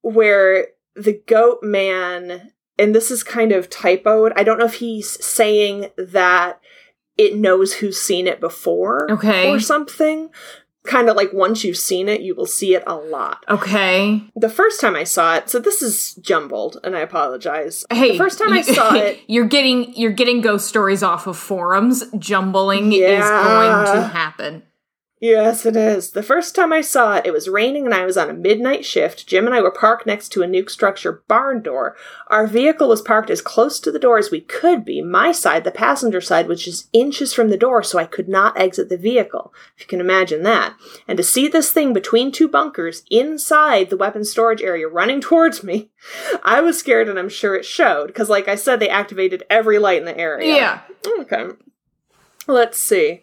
where 0.00 0.68
the 0.96 1.20
goat 1.26 1.58
man, 1.62 2.52
and 2.78 2.94
this 2.94 3.10
is 3.10 3.22
kind 3.22 3.52
of 3.52 3.68
typoed. 3.68 4.32
I 4.36 4.42
don't 4.44 4.58
know 4.58 4.64
if 4.64 4.74
he's 4.74 5.22
saying 5.24 5.90
that 5.98 6.60
it 7.18 7.36
knows 7.36 7.74
who's 7.74 8.00
seen 8.00 8.26
it 8.26 8.40
before 8.40 9.10
Okay. 9.10 9.50
or 9.50 9.60
something. 9.60 10.30
Kind 10.86 11.08
of 11.08 11.16
like 11.16 11.32
once 11.32 11.64
you've 11.64 11.78
seen 11.78 12.08
it, 12.08 12.20
you 12.20 12.34
will 12.34 12.46
see 12.46 12.74
it 12.74 12.82
a 12.86 12.94
lot. 12.94 13.44
Okay. 13.48 14.22
The 14.36 14.50
first 14.50 14.80
time 14.80 14.94
I 14.94 15.04
saw 15.04 15.36
it, 15.36 15.48
so 15.48 15.58
this 15.58 15.80
is 15.80 16.14
jumbled, 16.16 16.78
and 16.84 16.94
I 16.94 17.00
apologize. 17.00 17.84
Hey, 17.90 18.12
the 18.12 18.18
first 18.18 18.38
time 18.38 18.52
I 18.52 18.60
saw 18.60 18.94
it, 18.94 19.20
you're 19.26 19.46
getting 19.46 19.94
you're 19.94 20.12
getting 20.12 20.40
ghost 20.42 20.68
stories 20.68 21.02
off 21.02 21.26
of 21.26 21.38
forums. 21.38 22.04
Jumbling 22.18 22.92
is 22.92 23.24
going 23.24 23.86
to 23.96 24.08
happen. 24.08 24.62
Yes, 25.24 25.64
it 25.64 25.74
is. 25.74 26.10
The 26.10 26.22
first 26.22 26.54
time 26.54 26.70
I 26.70 26.82
saw 26.82 27.16
it, 27.16 27.24
it 27.24 27.32
was 27.32 27.48
raining 27.48 27.86
and 27.86 27.94
I 27.94 28.04
was 28.04 28.18
on 28.18 28.28
a 28.28 28.34
midnight 28.34 28.84
shift. 28.84 29.26
Jim 29.26 29.46
and 29.46 29.54
I 29.54 29.62
were 29.62 29.70
parked 29.70 30.04
next 30.04 30.28
to 30.32 30.42
a 30.42 30.46
nuke 30.46 30.68
structure 30.68 31.22
barn 31.28 31.62
door. 31.62 31.96
Our 32.26 32.46
vehicle 32.46 32.90
was 32.90 33.00
parked 33.00 33.30
as 33.30 33.40
close 33.40 33.80
to 33.80 33.90
the 33.90 33.98
door 33.98 34.18
as 34.18 34.30
we 34.30 34.42
could 34.42 34.84
be. 34.84 35.00
My 35.00 35.32
side, 35.32 35.64
the 35.64 35.70
passenger 35.70 36.20
side, 36.20 36.46
was 36.46 36.62
just 36.62 36.90
inches 36.92 37.32
from 37.32 37.48
the 37.48 37.56
door, 37.56 37.82
so 37.82 37.98
I 37.98 38.04
could 38.04 38.28
not 38.28 38.60
exit 38.60 38.90
the 38.90 38.98
vehicle. 38.98 39.54
If 39.78 39.84
you 39.84 39.86
can 39.86 40.00
imagine 40.02 40.42
that. 40.42 40.74
And 41.08 41.16
to 41.16 41.22
see 41.22 41.48
this 41.48 41.72
thing 41.72 41.94
between 41.94 42.30
two 42.30 42.46
bunkers 42.46 43.02
inside 43.10 43.88
the 43.88 43.96
weapons 43.96 44.30
storage 44.30 44.60
area 44.60 44.88
running 44.88 45.22
towards 45.22 45.64
me, 45.64 45.88
I 46.44 46.60
was 46.60 46.78
scared 46.78 47.08
and 47.08 47.18
I'm 47.18 47.30
sure 47.30 47.54
it 47.56 47.64
showed. 47.64 48.08
Because, 48.08 48.28
like 48.28 48.46
I 48.46 48.56
said, 48.56 48.78
they 48.78 48.90
activated 48.90 49.44
every 49.48 49.78
light 49.78 50.00
in 50.00 50.04
the 50.04 50.18
area. 50.18 50.54
Yeah. 50.54 50.80
Okay. 51.20 51.46
Let's 52.46 52.78
see. 52.78 53.22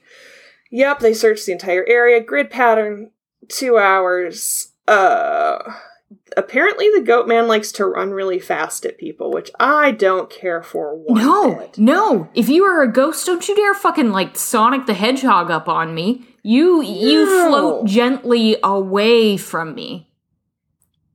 Yep, 0.72 1.00
they 1.00 1.14
searched 1.14 1.46
the 1.46 1.52
entire 1.52 1.86
area. 1.88 2.22
Grid 2.24 2.50
pattern, 2.50 3.12
two 3.48 3.78
hours. 3.78 4.72
Uh 4.88 5.60
apparently 6.38 6.90
the 6.94 7.02
goat 7.02 7.28
man 7.28 7.48
likes 7.48 7.72
to 7.74 7.86
run 7.86 8.12
really 8.12 8.40
fast 8.40 8.86
at 8.86 8.98
people, 8.98 9.32
which 9.32 9.52
I 9.60 9.92
don't 9.92 10.30
care 10.30 10.64
for 10.64 10.96
one 10.98 11.22
No, 11.22 11.56
bit. 11.56 11.78
no. 11.78 12.30
If 12.34 12.48
you 12.50 12.64
are 12.64 12.82
a 12.82 12.92
ghost, 12.92 13.26
don't 13.26 13.46
you 13.48 13.56
dare 13.56 13.74
fucking 13.74 14.12
like 14.12 14.38
Sonic 14.38 14.86
the 14.86 14.94
Hedgehog 14.94 15.52
up 15.52 15.68
on 15.70 15.94
me. 15.94 16.26
You 16.44 16.82
you 16.82 17.26
No. 17.26 17.50
float 17.50 17.86
gently 17.86 18.58
away 18.64 19.38
from 19.38 19.76
me. 19.76 20.10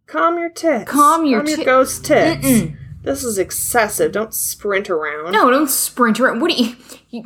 Calm 0.07 0.39
your 0.39 0.51
tits. 0.51 0.91
Calm 0.91 1.25
your 1.27 1.45
your 1.47 1.57
tit- 1.57 1.67
ghost 1.67 2.05
tits. 2.05 2.47
Mm-mm. 2.47 2.77
This 3.03 3.25
is 3.25 3.39
excessive. 3.39 4.13
Don't 4.13 4.35
sprint 4.35 4.89
around. 4.91 5.33
No, 5.33 5.51
don't 5.51 5.71
sprint 5.71 6.21
around. 6.21 6.41
What 6.41 6.51
do 6.51 6.63
you, 6.63 6.77
you 7.11 7.23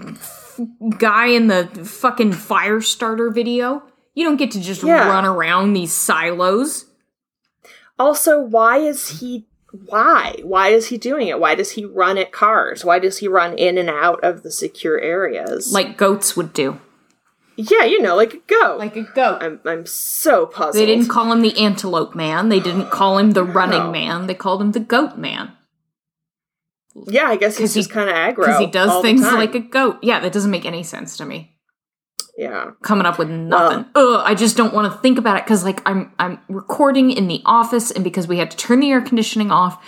guy 0.98 1.26
in 1.26 1.46
the 1.48 1.66
fucking 1.84 2.32
fire 2.32 2.80
starter 2.80 3.30
video? 3.30 3.82
You 4.14 4.24
don't 4.24 4.36
get 4.36 4.50
to 4.52 4.60
just 4.60 4.82
Yeah. 4.82 5.08
run 5.08 5.24
around 5.24 5.72
these 5.72 5.92
silos. 5.92 6.86
Also, 7.98 8.40
why 8.40 8.78
is 8.78 9.20
he 9.20 9.46
why? 9.86 10.34
Why 10.42 10.70
is 10.70 10.88
he 10.88 10.98
doing 10.98 11.28
it? 11.28 11.38
Why 11.38 11.54
does 11.54 11.70
he 11.72 11.84
run 11.84 12.18
at 12.18 12.32
cars? 12.32 12.84
Why 12.84 12.98
does 12.98 13.18
he 13.18 13.28
run 13.28 13.56
in 13.56 13.78
and 13.78 13.88
out 13.88 14.18
of 14.24 14.42
the 14.42 14.50
secure 14.50 14.98
areas? 14.98 15.72
Like 15.72 15.96
goats 15.96 16.36
would 16.36 16.52
do. 16.52 16.80
Yeah, 17.56 17.84
you 17.84 18.00
know, 18.02 18.16
like 18.16 18.34
a 18.34 18.38
goat. 18.48 18.78
Like 18.78 18.96
a 18.96 19.02
goat. 19.02 19.38
I'm 19.42 19.60
I'm 19.64 19.86
so 19.86 20.46
puzzled. 20.46 20.74
They 20.74 20.86
didn't 20.86 21.08
call 21.08 21.30
him 21.30 21.40
the 21.42 21.56
antelope 21.56 22.14
man. 22.16 22.48
They 22.48 22.58
didn't 22.58 22.90
call 22.90 23.18
him 23.18 23.30
the 23.32 23.44
running 23.44 23.84
No. 23.84 23.92
man. 23.92 24.26
They 24.26 24.34
called 24.34 24.60
him 24.60 24.72
the 24.72 24.80
goat 24.80 25.16
man. 25.16 25.52
Yeah, 27.08 27.24
I 27.26 27.36
guess 27.36 27.56
he's 27.58 27.74
he- 27.74 27.80
just 27.80 27.90
kind 27.90 28.08
of 28.08 28.14
aggro 28.16 28.36
Because 28.46 28.58
he 28.58 28.66
does 28.66 29.02
things 29.02 29.22
like 29.22 29.54
a 29.54 29.60
goat. 29.60 29.98
Yeah, 30.02 30.20
that 30.20 30.32
doesn't 30.32 30.50
make 30.50 30.64
any 30.66 30.82
sense 30.82 31.16
to 31.18 31.24
me. 31.24 31.56
yeah. 32.36 32.70
Coming 32.82 33.06
up 33.06 33.18
with 33.18 33.28
nothing. 33.28 33.86
Ugh, 33.94 34.22
I 34.24 34.34
just 34.34 34.56
don't 34.56 34.72
want 34.74 34.92
to 34.92 34.98
think 35.00 35.18
about 35.18 35.36
it 35.36 35.44
because 35.44 35.64
like 35.64 35.80
I'm 35.86 36.12
I'm 36.18 36.38
recording 36.48 37.10
in 37.10 37.28
the 37.28 37.42
office 37.44 37.90
and 37.90 38.02
because 38.04 38.26
we 38.28 38.38
had 38.38 38.50
to 38.50 38.56
turn 38.56 38.80
the 38.80 38.90
air 38.90 39.00
conditioning 39.00 39.50
off, 39.50 39.84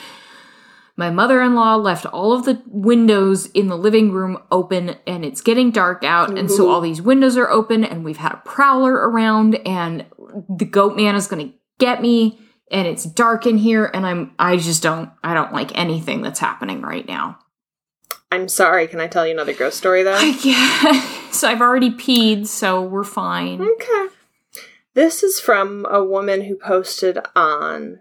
my 0.97 1.09
mother-in-law 1.11 1.77
left 1.77 2.05
all 2.07 2.33
of 2.35 2.45
the 2.45 2.63
windows 2.67 3.47
in 3.47 3.69
the 3.69 3.77
living 3.79 4.13
room 4.13 4.37
open 4.51 4.97
and 5.07 5.25
it's 5.25 5.41
getting 5.41 5.71
dark 5.71 6.05
out 6.05 6.37
and 6.39 6.51
so 6.51 6.69
all 6.69 6.83
these 6.83 7.01
windows 7.01 7.37
are 7.39 7.49
open 7.51 7.83
and 7.83 8.05
we've 8.05 8.19
had 8.19 8.33
a 8.33 8.43
prowler 8.45 8.93
around 8.93 9.55
and 9.67 10.05
the 10.59 10.67
goat 10.67 10.95
man 10.95 11.15
is 11.15 11.27
going 11.27 11.49
to 11.49 11.55
get 11.79 12.03
me 12.03 12.39
and 12.73 12.89
it's 12.89 13.05
dark 13.05 13.47
in 13.47 13.59
here 13.59 13.91
and 13.93 14.07
I'm 14.07 14.33
I 14.39 14.57
just 14.57 14.83
don't 14.83 15.11
I 15.23 15.35
don't 15.35 15.53
like 15.53 15.77
anything 15.79 16.23
that's 16.23 16.41
happening 16.41 16.81
right 16.83 17.07
now. 17.07 17.39
I'm 18.31 18.49
sorry. 18.49 18.89
Can 18.89 19.01
I 19.01 19.09
tell 19.09 19.27
you 19.27 19.33
another 19.33 19.53
ghost 19.53 19.77
story 19.77 20.03
though? 20.03 20.14
I 20.14 20.33
guess 20.33 21.18
So 21.33 21.49
I've 21.49 21.62
already 21.62 21.91
peed, 21.91 22.47
so 22.47 22.83
we're 22.83 23.05
fine. 23.05 23.62
Okay. 23.62 24.09
This 24.95 25.23
is 25.23 25.41
from 25.41 25.87
a 25.91 26.05
woman 26.05 26.43
who 26.43 26.57
posted 26.57 27.18
on 27.35 28.01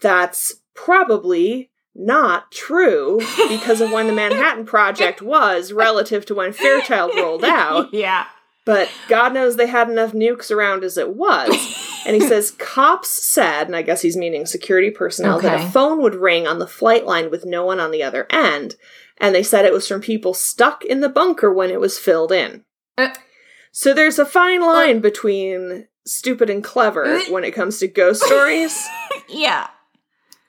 That's 0.00 0.56
probably 0.74 1.70
not 1.94 2.50
true 2.52 3.20
because 3.48 3.80
of 3.80 3.90
when 3.92 4.06
the 4.06 4.12
Manhattan 4.12 4.64
Project 4.66 5.20
was 5.22 5.72
relative 5.72 6.24
to 6.26 6.34
when 6.34 6.52
Fairchild 6.52 7.12
rolled 7.14 7.44
out. 7.44 7.92
yeah. 7.92 8.26
But 8.64 8.88
God 9.08 9.34
knows 9.34 9.56
they 9.56 9.66
had 9.66 9.90
enough 9.90 10.12
nukes 10.12 10.50
around 10.50 10.84
as 10.84 10.96
it 10.96 11.14
was. 11.14 11.88
And 12.04 12.16
he 12.20 12.20
says 12.28 12.50
cops 12.50 13.08
said, 13.08 13.68
and 13.68 13.76
I 13.76 13.82
guess 13.82 14.02
he's 14.02 14.16
meaning 14.16 14.44
security 14.44 14.90
personnel, 14.90 15.38
that 15.38 15.68
a 15.68 15.70
phone 15.70 16.02
would 16.02 16.16
ring 16.16 16.48
on 16.48 16.58
the 16.58 16.66
flight 16.66 17.06
line 17.06 17.30
with 17.30 17.44
no 17.46 17.64
one 17.64 17.78
on 17.78 17.92
the 17.92 18.02
other 18.02 18.26
end. 18.28 18.74
And 19.18 19.32
they 19.32 19.44
said 19.44 19.64
it 19.64 19.72
was 19.72 19.86
from 19.86 20.00
people 20.00 20.34
stuck 20.34 20.84
in 20.84 20.98
the 20.98 21.08
bunker 21.08 21.54
when 21.54 21.70
it 21.70 21.78
was 21.78 22.00
filled 22.00 22.32
in. 22.32 22.64
Uh. 22.98 23.10
so 23.70 23.94
there's 23.94 24.18
a 24.18 24.26
fine 24.26 24.62
line 24.62 24.98
between 24.98 25.86
stupid 26.04 26.50
and 26.50 26.64
clever 26.64 27.04
Uh. 27.04 27.20
when 27.30 27.44
it 27.44 27.52
comes 27.54 27.78
to 27.78 27.86
ghost 27.86 28.24
stories. 28.24 28.84
Yeah. 29.28 29.68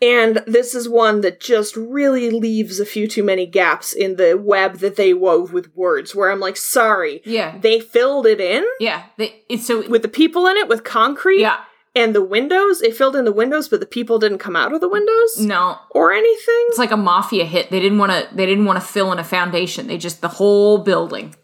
And 0.03 0.43
this 0.45 0.75
is 0.75 0.89
one 0.89 1.21
that 1.21 1.39
just 1.39 1.77
really 1.77 2.29
leaves 2.29 2.79
a 2.79 2.85
few 2.85 3.07
too 3.07 3.23
many 3.23 3.45
gaps 3.45 3.93
in 3.93 4.17
the 4.17 4.37
web 4.37 4.79
that 4.79 4.97
they 4.97 5.13
wove 5.13 5.53
with 5.53 5.73
words, 5.75 6.13
where 6.13 6.29
I'm 6.29 6.41
like, 6.41 6.57
sorry, 6.57 7.21
Yeah. 7.23 7.57
they 7.57 7.79
filled 7.79 8.25
it 8.27 8.41
in 8.41 8.65
Yeah. 8.79 9.03
They, 9.17 9.43
it's 9.47 9.65
so. 9.65 9.87
with 9.87 10.01
the 10.01 10.07
people 10.09 10.45
in 10.47 10.57
it 10.57 10.67
with 10.67 10.83
concrete 10.83 11.39
yeah. 11.41 11.59
and 11.95 12.13
the 12.13 12.23
windows. 12.23 12.81
They 12.81 12.91
filled 12.91 13.15
in 13.15 13.23
the 13.23 13.31
windows, 13.31 13.69
but 13.69 13.79
the 13.79 13.85
people 13.85 14.19
didn't 14.19 14.39
come 14.39 14.55
out 14.57 14.73
of 14.73 14.81
the 14.81 14.89
windows 14.89 15.39
No. 15.39 15.77
or 15.91 16.11
anything. 16.11 16.65
It's 16.69 16.77
like 16.77 16.91
a 16.91 16.97
mafia 16.97 17.45
hit. 17.45 17.69
They 17.71 17.79
didn't 17.79 17.97
want 17.99 18.11
to. 18.11 18.27
They 18.35 18.45
didn't 18.45 18.65
want 18.65 18.79
to 18.81 18.85
fill 18.85 19.11
in 19.13 19.19
a 19.19 19.23
foundation. 19.23 19.87
They 19.87 19.97
just 19.97 20.19
the 20.21 20.27
whole 20.39 20.79
building. 20.79 21.35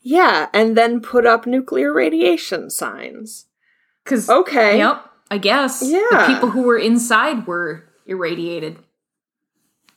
Yeah, 0.00 0.48
and 0.54 0.76
then 0.76 1.00
put 1.00 1.26
up 1.26 1.46
nuclear 1.46 1.92
radiation 1.92 2.70
signs. 2.70 3.46
Because 4.04 4.30
Okay. 4.30 4.78
Yep. 4.78 5.04
I 5.30 5.36
guess. 5.36 5.82
Yeah, 5.84 6.00
The 6.10 6.24
people 6.32 6.50
who 6.50 6.62
were 6.62 6.78
inside 6.78 7.46
were 7.46 7.84
irradiated. 8.08 8.78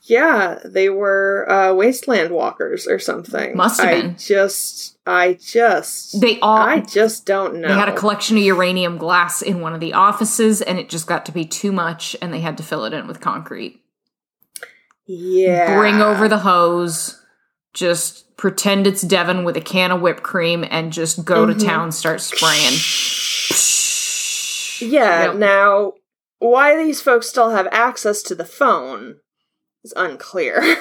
Yeah, 0.04 0.58
they 0.64 0.88
were 0.90 1.48
uh, 1.48 1.74
wasteland 1.74 2.32
walkers 2.32 2.88
or 2.88 2.98
something. 2.98 3.56
Must 3.56 3.80
have 3.80 3.88
I 3.88 4.00
been. 4.02 4.16
just, 4.18 4.98
I 5.06 5.34
just, 5.34 6.20
They 6.20 6.40
all 6.40 6.56
I 6.56 6.80
just 6.80 7.24
don't 7.24 7.60
know. 7.60 7.68
They 7.68 7.74
had 7.74 7.88
a 7.88 7.94
collection 7.96 8.36
of 8.36 8.42
uranium 8.42 8.98
glass 8.98 9.42
in 9.42 9.60
one 9.60 9.74
of 9.74 9.80
the 9.80 9.92
offices, 9.92 10.60
and 10.60 10.78
it 10.80 10.88
just 10.88 11.06
got 11.06 11.24
to 11.26 11.32
be 11.32 11.44
too 11.44 11.70
much, 11.70 12.16
and 12.20 12.34
they 12.34 12.40
had 12.40 12.56
to 12.56 12.64
fill 12.64 12.84
it 12.84 12.92
in 12.92 13.06
with 13.06 13.20
concrete. 13.20 13.80
yeah. 15.06 15.76
Bring 15.78 16.00
over 16.00 16.26
the 16.28 16.38
hose, 16.38 17.24
just 17.72 18.36
pretend 18.36 18.88
it's 18.88 19.02
Devon 19.02 19.44
with 19.44 19.56
a 19.56 19.60
can 19.60 19.92
of 19.92 20.00
whipped 20.00 20.24
cream, 20.24 20.64
and 20.68 20.92
just 20.92 21.24
go 21.24 21.46
Mm-hmm. 21.46 21.58
to 21.60 21.64
town, 21.64 21.92
start 21.92 22.20
spraying. 22.20 22.74
Yeah. 24.80 25.26
Yep. 25.26 25.36
Now, 25.36 25.92
why 26.42 26.76
these 26.76 27.00
folks 27.00 27.28
still 27.28 27.50
have 27.50 27.68
access 27.70 28.22
to 28.24 28.34
the 28.34 28.44
phone 28.44 29.16
is 29.84 29.92
unclear. 29.96 30.60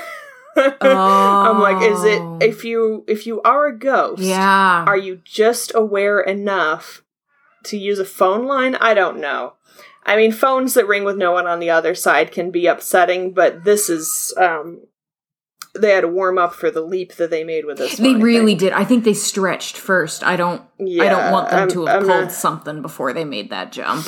I'm 0.57 1.59
like, 1.59 1.81
is 1.81 1.99
Oh. 2.03 2.37
it 2.41 2.45
if 2.49 2.63
you 2.65 3.05
if 3.07 3.25
you 3.25 3.41
are 3.43 3.67
a 3.67 3.77
ghost? 3.77 4.21
Yeah. 4.21 4.83
Are 4.85 4.97
you 4.97 5.21
just 5.23 5.71
aware 5.73 6.19
enough 6.19 7.03
to 7.65 7.77
use 7.77 7.99
a 7.99 8.05
phone 8.05 8.45
line? 8.45 8.75
I 8.75 8.93
don't 8.93 9.19
know. 9.19 9.53
I 10.05 10.15
mean, 10.17 10.31
phones 10.31 10.73
that 10.73 10.87
ring 10.87 11.03
with 11.03 11.15
no 11.17 11.31
one 11.31 11.47
on 11.47 11.59
the 11.59 11.69
other 11.69 11.93
side 11.95 12.31
can 12.31 12.51
be 12.51 12.65
upsetting, 12.67 13.31
but 13.33 13.63
this 13.63 13.89
is 13.89 14.33
um 14.37 14.81
they 15.73 15.91
had 15.91 16.01
to 16.01 16.07
warm 16.09 16.37
up 16.37 16.53
for 16.53 16.69
the 16.69 16.81
leap 16.81 17.13
that 17.13 17.29
they 17.29 17.45
made 17.45 17.63
with 17.63 17.77
this. 17.77 17.95
they 17.95 18.15
really 18.15 18.47
think. 18.53 18.59
did. 18.59 18.73
I 18.73 18.83
think 18.83 19.05
they 19.05 19.13
stretched 19.13 19.77
first. 19.77 20.21
I 20.21 20.35
don't. 20.35 20.61
I 20.81 21.07
don't 21.07 21.31
want 21.31 21.49
them 21.49 21.59
I'm- 21.59 21.69
to 21.69 21.85
have 21.85 22.01
I'm 22.01 22.07
pulled 22.07 22.21
not- 22.23 22.31
something 22.33 22.81
before 22.81 23.13
they 23.13 23.23
made 23.23 23.51
that 23.51 23.71
jump. 23.71 24.05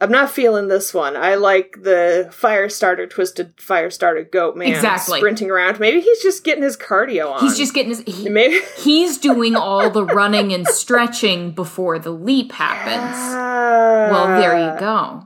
I'm 0.00 0.10
not 0.10 0.30
feeling 0.30 0.68
this 0.68 0.92
one. 0.94 1.16
I 1.16 1.34
like 1.36 1.78
the 1.82 2.28
fire 2.32 2.68
starter, 2.68 3.06
twisted 3.06 3.52
fire 3.60 3.90
starter 3.90 4.24
goat 4.24 4.56
man 4.56 4.68
Exactly. 4.68 5.18
sprinting 5.20 5.50
around. 5.50 5.80
Maybe 5.80 6.00
he's 6.00 6.22
just 6.22 6.44
getting 6.44 6.62
his 6.62 6.76
cardio 6.76 7.32
on. 7.32 7.40
He's 7.40 7.56
just 7.56 7.74
getting 7.74 7.90
his. 7.90 8.02
He, 8.06 8.28
maybe 8.28 8.60
he's 8.78 9.18
doing 9.18 9.56
all 9.56 9.90
the 9.90 10.04
running 10.04 10.52
and 10.52 10.66
stretching 10.66 11.52
before 11.52 11.98
the 11.98 12.10
leap 12.10 12.52
happens. 12.52 13.16
Well, 14.12 14.40
there 14.40 14.56
you 14.74 14.78
go. 14.78 15.25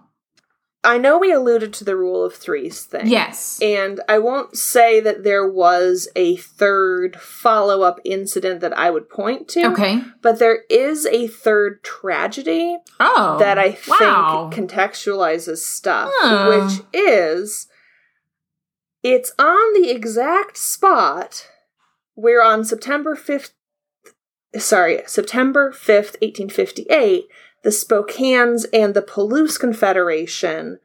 I 0.82 0.96
know 0.96 1.18
we 1.18 1.30
alluded 1.30 1.74
to 1.74 1.84
the 1.84 1.96
rule 1.96 2.24
of 2.24 2.34
threes 2.34 2.84
thing. 2.84 3.06
Yes. 3.06 3.58
And 3.60 4.00
I 4.08 4.18
won't 4.18 4.56
say 4.56 4.98
that 5.00 5.24
there 5.24 5.46
was 5.46 6.08
a 6.16 6.36
third 6.36 7.16
follow 7.20 7.82
up 7.82 8.00
incident 8.02 8.60
that 8.60 8.76
I 8.78 8.90
would 8.90 9.10
point 9.10 9.46
to. 9.48 9.66
Okay. 9.72 10.02
But 10.22 10.38
there 10.38 10.62
is 10.70 11.04
a 11.06 11.26
third 11.26 11.84
tragedy 11.84 12.78
Oh. 12.98 13.36
that 13.38 13.58
I 13.58 13.76
wow. 13.86 14.48
think 14.50 14.70
contextualizes 14.70 15.58
stuff, 15.58 16.10
Huh. 16.16 16.48
which 16.66 16.80
is 16.94 17.66
it's 19.02 19.32
on 19.38 19.74
the 19.74 19.90
exact 19.90 20.56
spot 20.56 21.46
where 22.14 22.42
on 22.42 22.64
September 22.64 23.14
5th, 23.14 23.50
sorry, 24.58 25.02
September 25.06 25.72
5th, 25.72 26.16
1858, 26.22 27.28
the 27.62 27.70
Spokanes 27.70 28.64
and 28.72 28.94
the 28.94 29.02
Palouse 29.02 29.58
Confederation 29.58 30.78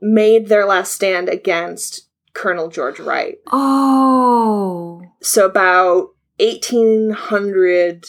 made 0.00 0.48
their 0.48 0.66
last 0.66 0.92
stand 0.92 1.28
against 1.28 2.08
Colonel 2.34 2.68
George 2.68 3.00
Wright. 3.00 3.38
Oh. 3.50 5.02
So 5.22 5.46
about 5.46 6.10
1,800 6.38 8.06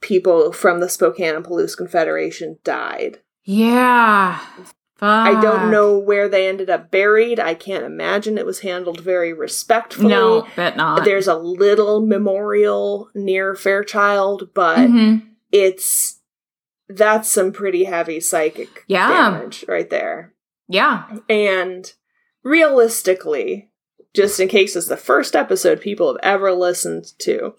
people 0.00 0.52
from 0.52 0.80
the 0.80 0.88
Spokane 0.88 1.34
and 1.34 1.44
Palouse 1.44 1.76
Confederation 1.76 2.58
died. 2.64 3.18
Yeah. 3.44 4.40
I 5.00 5.40
don't 5.40 5.70
know 5.70 5.96
where 5.96 6.28
they 6.28 6.48
ended 6.48 6.68
up 6.70 6.90
buried. 6.90 7.38
I 7.38 7.54
can't 7.54 7.84
imagine 7.84 8.36
it 8.36 8.46
was 8.46 8.60
handled 8.60 9.00
very 9.00 9.32
respectfully. 9.32 10.08
No, 10.08 10.46
bet 10.56 10.76
not. 10.76 11.04
There's 11.04 11.28
a 11.28 11.36
little 11.36 12.04
memorial 12.04 13.08
near 13.14 13.54
Fairchild, 13.54 14.50
but 14.54 14.78
Mhm. 14.78 15.22
it's 15.52 16.17
that's 16.88 17.28
some 17.30 17.52
pretty 17.52 17.84
heavy 17.84 18.20
psychic 18.20 18.84
Yeah. 18.86 19.08
damage 19.08 19.64
right 19.68 19.88
there. 19.90 20.34
Yeah. 20.68 21.04
And 21.28 21.92
realistically, 22.42 23.70
just 24.14 24.40
in 24.40 24.48
case 24.48 24.74
it's 24.76 24.88
the 24.88 24.96
first 24.96 25.36
episode 25.36 25.80
people 25.80 26.08
have 26.08 26.20
ever 26.22 26.52
listened 26.52 27.06
to, 27.20 27.54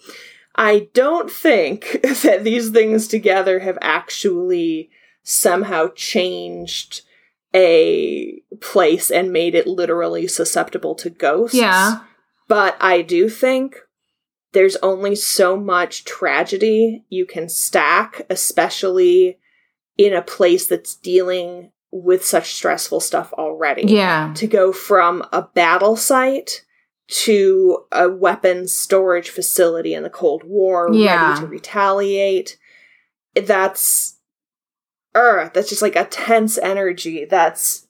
I 0.56 0.90
don't 0.94 1.32
think 1.32 2.00
that 2.24 2.44
these 2.44 2.70
things 2.70 3.08
together 3.08 3.60
have 3.60 3.78
actually 3.82 4.90
somehow 5.24 5.90
changed 5.96 7.02
a 7.54 8.42
place 8.62 9.10
and 9.10 9.32
made 9.32 9.56
it 9.56 9.66
literally 9.68 10.28
susceptible 10.28 10.96
to 10.96 11.10
ghosts. 11.10 11.58
Yeah. 11.58 12.02
But 12.48 12.78
I 12.80 13.02
do 13.02 13.30
think 13.30 13.78
there's 14.52 14.76
only 14.78 15.16
so 15.16 15.56
much 15.58 16.06
tragedy 16.06 17.06
you 17.10 17.26
can 17.26 17.50
stack, 17.50 18.26
especially 18.30 19.38
in 19.97 20.14
a 20.14 20.22
place 20.22 20.66
that's 20.68 20.95
dealing 20.95 21.72
with 21.91 22.24
such 22.24 22.54
stressful 22.54 23.00
stuff 23.00 23.34
already. 23.34 23.84
Yeah. 23.86 24.34
To 24.36 24.47
go 24.47 24.72
from 24.72 25.24
a 25.32 25.41
battle 25.41 25.95
site 25.95 26.64
to 27.08 27.86
a 27.91 28.08
weapons 28.10 28.72
storage 28.72 29.30
facility 29.30 29.93
in 29.93 30.04
the 30.04 30.10
Cold 30.10 30.43
War, 30.43 30.89
Yeah. 30.93 31.30
ready 31.32 31.41
to 31.41 31.47
retaliate. 31.47 32.58
That's, 33.36 34.18
er, 35.16 35.52
that's 35.54 35.70
just 35.70 35.82
like 35.82 35.95
a 35.95 36.06
tense 36.06 36.58
energy. 36.60 37.26
That's 37.26 37.88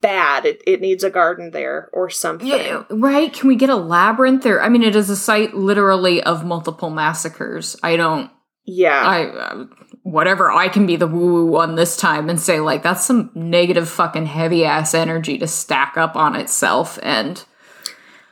bad. 0.00 0.44
It, 0.46 0.62
it 0.66 0.80
needs 0.80 1.04
a 1.04 1.10
garden 1.10 1.50
there 1.52 1.88
or 1.92 2.10
something. 2.10 2.46
Yeah, 2.48 2.84
right? 2.90 3.32
Can 3.32 3.48
we 3.48 3.56
get 3.56 3.70
a 3.70 3.76
labyrinth 3.76 4.42
there? 4.42 4.62
I 4.62 4.68
mean 4.68 4.82
it 4.82 4.96
is 4.96 5.10
a 5.10 5.16
site 5.16 5.54
literally 5.54 6.22
of 6.22 6.44
multiple 6.44 6.90
massacres. 6.90 7.76
I 7.82 7.96
don't 7.96 8.30
Yeah. 8.64 9.00
I 9.02 9.24
uh, 9.26 9.64
whatever 10.02 10.50
I 10.50 10.68
can 10.68 10.86
be 10.86 10.96
the 10.96 11.06
woo 11.06 11.32
woo 11.44 11.46
one 11.46 11.74
this 11.74 11.96
time 11.96 12.28
and 12.30 12.40
say 12.40 12.60
like 12.60 12.82
that's 12.82 13.04
some 13.04 13.30
negative 13.34 13.88
fucking 13.88 14.26
heavy 14.26 14.64
ass 14.64 14.94
energy 14.94 15.38
to 15.38 15.46
stack 15.46 15.96
up 15.96 16.16
on 16.16 16.34
itself 16.36 16.98
and 17.02 17.44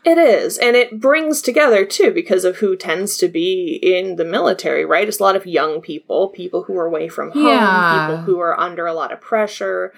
It 0.04 0.18
is, 0.18 0.56
and 0.58 0.76
it 0.76 1.00
brings 1.00 1.42
together 1.42 1.84
too 1.84 2.12
because 2.12 2.44
of 2.44 2.56
who 2.58 2.76
tends 2.76 3.16
to 3.18 3.26
be 3.28 3.78
in 3.82 4.14
the 4.16 4.24
military, 4.24 4.84
right? 4.84 5.06
It's 5.08 5.18
a 5.18 5.22
lot 5.22 5.34
of 5.36 5.46
young 5.46 5.80
people, 5.80 6.28
people 6.28 6.62
who 6.62 6.76
are 6.78 6.86
away 6.86 7.08
from 7.08 7.32
home, 7.32 7.46
Yeah. 7.48 8.06
people 8.06 8.22
who 8.22 8.40
are 8.40 8.58
under 8.58 8.86
a 8.86 8.94
lot 8.94 9.12
of 9.12 9.20
pressure. 9.20 9.92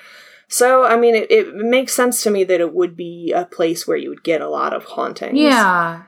So, 0.48 0.84
I 0.84 0.96
mean, 0.96 1.14
it, 1.14 1.30
it 1.30 1.54
makes 1.54 1.92
sense 1.94 2.22
to 2.22 2.30
me 2.30 2.42
that 2.44 2.60
it 2.60 2.72
would 2.74 2.96
be 2.96 3.32
a 3.36 3.44
place 3.44 3.86
where 3.86 3.96
you 3.98 4.08
would 4.08 4.24
get 4.24 4.40
a 4.40 4.48
lot 4.48 4.72
of 4.72 4.84
hauntings. 4.84 5.38
yeah. 5.38 6.04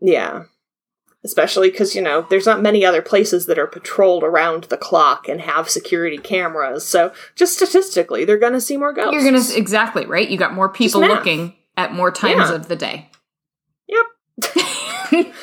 Yeah. 0.00 0.44
Especially 1.24 1.70
because, 1.70 1.94
you 1.94 2.02
know, 2.02 2.26
there's 2.30 2.46
not 2.46 2.60
many 2.62 2.84
other 2.84 3.02
places 3.02 3.46
that 3.46 3.58
are 3.58 3.66
patrolled 3.68 4.24
around 4.24 4.64
the 4.64 4.76
clock 4.76 5.28
and 5.28 5.40
have 5.40 5.68
security 5.70 6.18
cameras. 6.18 6.84
So, 6.84 7.12
just 7.36 7.54
statistically, 7.54 8.24
they're 8.24 8.38
going 8.38 8.54
to 8.54 8.60
see 8.60 8.76
more 8.76 8.92
ghosts. 8.92 9.12
You're 9.12 9.30
going 9.30 9.40
to 9.40 9.56
exactly, 9.56 10.04
right? 10.06 10.28
You 10.28 10.36
got 10.36 10.52
more 10.54 10.68
people 10.68 11.00
looking 11.00 11.54
at 11.76 11.92
more 11.92 12.10
times 12.10 12.50
Yeah. 12.50 12.54
of 12.56 12.66
the 12.68 12.74
day. 12.76 13.08
Yep. 13.86 14.06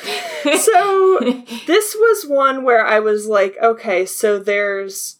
so 0.60 1.18
this 1.66 1.94
was 1.98 2.24
one 2.26 2.62
where 2.64 2.84
I 2.86 3.00
was 3.00 3.26
like, 3.26 3.56
okay, 3.62 4.04
so 4.04 4.38
there's 4.38 5.18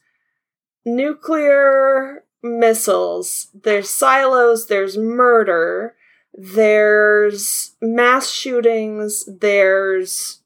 nuclear 0.85 2.25
missiles, 2.43 3.49
there's 3.55 3.89
silos, 3.91 4.67
there's 4.67 4.97
murder, 4.97 5.95
there's 6.35 7.75
mass 7.81 8.31
shootings, 8.31 9.25
there's 9.27 10.41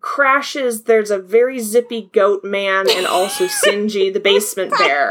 crashes, 0.00 0.84
there's 0.84 1.10
a 1.10 1.18
very 1.18 1.58
zippy 1.58 2.08
goat 2.12 2.42
man, 2.44 2.86
and 2.90 3.06
also 3.06 3.46
Sinji, 3.46 4.12
the 4.12 4.20
basement 4.20 4.72
bear. 4.78 5.10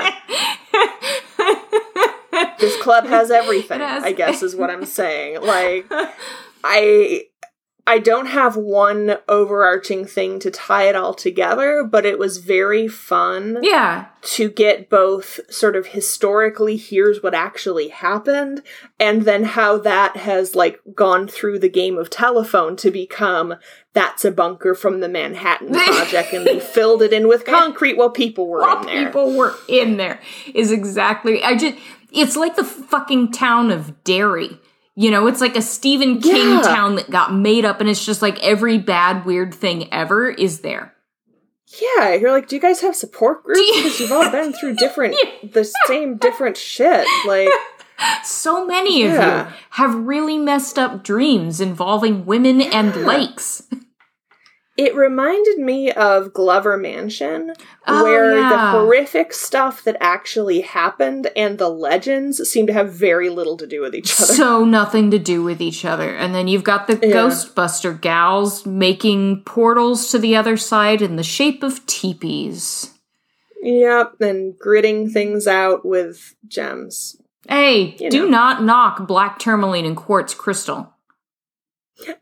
This 2.59 2.81
club 2.81 3.05
has 3.05 3.31
everything, 3.31 3.79
has- 3.79 4.03
I 4.03 4.11
guess 4.11 4.43
is 4.43 4.55
what 4.55 4.69
I'm 4.69 4.85
saying. 4.85 5.41
Like 5.41 5.85
I 6.63 7.23
I 7.89 7.97
don't 7.97 8.27
have 8.27 8.55
one 8.55 9.17
overarching 9.27 10.05
thing 10.05 10.37
to 10.41 10.51
tie 10.51 10.83
it 10.83 10.95
all 10.95 11.15
together, 11.15 11.83
but 11.83 12.05
it 12.05 12.19
was 12.19 12.37
very 12.37 12.87
fun 12.87 13.57
yeah. 13.63 14.09
to 14.21 14.47
get 14.47 14.91
both 14.91 15.39
sort 15.49 15.75
of 15.75 15.87
historically 15.87 16.77
here's 16.77 17.23
what 17.23 17.33
actually 17.33 17.87
happened 17.87 18.61
and 18.99 19.23
then 19.23 19.43
how 19.43 19.79
that 19.79 20.17
has 20.17 20.53
like 20.53 20.79
gone 20.93 21.27
through 21.27 21.57
the 21.57 21.67
game 21.67 21.97
of 21.97 22.11
telephone 22.11 22.75
to 22.75 22.91
become 22.91 23.55
that's 23.93 24.23
a 24.23 24.31
bunker 24.31 24.75
from 24.75 24.99
the 24.99 25.09
Manhattan 25.09 25.73
project 25.73 26.31
and 26.31 26.45
they 26.45 26.59
filled 26.59 27.01
it 27.01 27.11
in 27.11 27.27
with 27.27 27.43
concrete 27.43 27.97
while 27.97 28.11
people 28.11 28.47
were 28.47 28.59
While 28.59 28.81
in 28.81 28.85
there. 28.85 29.05
people 29.07 29.35
were 29.35 29.55
in 29.67 29.97
there 29.97 30.19
is 30.53 30.71
exactly 30.71 31.43
I 31.43 31.57
just 31.57 31.75
it's 32.11 32.35
like 32.35 32.55
the 32.55 32.63
fucking 32.63 33.31
town 33.31 33.71
of 33.71 34.03
Derry. 34.03 34.59
You 35.01 35.11
know, 35.11 35.27
it's 35.27 35.39
like 35.39 35.55
a 35.55 35.61
Stephen 35.61 36.19
King 36.21 36.55
Yeah. 36.55 36.61
town 36.61 36.95
that 36.95 37.09
got 37.09 37.33
made 37.33 37.63
up 37.63 37.79
and 37.79 37.89
it's 37.89 38.05
just 38.05 38.21
like 38.21 38.37
every 38.43 38.77
bad 38.77 39.25
weird 39.25 39.53
thing 39.55 39.87
ever 39.93 40.29
is 40.29 40.59
there. 40.59 40.93
Yeah, 41.81 42.15
you're 42.15 42.31
like, 42.31 42.49
do 42.49 42.55
you 42.57 42.61
guys 42.61 42.81
have 42.81 42.97
support 42.97 43.43
groups? 43.45 43.61
you- 43.61 43.73
Because 43.77 43.99
you've 44.01 44.11
all 44.11 44.29
been 44.29 44.51
through 44.51 44.75
different, 44.75 45.15
Yeah. 45.23 45.49
the 45.53 45.63
same 45.87 46.17
different 46.17 46.57
shit. 46.57 47.07
Like, 47.25 47.47
So 48.25 48.65
many 48.65 49.03
of 49.03 49.13
you 49.13 49.47
have 49.71 49.95
really 49.95 50.37
messed 50.37 50.77
up 50.77 51.01
dreams 51.03 51.61
involving 51.61 52.25
women 52.25 52.59
and 52.61 52.93
lakes. 53.05 53.63
it 54.79 54.95
reminded 54.95 55.57
me 55.59 55.91
of 55.91 56.33
Glover 56.33 56.77
Mansion, 56.77 57.53
Oh, 57.85 58.03
where 58.03 58.37
yeah. 58.39 58.49
the 58.49 58.57
horrific 58.79 59.33
stuff 59.33 59.83
that 59.83 59.97
actually 59.99 60.61
happened 60.61 61.29
and 61.35 61.57
the 61.57 61.69
legends 61.69 62.37
seem 62.49 62.65
to 62.67 62.73
have 62.73 62.93
very 62.93 63.29
little 63.29 63.57
to 63.57 63.67
do 63.67 63.81
with 63.81 63.93
each 63.93 64.13
other. 64.21 64.33
So 64.33 64.63
nothing 64.63 65.11
to 65.11 65.19
do 65.19 65.43
with 65.43 65.61
each 65.61 65.83
other. 65.85 66.15
And 66.15 66.33
then 66.33 66.47
you've 66.47 66.63
got 66.63 66.87
the 66.87 66.93
Yeah. 67.01 67.13
Ghostbuster 67.15 67.99
gals 67.99 68.65
making 68.65 69.43
portals 69.45 70.09
to 70.11 70.17
the 70.19 70.35
other 70.35 70.55
side 70.55 71.01
in 71.01 71.15
the 71.17 71.23
shape 71.23 71.61
of 71.63 71.85
teepees. 71.85 72.93
yep, 73.61 74.13
and 74.21 74.57
gritting 74.57 75.09
things 75.09 75.45
out 75.45 75.85
with 75.85 76.35
gems. 76.47 77.17
Hey, 77.49 77.97
You 77.99 78.09
do 78.09 78.23
know. 78.23 78.29
not 78.29 78.63
knock 78.63 79.05
black 79.07 79.37
tourmaline 79.39 79.85
and 79.85 79.97
quartz 79.97 80.33
crystal. 80.33 80.93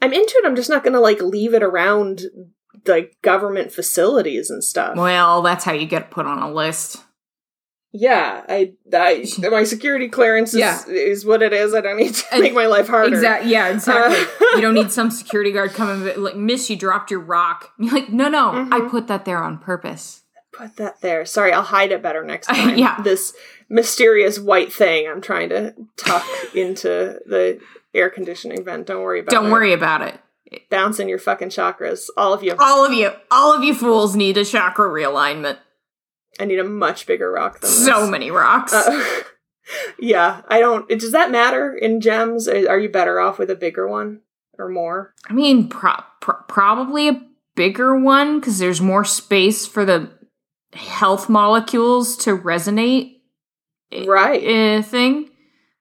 I'm 0.01 0.13
into 0.13 0.35
it. 0.37 0.45
I'm 0.45 0.55
just 0.55 0.69
not 0.69 0.83
gonna 0.83 0.99
like 0.99 1.21
leave 1.21 1.53
it 1.53 1.63
around 1.63 2.21
like 2.85 3.15
government 3.21 3.71
facilities 3.71 4.49
and 4.49 4.63
stuff. 4.63 4.95
Well, 4.95 5.41
that's 5.41 5.65
how 5.65 5.73
you 5.73 5.85
get 5.85 6.11
put 6.11 6.25
on 6.25 6.39
a 6.39 6.51
list. 6.51 7.03
Yeah, 7.93 8.43
I, 8.47 8.73
I 8.93 9.25
my 9.49 9.63
security 9.63 10.07
clearance 10.09 10.53
is, 10.53 10.59
Yeah. 10.59 10.79
is 10.87 11.25
what 11.25 11.41
it 11.41 11.53
is. 11.53 11.73
I 11.73 11.81
don't 11.81 11.97
need 11.97 12.13
to 12.15 12.25
And- 12.33 12.41
make 12.43 12.53
my 12.53 12.67
life 12.67 12.87
harder. 12.87 13.19
Yeah, 13.43 13.69
exactly. 13.69 14.17
Uh, 14.17 14.51
you 14.55 14.61
don't 14.61 14.73
need 14.75 14.91
some 14.91 15.09
security 15.09 15.51
guard 15.51 15.71
coming 15.73 16.21
like, 16.21 16.35
Miss, 16.35 16.69
you 16.69 16.75
dropped 16.75 17.09
your 17.11 17.21
rock. 17.21 17.71
You're 17.79 17.93
like, 17.93 18.09
no, 18.09 18.29
no, 18.29 18.51
I 18.71 18.81
Mhm. 18.81 18.89
put 18.89 19.07
that 19.07 19.25
there 19.25 19.41
on 19.41 19.57
purpose. 19.57 20.23
Put 20.53 20.75
that 20.77 21.01
there. 21.01 21.25
Sorry, 21.25 21.51
I'll 21.53 21.61
hide 21.63 21.91
it 21.91 22.01
better 22.03 22.23
next 22.23 22.47
time. 22.53 22.77
Yeah. 22.77 23.01
This 23.01 23.33
mysterious 23.69 24.37
white 24.39 24.71
thing 24.71 25.07
I'm 25.07 25.21
trying 25.21 25.49
to 25.49 25.73
tuck 25.97 26.25
into 26.55 27.19
the 27.25 27.59
air 27.97 28.09
conditioning 28.09 28.63
vent. 28.63 28.87
Don't 28.87 29.01
worry 29.01 29.19
about 29.19 29.33
it. 29.33 29.35
Don't 29.35 29.51
worry 29.51 29.73
about 29.73 30.01
it. 30.01 30.19
Bounce 30.69 30.99
in 30.99 31.09
your 31.09 31.19
fucking 31.19 31.49
chakras. 31.49 32.07
All 32.15 32.31
of 32.33 32.41
you. 32.43 32.55
All 32.59 32.85
of 32.85 32.93
you, 32.93 33.11
all 33.29 33.53
of 33.53 33.63
you 33.63 33.73
fools 33.73 34.15
need 34.15 34.37
a 34.37 34.45
chakra 34.45 34.87
realignment. 34.87 35.57
I 36.39 36.45
need 36.45 36.59
a 36.59 36.63
much 36.63 37.05
bigger 37.07 37.31
rock 37.31 37.59
than 37.59 37.69
So 37.69 38.01
this. 38.01 38.09
many 38.09 38.31
rocks. 38.31 38.71
Uh, 38.73 39.23
yeah, 39.99 40.41
I 40.47 40.59
don't. 40.59 40.87
Does 40.87 41.11
that 41.11 41.31
matter 41.31 41.75
in 41.75 41.99
gems? 41.99 42.47
Are 42.47 42.79
you 42.79 42.89
better 42.89 43.19
off 43.19 43.39
with 43.39 43.49
a 43.49 43.55
bigger 43.55 43.87
one 43.87 44.21
or 44.57 44.69
more? 44.69 45.13
I 45.27 45.33
mean, 45.33 45.67
pro- 45.67 46.03
pro- 46.21 46.41
probably 46.47 47.09
a 47.09 47.21
bigger 47.55 47.97
one 47.99 48.39
because 48.39 48.59
there's 48.59 48.79
more 48.79 49.03
space 49.03 49.65
for 49.65 49.83
the 49.83 50.11
health 50.73 51.27
molecules 51.27 52.15
to 52.17 52.37
resonate. 52.37 53.15
Right. 54.05 54.43
Uh, 54.79 54.81
thing. 54.81 55.29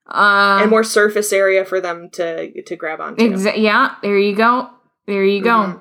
Uh, 0.08 0.58
and 0.62 0.70
more 0.70 0.84
surface 0.84 1.32
area 1.32 1.64
for 1.64 1.80
them 1.80 2.08
to 2.12 2.62
to 2.62 2.76
grab 2.76 3.00
onto. 3.00 3.28
Exa- 3.28 3.56
yeah, 3.60 3.96
there 4.02 4.18
you 4.18 4.36
go. 4.36 4.70
There 5.06 5.24
you 5.24 5.42
go. 5.42 5.50
Mhm. 5.50 5.80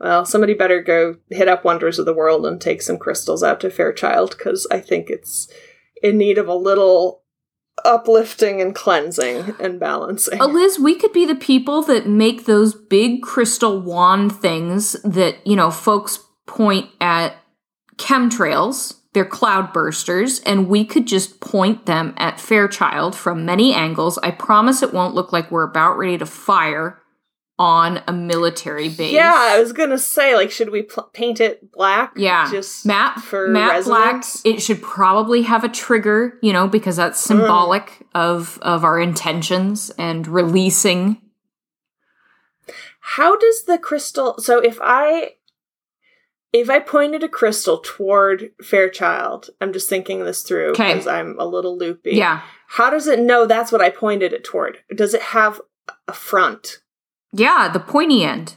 Well, 0.00 0.24
somebody 0.24 0.54
better 0.54 0.80
go 0.82 1.16
hit 1.30 1.48
up 1.48 1.64
Wonders 1.64 1.98
of 1.98 2.06
the 2.06 2.14
World 2.14 2.46
and 2.46 2.60
take 2.60 2.82
some 2.82 2.98
crystals 2.98 3.42
out 3.42 3.60
to 3.60 3.70
Fairchild 3.70 4.30
because 4.36 4.66
I 4.70 4.78
think 4.80 5.10
it's 5.10 5.48
in 6.02 6.18
need 6.18 6.38
of 6.38 6.46
a 6.48 6.54
little 6.54 7.22
uplifting 7.84 8.60
and 8.60 8.74
cleansing 8.74 9.54
and 9.58 9.80
balancing. 9.80 10.40
Uh, 10.40 10.46
Liz, 10.46 10.78
we 10.78 10.94
could 10.94 11.12
be 11.12 11.24
the 11.26 11.34
people 11.34 11.82
that 11.82 12.06
make 12.06 12.44
those 12.44 12.74
big 12.74 13.22
crystal 13.22 13.80
wand 13.80 14.32
things 14.36 14.92
that, 15.02 15.44
you 15.46 15.56
know, 15.56 15.70
folks 15.70 16.20
point 16.46 16.90
at 17.00 17.36
chemtrails. 17.96 18.94
They're 19.14 19.24
cloud 19.24 19.72
bursters, 19.72 20.42
and 20.44 20.68
we 20.68 20.84
could 20.84 21.06
just 21.06 21.40
point 21.40 21.86
them 21.86 22.14
at 22.18 22.38
Fairchild 22.38 23.16
from 23.16 23.46
many 23.46 23.72
angles. 23.72 24.18
I 24.18 24.30
promise 24.30 24.82
it 24.82 24.92
won't 24.92 25.14
look 25.14 25.32
like 25.32 25.50
we're 25.50 25.68
about 25.68 25.96
ready 25.96 26.18
to 26.18 26.26
fire 26.26 27.00
on 27.58 28.00
a 28.06 28.12
military 28.12 28.88
base. 28.88 29.12
Yeah, 29.12 29.34
I 29.34 29.58
was 29.58 29.72
gonna 29.72 29.98
say, 29.98 30.36
like, 30.36 30.50
should 30.50 30.70
we 30.70 30.82
pl- 30.82 31.10
paint 31.12 31.40
it 31.40 31.72
black? 31.72 32.12
Yeah. 32.16 32.48
just 32.50 32.86
Matte 32.86 33.20
for 33.20 33.48
matte 33.48 33.84
black. 33.84 34.14
resonance. 34.14 34.42
It 34.44 34.62
should 34.62 34.80
probably 34.80 35.42
have 35.42 35.64
a 35.64 35.68
trigger, 35.68 36.38
you 36.40 36.52
know, 36.52 36.68
because 36.68 36.96
that's 36.96 37.20
mm. 37.20 37.26
symbolic 37.26 38.06
of 38.14 38.58
of 38.62 38.84
our 38.84 39.00
intentions 39.00 39.90
and 39.98 40.26
releasing. 40.26 41.20
How 43.00 43.36
does 43.36 43.64
the 43.64 43.78
crystal? 43.78 44.36
So 44.38 44.60
if 44.60 44.78
I 44.80 45.32
if 46.52 46.70
I 46.70 46.78
pointed 46.80 47.22
a 47.22 47.28
crystal 47.28 47.78
toward 47.78 48.52
Fairchild, 48.62 49.50
I'm 49.60 49.72
just 49.72 49.88
thinking 49.88 50.24
this 50.24 50.42
through 50.42 50.72
because 50.72 51.06
I'm 51.06 51.38
a 51.38 51.44
little 51.44 51.76
loopy. 51.76 52.12
Yeah. 52.12 52.42
How 52.68 52.90
does 52.90 53.06
it 53.06 53.20
know 53.20 53.46
that's 53.46 53.72
what 53.72 53.80
I 53.80 53.90
pointed 53.90 54.32
it 54.32 54.44
toward? 54.44 54.78
Does 54.94 55.14
it 55.14 55.22
have 55.22 55.60
a 56.06 56.12
front? 56.12 56.80
Yeah, 57.32 57.68
the 57.70 57.80
pointy 57.80 58.24
end. 58.24 58.56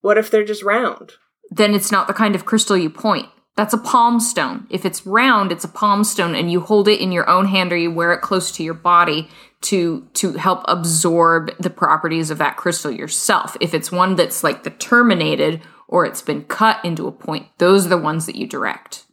What 0.00 0.18
if 0.18 0.30
they're 0.30 0.44
just 0.44 0.62
round? 0.62 1.14
Then 1.50 1.74
it's 1.74 1.92
not 1.92 2.06
the 2.06 2.14
kind 2.14 2.34
of 2.34 2.46
crystal 2.46 2.76
you 2.76 2.90
point. 2.90 3.28
That's 3.56 3.74
a 3.74 3.78
palm 3.78 4.20
stone. 4.20 4.68
If 4.70 4.84
it's 4.84 5.04
round, 5.04 5.50
it's 5.50 5.64
a 5.64 5.68
palm 5.68 6.04
stone 6.04 6.36
and 6.36 6.50
you 6.50 6.60
hold 6.60 6.86
it 6.86 7.00
in 7.00 7.10
your 7.10 7.28
own 7.28 7.46
hand 7.46 7.72
or 7.72 7.76
you 7.76 7.90
wear 7.90 8.12
it 8.12 8.20
close 8.20 8.52
to 8.52 8.62
your 8.62 8.74
body 8.74 9.28
to 9.62 10.06
to 10.14 10.34
help 10.34 10.62
absorb 10.68 11.50
the 11.58 11.68
properties 11.68 12.30
of 12.30 12.38
that 12.38 12.56
crystal 12.56 12.92
yourself. 12.92 13.56
If 13.60 13.74
it's 13.74 13.90
one 13.90 14.14
that's 14.14 14.44
like 14.44 14.62
the 14.62 14.70
terminated 14.70 15.60
or 15.88 16.04
it's 16.04 16.22
been 16.22 16.44
cut 16.44 16.84
into 16.84 17.08
a 17.08 17.12
point, 17.12 17.46
those 17.58 17.86
are 17.86 17.88
the 17.88 17.98
ones 17.98 18.26
that 18.26 18.36
you 18.36 18.46
direct. 18.46 19.04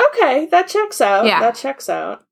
Okay, 0.00 0.46
that 0.46 0.68
checks 0.68 1.00
out. 1.00 1.26
Yeah. 1.26 1.40
That 1.40 1.54
checks 1.54 1.88
out. 1.88 2.24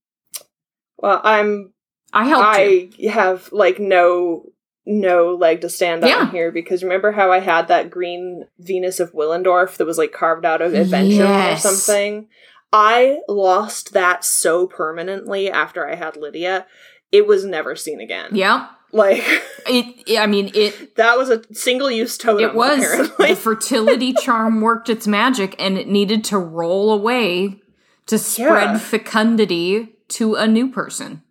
Well, 0.99 1.21
I'm 1.25 1.73
I 2.13 2.25
helped 2.27 2.99
you. 2.99 3.11
Have 3.11 3.51
like 3.53 3.79
no 3.81 4.45
no 4.85 5.35
leg 5.35 5.61
to 5.61 5.69
stand 5.69 6.03
Yeah. 6.05 6.19
on 6.19 6.31
here 6.31 6.51
because 6.51 6.83
remember 6.83 7.13
how 7.13 7.31
I 7.31 7.39
had 7.39 7.69
that 7.69 7.91
green 7.91 8.47
Venus 8.59 8.99
of 9.01 9.13
Willendorf 9.13 9.77
that 9.77 9.87
was 9.87 9.99
like 9.99 10.13
carved 10.13 10.45
out 10.45 10.61
of 10.61 10.73
aventurine 10.73 11.19
Yes. 11.19 11.65
or 11.65 11.69
something? 11.69 12.29
I 12.73 13.19
lost 13.29 13.93
that 13.93 14.25
so 14.25 14.67
permanently 14.67 15.51
after 15.51 15.87
I 15.89 15.95
had 15.95 16.17
Lydia. 16.17 16.67
It 17.13 17.27
was 17.27 17.45
never 17.45 17.77
seen 17.77 18.01
again. 18.01 18.31
Yeah. 18.33 18.69
Like 18.93 19.23
It 19.67 20.19
I 20.19 20.27
mean 20.27 20.51
it 20.55 20.97
that 20.97 21.17
was 21.17 21.31
a 21.31 21.43
single 21.55 21.91
use 21.91 22.19
totem. 22.19 22.45
it 22.51 22.55
was 22.55 22.79
apparently. 22.85 23.29
the 23.29 23.37
fertility 23.37 24.13
charm 24.23 24.61
worked 24.61 24.89
its 24.91 25.07
magic 25.07 25.55
and 25.59 25.79
it 25.79 25.89
needed 25.89 26.25
to 26.25 26.39
roll 26.39 26.93
away 26.93 27.61
to 28.07 28.19
spread 28.19 28.71
Yeah. 28.73 28.79
fecundity 28.79 29.95
to 30.09 30.35
a 30.35 30.47
new 30.47 30.71
person. 30.71 31.23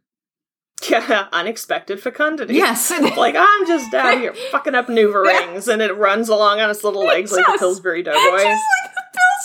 yeah, 0.89 1.27
unexpected 1.31 2.01
fecundity. 2.01 2.55
Yes. 2.55 2.89
like 3.17 3.35
I'm 3.37 3.67
just 3.67 3.93
out 3.93 4.17
here 4.17 4.33
fucking 4.51 4.73
up 4.73 4.87
Nuva 4.87 5.21
rings, 5.23 5.67
and 5.67 5.79
it 5.81 5.95
runs 5.95 6.27
along 6.29 6.59
on 6.59 6.71
its 6.71 6.83
little 6.83 7.03
legs 7.03 7.31
like 7.31 7.45
a 7.47 7.51
Just- 7.51 7.59
Pillsbury 7.59 8.01
Just 8.01 8.15
Doughboy. 8.17 8.43
like 8.43 8.57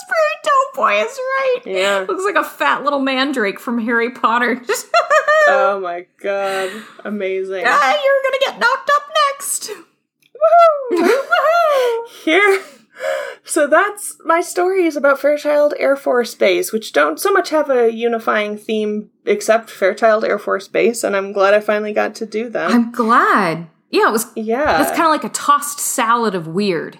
Pillsbury 0.06 0.36
Doughboy 0.74 0.92
is 1.04 1.18
right. 1.18 1.60
Yeah. 1.66 2.04
Looks 2.08 2.24
like 2.24 2.34
a 2.36 2.44
fat 2.48 2.84
little 2.84 3.00
mandrake 3.00 3.58
from 3.60 3.78
Harry 3.78 4.10
Potter. 4.10 4.62
Oh 5.48 5.78
my 5.78 6.06
god, 6.20 6.72
amazing! 7.04 7.62
ah, 7.64 8.02
you're 8.04 8.22
gonna 8.24 8.40
get 8.40 8.58
knocked 8.58 8.90
up 8.96 9.02
next. 9.30 9.70
Woohoo! 10.90 12.08
Here, 12.24 12.62
so 13.44 13.68
that's 13.68 14.16
my 14.24 14.40
stories 14.40 14.96
about 14.96 15.20
Fairchild 15.20 15.74
Air 15.78 15.94
Force 15.94 16.34
Base, 16.34 16.72
which 16.72 16.92
don't 16.92 17.20
so 17.20 17.32
much 17.32 17.50
have 17.50 17.70
a 17.70 17.92
unifying 17.92 18.56
theme 18.58 19.10
except 19.24 19.70
Fairchild 19.70 20.24
Air 20.24 20.38
Force 20.40 20.66
Base, 20.66 21.04
and 21.04 21.14
I'm 21.14 21.30
glad 21.32 21.54
I 21.54 21.60
finally 21.60 21.92
got 21.92 22.16
to 22.16 22.26
do 22.26 22.48
them. 22.48 22.72
I'm 22.72 22.90
glad. 22.90 23.68
Yeah, 23.90 24.08
it 24.08 24.12
was. 24.12 24.26
yeah, 24.34 24.64
That's 24.64 24.90
kind 24.96 25.04
of 25.04 25.10
like 25.12 25.22
a 25.22 25.28
tossed 25.28 25.78
salad 25.78 26.34
of 26.34 26.48
weird. 26.48 26.98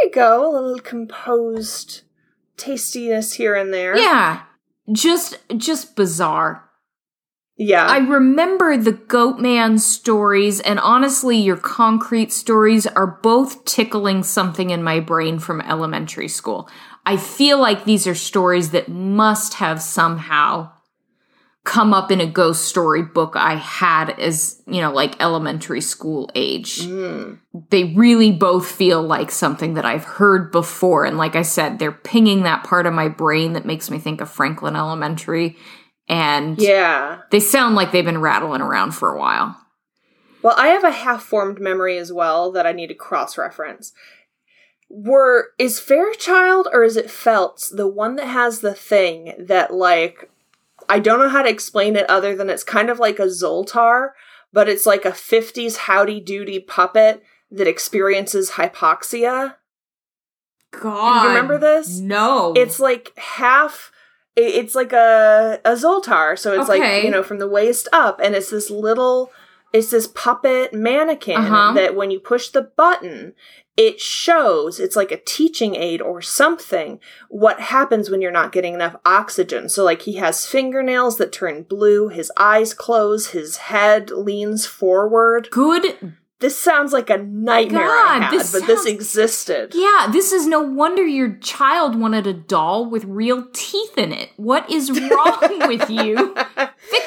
There 0.00 0.06
you 0.08 0.10
go, 0.12 0.50
a 0.50 0.52
little 0.52 0.78
composed 0.78 2.02
tastiness 2.56 3.34
here 3.34 3.54
and 3.54 3.72
there. 3.72 3.96
Yeah, 3.96 4.42
just 4.92 5.38
just 5.56 5.96
bizarre. 5.96 6.68
yeah. 7.56 7.86
I 7.86 7.98
remember 7.98 8.76
the 8.76 8.92
Goatman 8.92 9.80
stories, 9.80 10.60
and 10.60 10.78
honestly, 10.80 11.36
your 11.38 11.56
concrete 11.56 12.32
stories 12.32 12.86
are 12.86 13.18
both 13.22 13.64
tickling 13.64 14.22
something 14.22 14.70
in 14.70 14.82
my 14.82 15.00
brain 15.00 15.38
from 15.38 15.60
elementary 15.60 16.28
school. 16.28 16.68
I 17.06 17.16
feel 17.16 17.60
like 17.60 17.84
these 17.84 18.06
are 18.06 18.14
stories 18.14 18.70
that 18.70 18.88
must 18.88 19.54
have 19.54 19.82
somehow 19.82 20.70
come 21.64 21.94
up 21.94 22.10
in 22.10 22.20
a 22.20 22.26
ghost 22.26 22.66
story 22.66 23.02
book 23.02 23.32
I 23.36 23.54
had 23.54 24.10
as, 24.20 24.62
you 24.66 24.82
know, 24.82 24.92
like 24.92 25.20
elementary 25.20 25.80
school 25.80 26.30
age. 26.34 26.82
Mm. 26.82 27.38
They 27.70 27.94
really 27.94 28.30
both 28.32 28.70
feel 28.70 29.02
like 29.02 29.30
something 29.30 29.72
that 29.74 29.86
I've 29.86 30.04
heard 30.04 30.52
before. 30.52 31.06
And 31.06 31.16
like 31.16 31.34
I 31.34 31.42
said, 31.42 31.78
they're 31.78 31.90
pinging 31.90 32.42
that 32.42 32.64
part 32.64 32.84
of 32.84 32.92
my 32.92 33.08
brain 33.08 33.54
that 33.54 33.64
makes 33.64 33.90
me 33.90 33.98
think 33.98 34.20
of 34.20 34.30
Franklin 34.30 34.76
Elementary. 34.76 35.56
And 36.06 36.58
yeah. 36.58 37.22
they 37.30 37.40
sound 37.40 37.76
like 37.76 37.92
they've 37.92 38.04
been 38.04 38.20
rattling 38.20 38.60
around 38.60 38.92
for 38.92 39.14
a 39.14 39.18
while. 39.18 39.58
Well, 40.42 40.54
I 40.58 40.68
have 40.68 40.84
a 40.84 40.90
half 40.90 41.22
formed 41.22 41.60
memory 41.60 41.96
as 41.96 42.12
well 42.12 42.52
that 42.52 42.66
I 42.66 42.72
need 42.72 42.88
to 42.88 42.94
cross 42.94 43.38
reference. 43.38 43.94
were 44.90 45.52
is 45.58 45.80
Fairchild 45.80 46.68
or 46.70 46.84
is 46.84 46.98
it 46.98 47.10
Felts 47.10 47.70
the 47.70 47.88
one 47.88 48.16
that 48.16 48.26
has 48.26 48.60
the 48.60 48.74
thing 48.74 49.32
that 49.38 49.72
like 49.72 50.30
I 50.88 50.98
don't 50.98 51.18
know 51.18 51.28
how 51.28 51.42
to 51.42 51.48
explain 51.48 51.96
it 51.96 52.08
other 52.08 52.34
than 52.36 52.50
it's 52.50 52.64
kind 52.64 52.90
of 52.90 52.98
like 52.98 53.18
a 53.18 53.26
Zoltar, 53.26 54.10
but 54.52 54.68
it's 54.68 54.86
like 54.86 55.04
a 55.04 55.10
50s 55.10 55.76
howdy 55.76 56.20
doody 56.20 56.60
puppet 56.60 57.22
that 57.50 57.66
experiences 57.66 58.52
hypoxia. 58.52 59.56
God. 60.80 61.22
You 61.22 61.28
remember 61.28 61.58
this? 61.58 61.98
No. 61.98 62.52
It's 62.56 62.80
like 62.80 63.12
half 63.16 63.90
it's 64.36 64.74
like 64.74 64.92
a 64.92 65.60
a 65.64 65.72
Zoltar, 65.72 66.36
so 66.36 66.58
it's 66.58 66.68
like, 66.68 67.04
you 67.04 67.10
know, 67.10 67.22
from 67.22 67.38
the 67.38 67.46
waist 67.48 67.86
up 67.92 68.18
and 68.22 68.34
it's 68.34 68.50
this 68.50 68.68
little 68.70 69.30
it's 69.72 69.90
this 69.90 70.06
puppet 70.08 70.72
mannequin 70.74 71.36
Uh-huh. 71.36 71.72
that 71.74 71.94
when 71.94 72.10
you 72.10 72.18
push 72.20 72.48
the 72.48 72.62
button 72.62 73.34
it 73.76 74.00
shows 74.00 74.78
it's 74.78 74.96
like 74.96 75.10
a 75.10 75.16
teaching 75.16 75.74
aid 75.74 76.00
or 76.00 76.22
something 76.22 77.00
what 77.28 77.60
happens 77.60 78.08
when 78.08 78.20
you're 78.20 78.30
not 78.30 78.52
getting 78.52 78.74
enough 78.74 78.96
oxygen 79.04 79.68
so 79.68 79.84
like 79.84 80.02
he 80.02 80.14
has 80.14 80.46
fingernails 80.46 81.18
that 81.18 81.32
turn 81.32 81.62
blue 81.62 82.08
his 82.08 82.30
eyes 82.36 82.72
close 82.72 83.28
his 83.28 83.56
head 83.56 84.10
leans 84.10 84.66
forward 84.66 85.48
good. 85.50 86.16
This 86.40 86.58
sounds 86.58 86.92
like 86.92 87.08
a 87.10 87.18
nightmare 87.18 87.86
God, 87.86 88.22
i 88.22 88.24
had 88.24 88.32
this 88.32 88.52
but 88.52 88.66
this 88.66 88.84
existed 88.86 89.72
Yeah, 89.74 90.08
this 90.12 90.32
is 90.32 90.46
no 90.46 90.60
wonder 90.60 91.06
your 91.06 91.36
child 91.36 91.98
wanted 91.98 92.26
a 92.26 92.32
doll 92.32 92.88
with 92.90 93.04
real 93.04 93.46
teeth 93.52 93.96
in 93.96 94.12
it. 94.12 94.30
What 94.36 94.68
is 94.70 94.90
wrong 94.90 95.68
with 95.68 95.88
you? 95.90 96.36
Hey, 96.86 97.00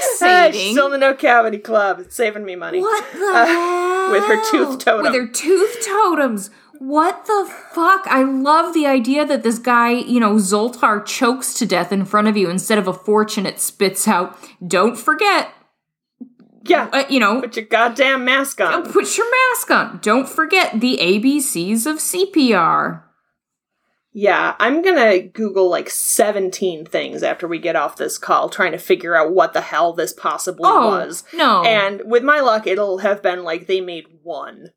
Fixating. 0.51 0.71
still 0.71 0.87
in 0.87 0.91
the 0.93 0.97
no 0.97 1.13
cavity 1.13 1.59
club 1.59 1.99
it's 1.99 2.15
saving 2.15 2.43
me 2.43 2.55
money 2.55 2.79
What 2.79 3.05
the 3.13 3.19
Uh, 3.19 4.09
with 4.11 4.23
her 4.25 4.41
tooth 4.49 4.79
totem. 4.79 5.03
With 5.03 5.13
her 5.13 5.27
tooth 5.27 5.85
totems. 5.85 6.49
What 6.79 7.25
the 7.25 7.51
fuck? 7.73 8.05
I 8.07 8.23
love 8.23 8.73
the 8.73 8.85
idea 8.87 9.25
that 9.25 9.41
this 9.43 9.57
guy, 9.59 9.91
you 9.91 10.19
know, 10.19 10.35
Zoltar 10.35 11.03
chokes 11.05 11.53
to 11.55 11.65
death 11.65 11.91
in 11.91 12.05
front 12.05 12.27
of 12.27 12.37
you 12.37 12.49
instead 12.49 12.77
of 12.77 12.87
a 12.87 12.93
fortune 12.93 13.45
it 13.45 13.59
spits 13.59 14.07
out. 14.07 14.37
Don't 14.65 14.95
forget, 14.97 15.49
yeah 16.69 16.89
uh, 16.93 17.03
you 17.09 17.19
know, 17.19 17.41
put 17.41 17.55
your 17.55 17.65
goddamn 17.65 18.25
mask 18.25 18.59
on 18.61 18.83
put 18.91 19.17
your 19.17 19.27
mask 19.51 19.71
on. 19.71 19.99
Don't 20.01 20.27
forget 20.29 20.79
the 20.79 20.97
ABCs 21.01 21.85
of 21.85 21.97
CPR. 21.97 23.03
Yeah, 24.13 24.55
I'm 24.59 24.81
gonna 24.81 25.19
Google 25.19 25.69
like 25.69 25.91
17 25.91 26.85
things 26.85 27.21
after 27.21 27.47
we 27.47 27.59
get 27.59 27.75
off 27.75 27.97
this 27.97 28.17
call, 28.17 28.49
trying 28.49 28.71
to 28.71 28.79
figure 28.79 29.15
out 29.15 29.31
what 29.31 29.53
the 29.53 29.61
hell 29.61 29.93
this 29.93 30.11
possibly 30.11 30.63
Oh, 30.67 30.87
was. 30.87 31.23
no. 31.33 31.63
And 31.63 32.01
with 32.05 32.23
my 32.23 32.39
luck, 32.39 32.65
it'll 32.65 32.97
have 32.99 33.21
been 33.21 33.43
like 33.43 33.67
they 33.67 33.79
made 33.79 34.05
one. 34.23 34.69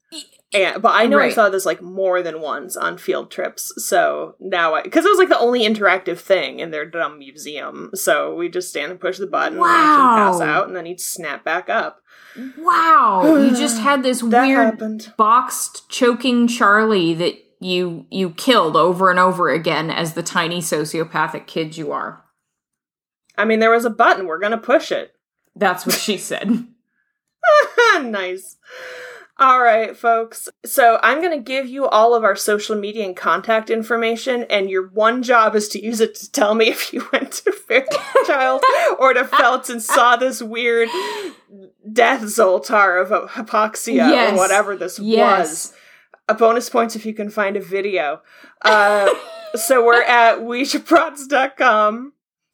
And, 0.53 0.83
but 0.83 0.93
I 0.95 1.07
know 1.07 1.21
I 1.21 1.31
saw 1.31 1.49
this 1.49 1.65
like 1.65 1.81
more 1.81 2.23
than 2.23 2.41
once 2.41 2.77
on 2.77 2.99
field 2.99 3.31
trips. 3.31 3.73
So 3.77 4.35
now 4.41 4.75
I, 4.75 4.83
because 4.83 5.05
it 5.05 5.09
was 5.09 5.19
like 5.19 5.29
the 5.29 5.39
only 5.39 5.61
interactive 5.61 6.19
thing 6.19 6.59
in 6.59 6.73
their 6.73 6.85
dumb 6.85 7.21
museum. 7.21 7.91
So 7.95 8.35
we 8.35 8.49
just 8.49 8.69
stand 8.69 8.91
and 8.91 9.01
push 9.01 9.19
the 9.19 9.29
button 9.29 9.55
and 9.55 9.61
watch 9.61 9.71
him 9.71 10.41
pass 10.41 10.41
out 10.41 10.67
and 10.67 10.75
then 10.75 10.87
he'd 10.87 11.01
snap 11.01 11.45
back 11.45 11.69
up. 11.69 12.03
Wow, 12.59 13.37
you 13.37 13.51
just 13.57 13.81
had 13.81 14.03
this 14.03 14.23
weird 14.25 14.35
happened. 14.35 15.13
boxed 15.17 15.89
choking 15.89 16.49
Charlie 16.49 17.15
that 17.15 17.35
you 17.61 18.07
you 18.11 18.31
killed 18.31 18.77
over 18.77 19.11
and 19.11 19.21
over 19.21 19.51
again 19.51 19.91
as 19.91 20.15
the 20.15 20.23
tiny 20.23 20.61
sociopathic 20.61 21.47
kid 21.47 21.77
you 21.77 21.93
are. 21.93 22.25
I 23.39 23.45
mean, 23.45 23.61
there 23.61 23.71
was 23.71 23.85
a 23.85 23.91
button. 23.91 24.27
We're 24.27 24.41
gonna 24.41 24.59
push 24.59 24.91
it. 24.91 25.15
That's 25.55 25.87
what 25.87 25.95
she 25.95 26.17
said. 26.17 26.67
nice. 28.03 28.57
All 29.41 29.63
right, 29.63 29.97
folks. 29.97 30.51
So 30.67 31.01
I'm 31.03 31.23
going 31.23 31.33
to 31.37 31.43
give 31.43 31.67
you 31.67 31.89
all 31.89 32.15
of 32.15 32.25
our 32.25 32.37
social 32.37 32.77
media 32.77 33.07
and 33.07 33.17
contact 33.17 33.71
information, 33.71 34.45
and 34.51 34.69
your 34.69 34.89
one 34.89 35.23
job 35.23 35.57
is 35.57 35.67
to 35.71 35.83
use 35.83 36.03
it 36.03 36.15
to 36.17 36.31
tell 36.31 36.55
me 36.55 36.69
if 36.71 36.93
you 36.93 37.09
went 37.11 37.33
to 37.33 37.53
Fairchild 37.53 38.63
or 38.99 39.15
to 39.15 39.25
Felts 39.25 39.71
and 39.71 39.83
saw 39.83 40.17
this 40.17 40.43
weird 40.43 40.91
death 41.91 42.21
Zoltar 42.23 43.01
of 43.11 43.31
hypoxia 43.31 43.95
Yes. 43.95 44.35
or 44.35 44.37
whatever 44.37 44.77
this 44.77 44.99
Yes. 44.99 45.39
was. 45.71 45.75
A 46.29 46.35
bonus 46.35 46.69
points 46.69 46.95
if 46.95 47.07
you 47.07 47.15
can 47.15 47.31
find 47.31 47.57
a 47.57 47.61
video. 47.61 48.21
Uh, 48.63 49.09
so 49.55 49.85
we're 49.85 50.03
at 50.03 50.39
OuijaBroads.com, 50.41 52.13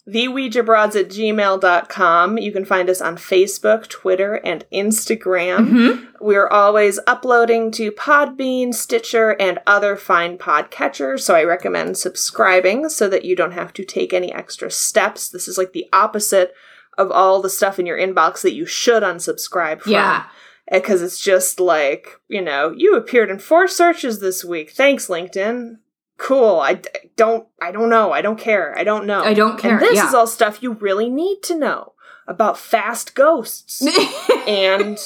the 0.09 0.27
OuijaBroads 0.29 0.95
at 0.95 1.09
gmail.com. 1.09 2.39
You 2.39 2.53
can 2.53 2.65
find 2.65 2.89
us 2.89 3.01
on 3.01 3.17
Facebook, 3.17 3.89
Twitter, 3.89 4.35
and 4.45 4.65
Instagram. 4.73 5.69
Mhm. 5.69 6.07
We're 6.21 6.47
always 6.49 6.99
uploading 7.07 7.71
to 7.73 7.91
Podbean, 7.91 8.73
Stitcher, 8.73 9.31
and 9.41 9.59
other 9.67 9.97
fine 9.97 10.39
podcatchers, 10.39 11.21
so 11.21 11.35
I 11.35 11.43
recommend 11.45 11.99
subscribing 11.99 12.89
so 12.89 13.09
that 13.09 13.25
you 13.25 13.35
don't 13.35 13.53
have 13.53 13.73
to 13.75 13.85
take 13.85 14.13
any 14.15 14.33
extra 14.33 14.71
steps. 14.71 15.29
This 15.29 15.49
is 15.49 15.59
like 15.59 15.73
the 15.73 15.87
opposite 15.93 16.55
of 16.97 17.11
all 17.11 17.43
the 17.43 17.51
stuff 17.51 17.79
in 17.79 17.87
your 17.87 17.99
inbox 17.99 18.43
that 18.43 18.55
you 18.55 18.65
should 18.65 19.03
unsubscribe 19.03 19.83
from 19.83 19.93
Yeah. 19.93 20.23
because 20.71 21.03
it's 21.03 21.19
just 21.21 21.61
like 21.61 22.19
you 22.29 22.41
know 22.41 22.73
you 22.77 22.97
appeared 22.97 23.29
in 23.31 23.39
four 23.39 23.69
searches 23.69 24.19
this 24.21 24.43
week 24.45 24.71
thanks 24.71 25.07
linkedin 25.09 25.77
cool 26.19 26.61
i 26.61 26.81
don't 27.17 27.47
i 27.61 27.71
don't 27.71 27.91
know 27.91 28.13
i 28.13 28.23
don't 28.23 28.39
care 28.39 28.77
i 28.79 28.85
don't 28.85 29.07
know 29.07 29.23
I 29.23 29.35
don't 29.35 29.59
care, 29.59 29.73
and 29.73 29.81
this 29.81 29.97
yeah. 29.97 30.09
is 30.09 30.15
all 30.15 30.27
stuff 30.27 30.63
you 30.63 30.73
really 30.73 31.11
need 31.11 31.43
to 31.45 31.59
know 31.59 31.93
about 32.27 32.59
fast 32.59 33.15
ghosts 33.15 33.87
and 34.49 34.99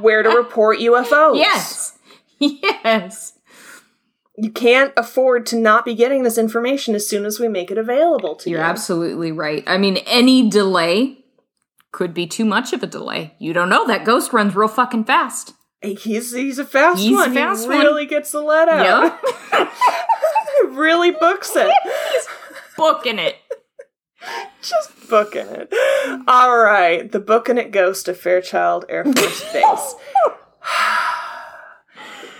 where 0.00 0.22
to 0.22 0.28
report 0.30 0.78
ufos 0.78 1.36
yes. 1.38 1.98
Yes. 2.38 3.36
you 4.36 4.50
can't 4.50 4.92
afford 4.96 5.46
to 5.46 5.56
not 5.56 5.84
be 5.84 5.94
getting 5.94 6.22
this 6.22 6.38
information 6.38 6.94
as 6.94 7.08
soon 7.08 7.24
as 7.24 7.40
we 7.40 7.48
make 7.48 7.70
it 7.70 7.78
available 7.78 8.36
to 8.36 8.50
You're 8.50 8.60
you 8.60 8.64
absolutely 8.64 9.32
right. 9.32 9.64
I 9.66 9.78
mean, 9.78 9.98
any 10.06 10.48
delay 10.48 11.24
could 11.92 12.12
be 12.12 12.26
too 12.26 12.44
much 12.44 12.72
of 12.72 12.82
a 12.82 12.86
delay. 12.86 13.34
You 13.38 13.52
don't 13.54 13.70
know 13.70 13.86
that 13.86 14.04
ghost 14.04 14.32
runs 14.32 14.54
real 14.54 14.68
fucking 14.68 15.04
fast. 15.04 15.54
He's 15.82 16.32
he's 16.32 16.58
a 16.58 16.64
fast 16.64 17.00
He's 17.00 17.12
a 17.12 17.14
one 17.14 17.34
fast 17.34 17.62
he 17.64 17.68
one. 17.68 17.80
really 17.80 18.06
gets 18.06 18.32
the 18.32 18.40
let 18.40 18.68
out 18.68 19.18
really 20.68 21.10
books 21.10 21.52
it 21.54 21.70
He's 21.84 22.26
Booking 22.76 23.18
it. 23.18 23.36
just 24.60 25.08
booking 25.08 25.46
it. 25.46 25.72
All 26.28 26.58
right, 26.58 27.10
the 27.10 27.20
booking 27.20 27.56
it 27.58 27.70
ghost 27.70 28.06
of 28.08 28.18
Fairchild 28.18 28.84
Air 28.88 29.04
Force 29.04 29.44
Base. 29.52 29.94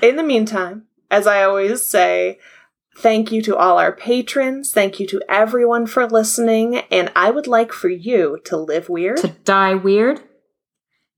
In 0.03 0.17
the 0.17 0.23
meantime, 0.23 0.85
as 1.11 1.27
I 1.27 1.43
always 1.45 1.87
say, 1.89 2.39
thank 2.99 3.33
you 3.33 3.41
to 3.43 3.57
all 3.57 3.79
our 3.79 3.93
patrons. 3.93 4.73
Thank 4.73 5.01
you 5.01 5.07
to 5.07 5.23
everyone 5.29 5.87
for 5.87 6.07
listening. 6.07 6.79
And 6.91 7.11
I 7.17 7.31
would 7.31 7.47
like 7.47 7.73
for 7.73 7.89
you 7.89 8.39
to 8.45 8.57
live 8.59 8.89
weird 8.91 9.19
To 9.19 9.29
die 9.29 9.75
weird. 9.75 10.21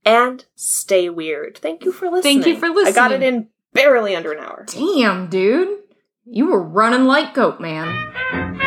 And 0.08 0.44
stay 0.54 1.10
weird. 1.10 1.58
Thank 1.58 1.84
you 1.84 1.92
for 1.92 2.10
listening. 2.10 2.42
Thank 2.42 2.54
you 2.54 2.58
for 2.58 2.70
listening. 2.70 2.94
I 2.94 2.96
got 2.96 3.12
it 3.12 3.22
in 3.22 3.48
barely 3.74 4.16
under 4.16 4.32
an 4.32 4.42
hour. 4.42 4.64
Damn, 4.66 5.28
dude. 5.28 5.80
You 6.24 6.46
were 6.46 6.62
running 6.62 7.04
like 7.04 7.34
goat 7.34 7.60
man. 7.60 8.66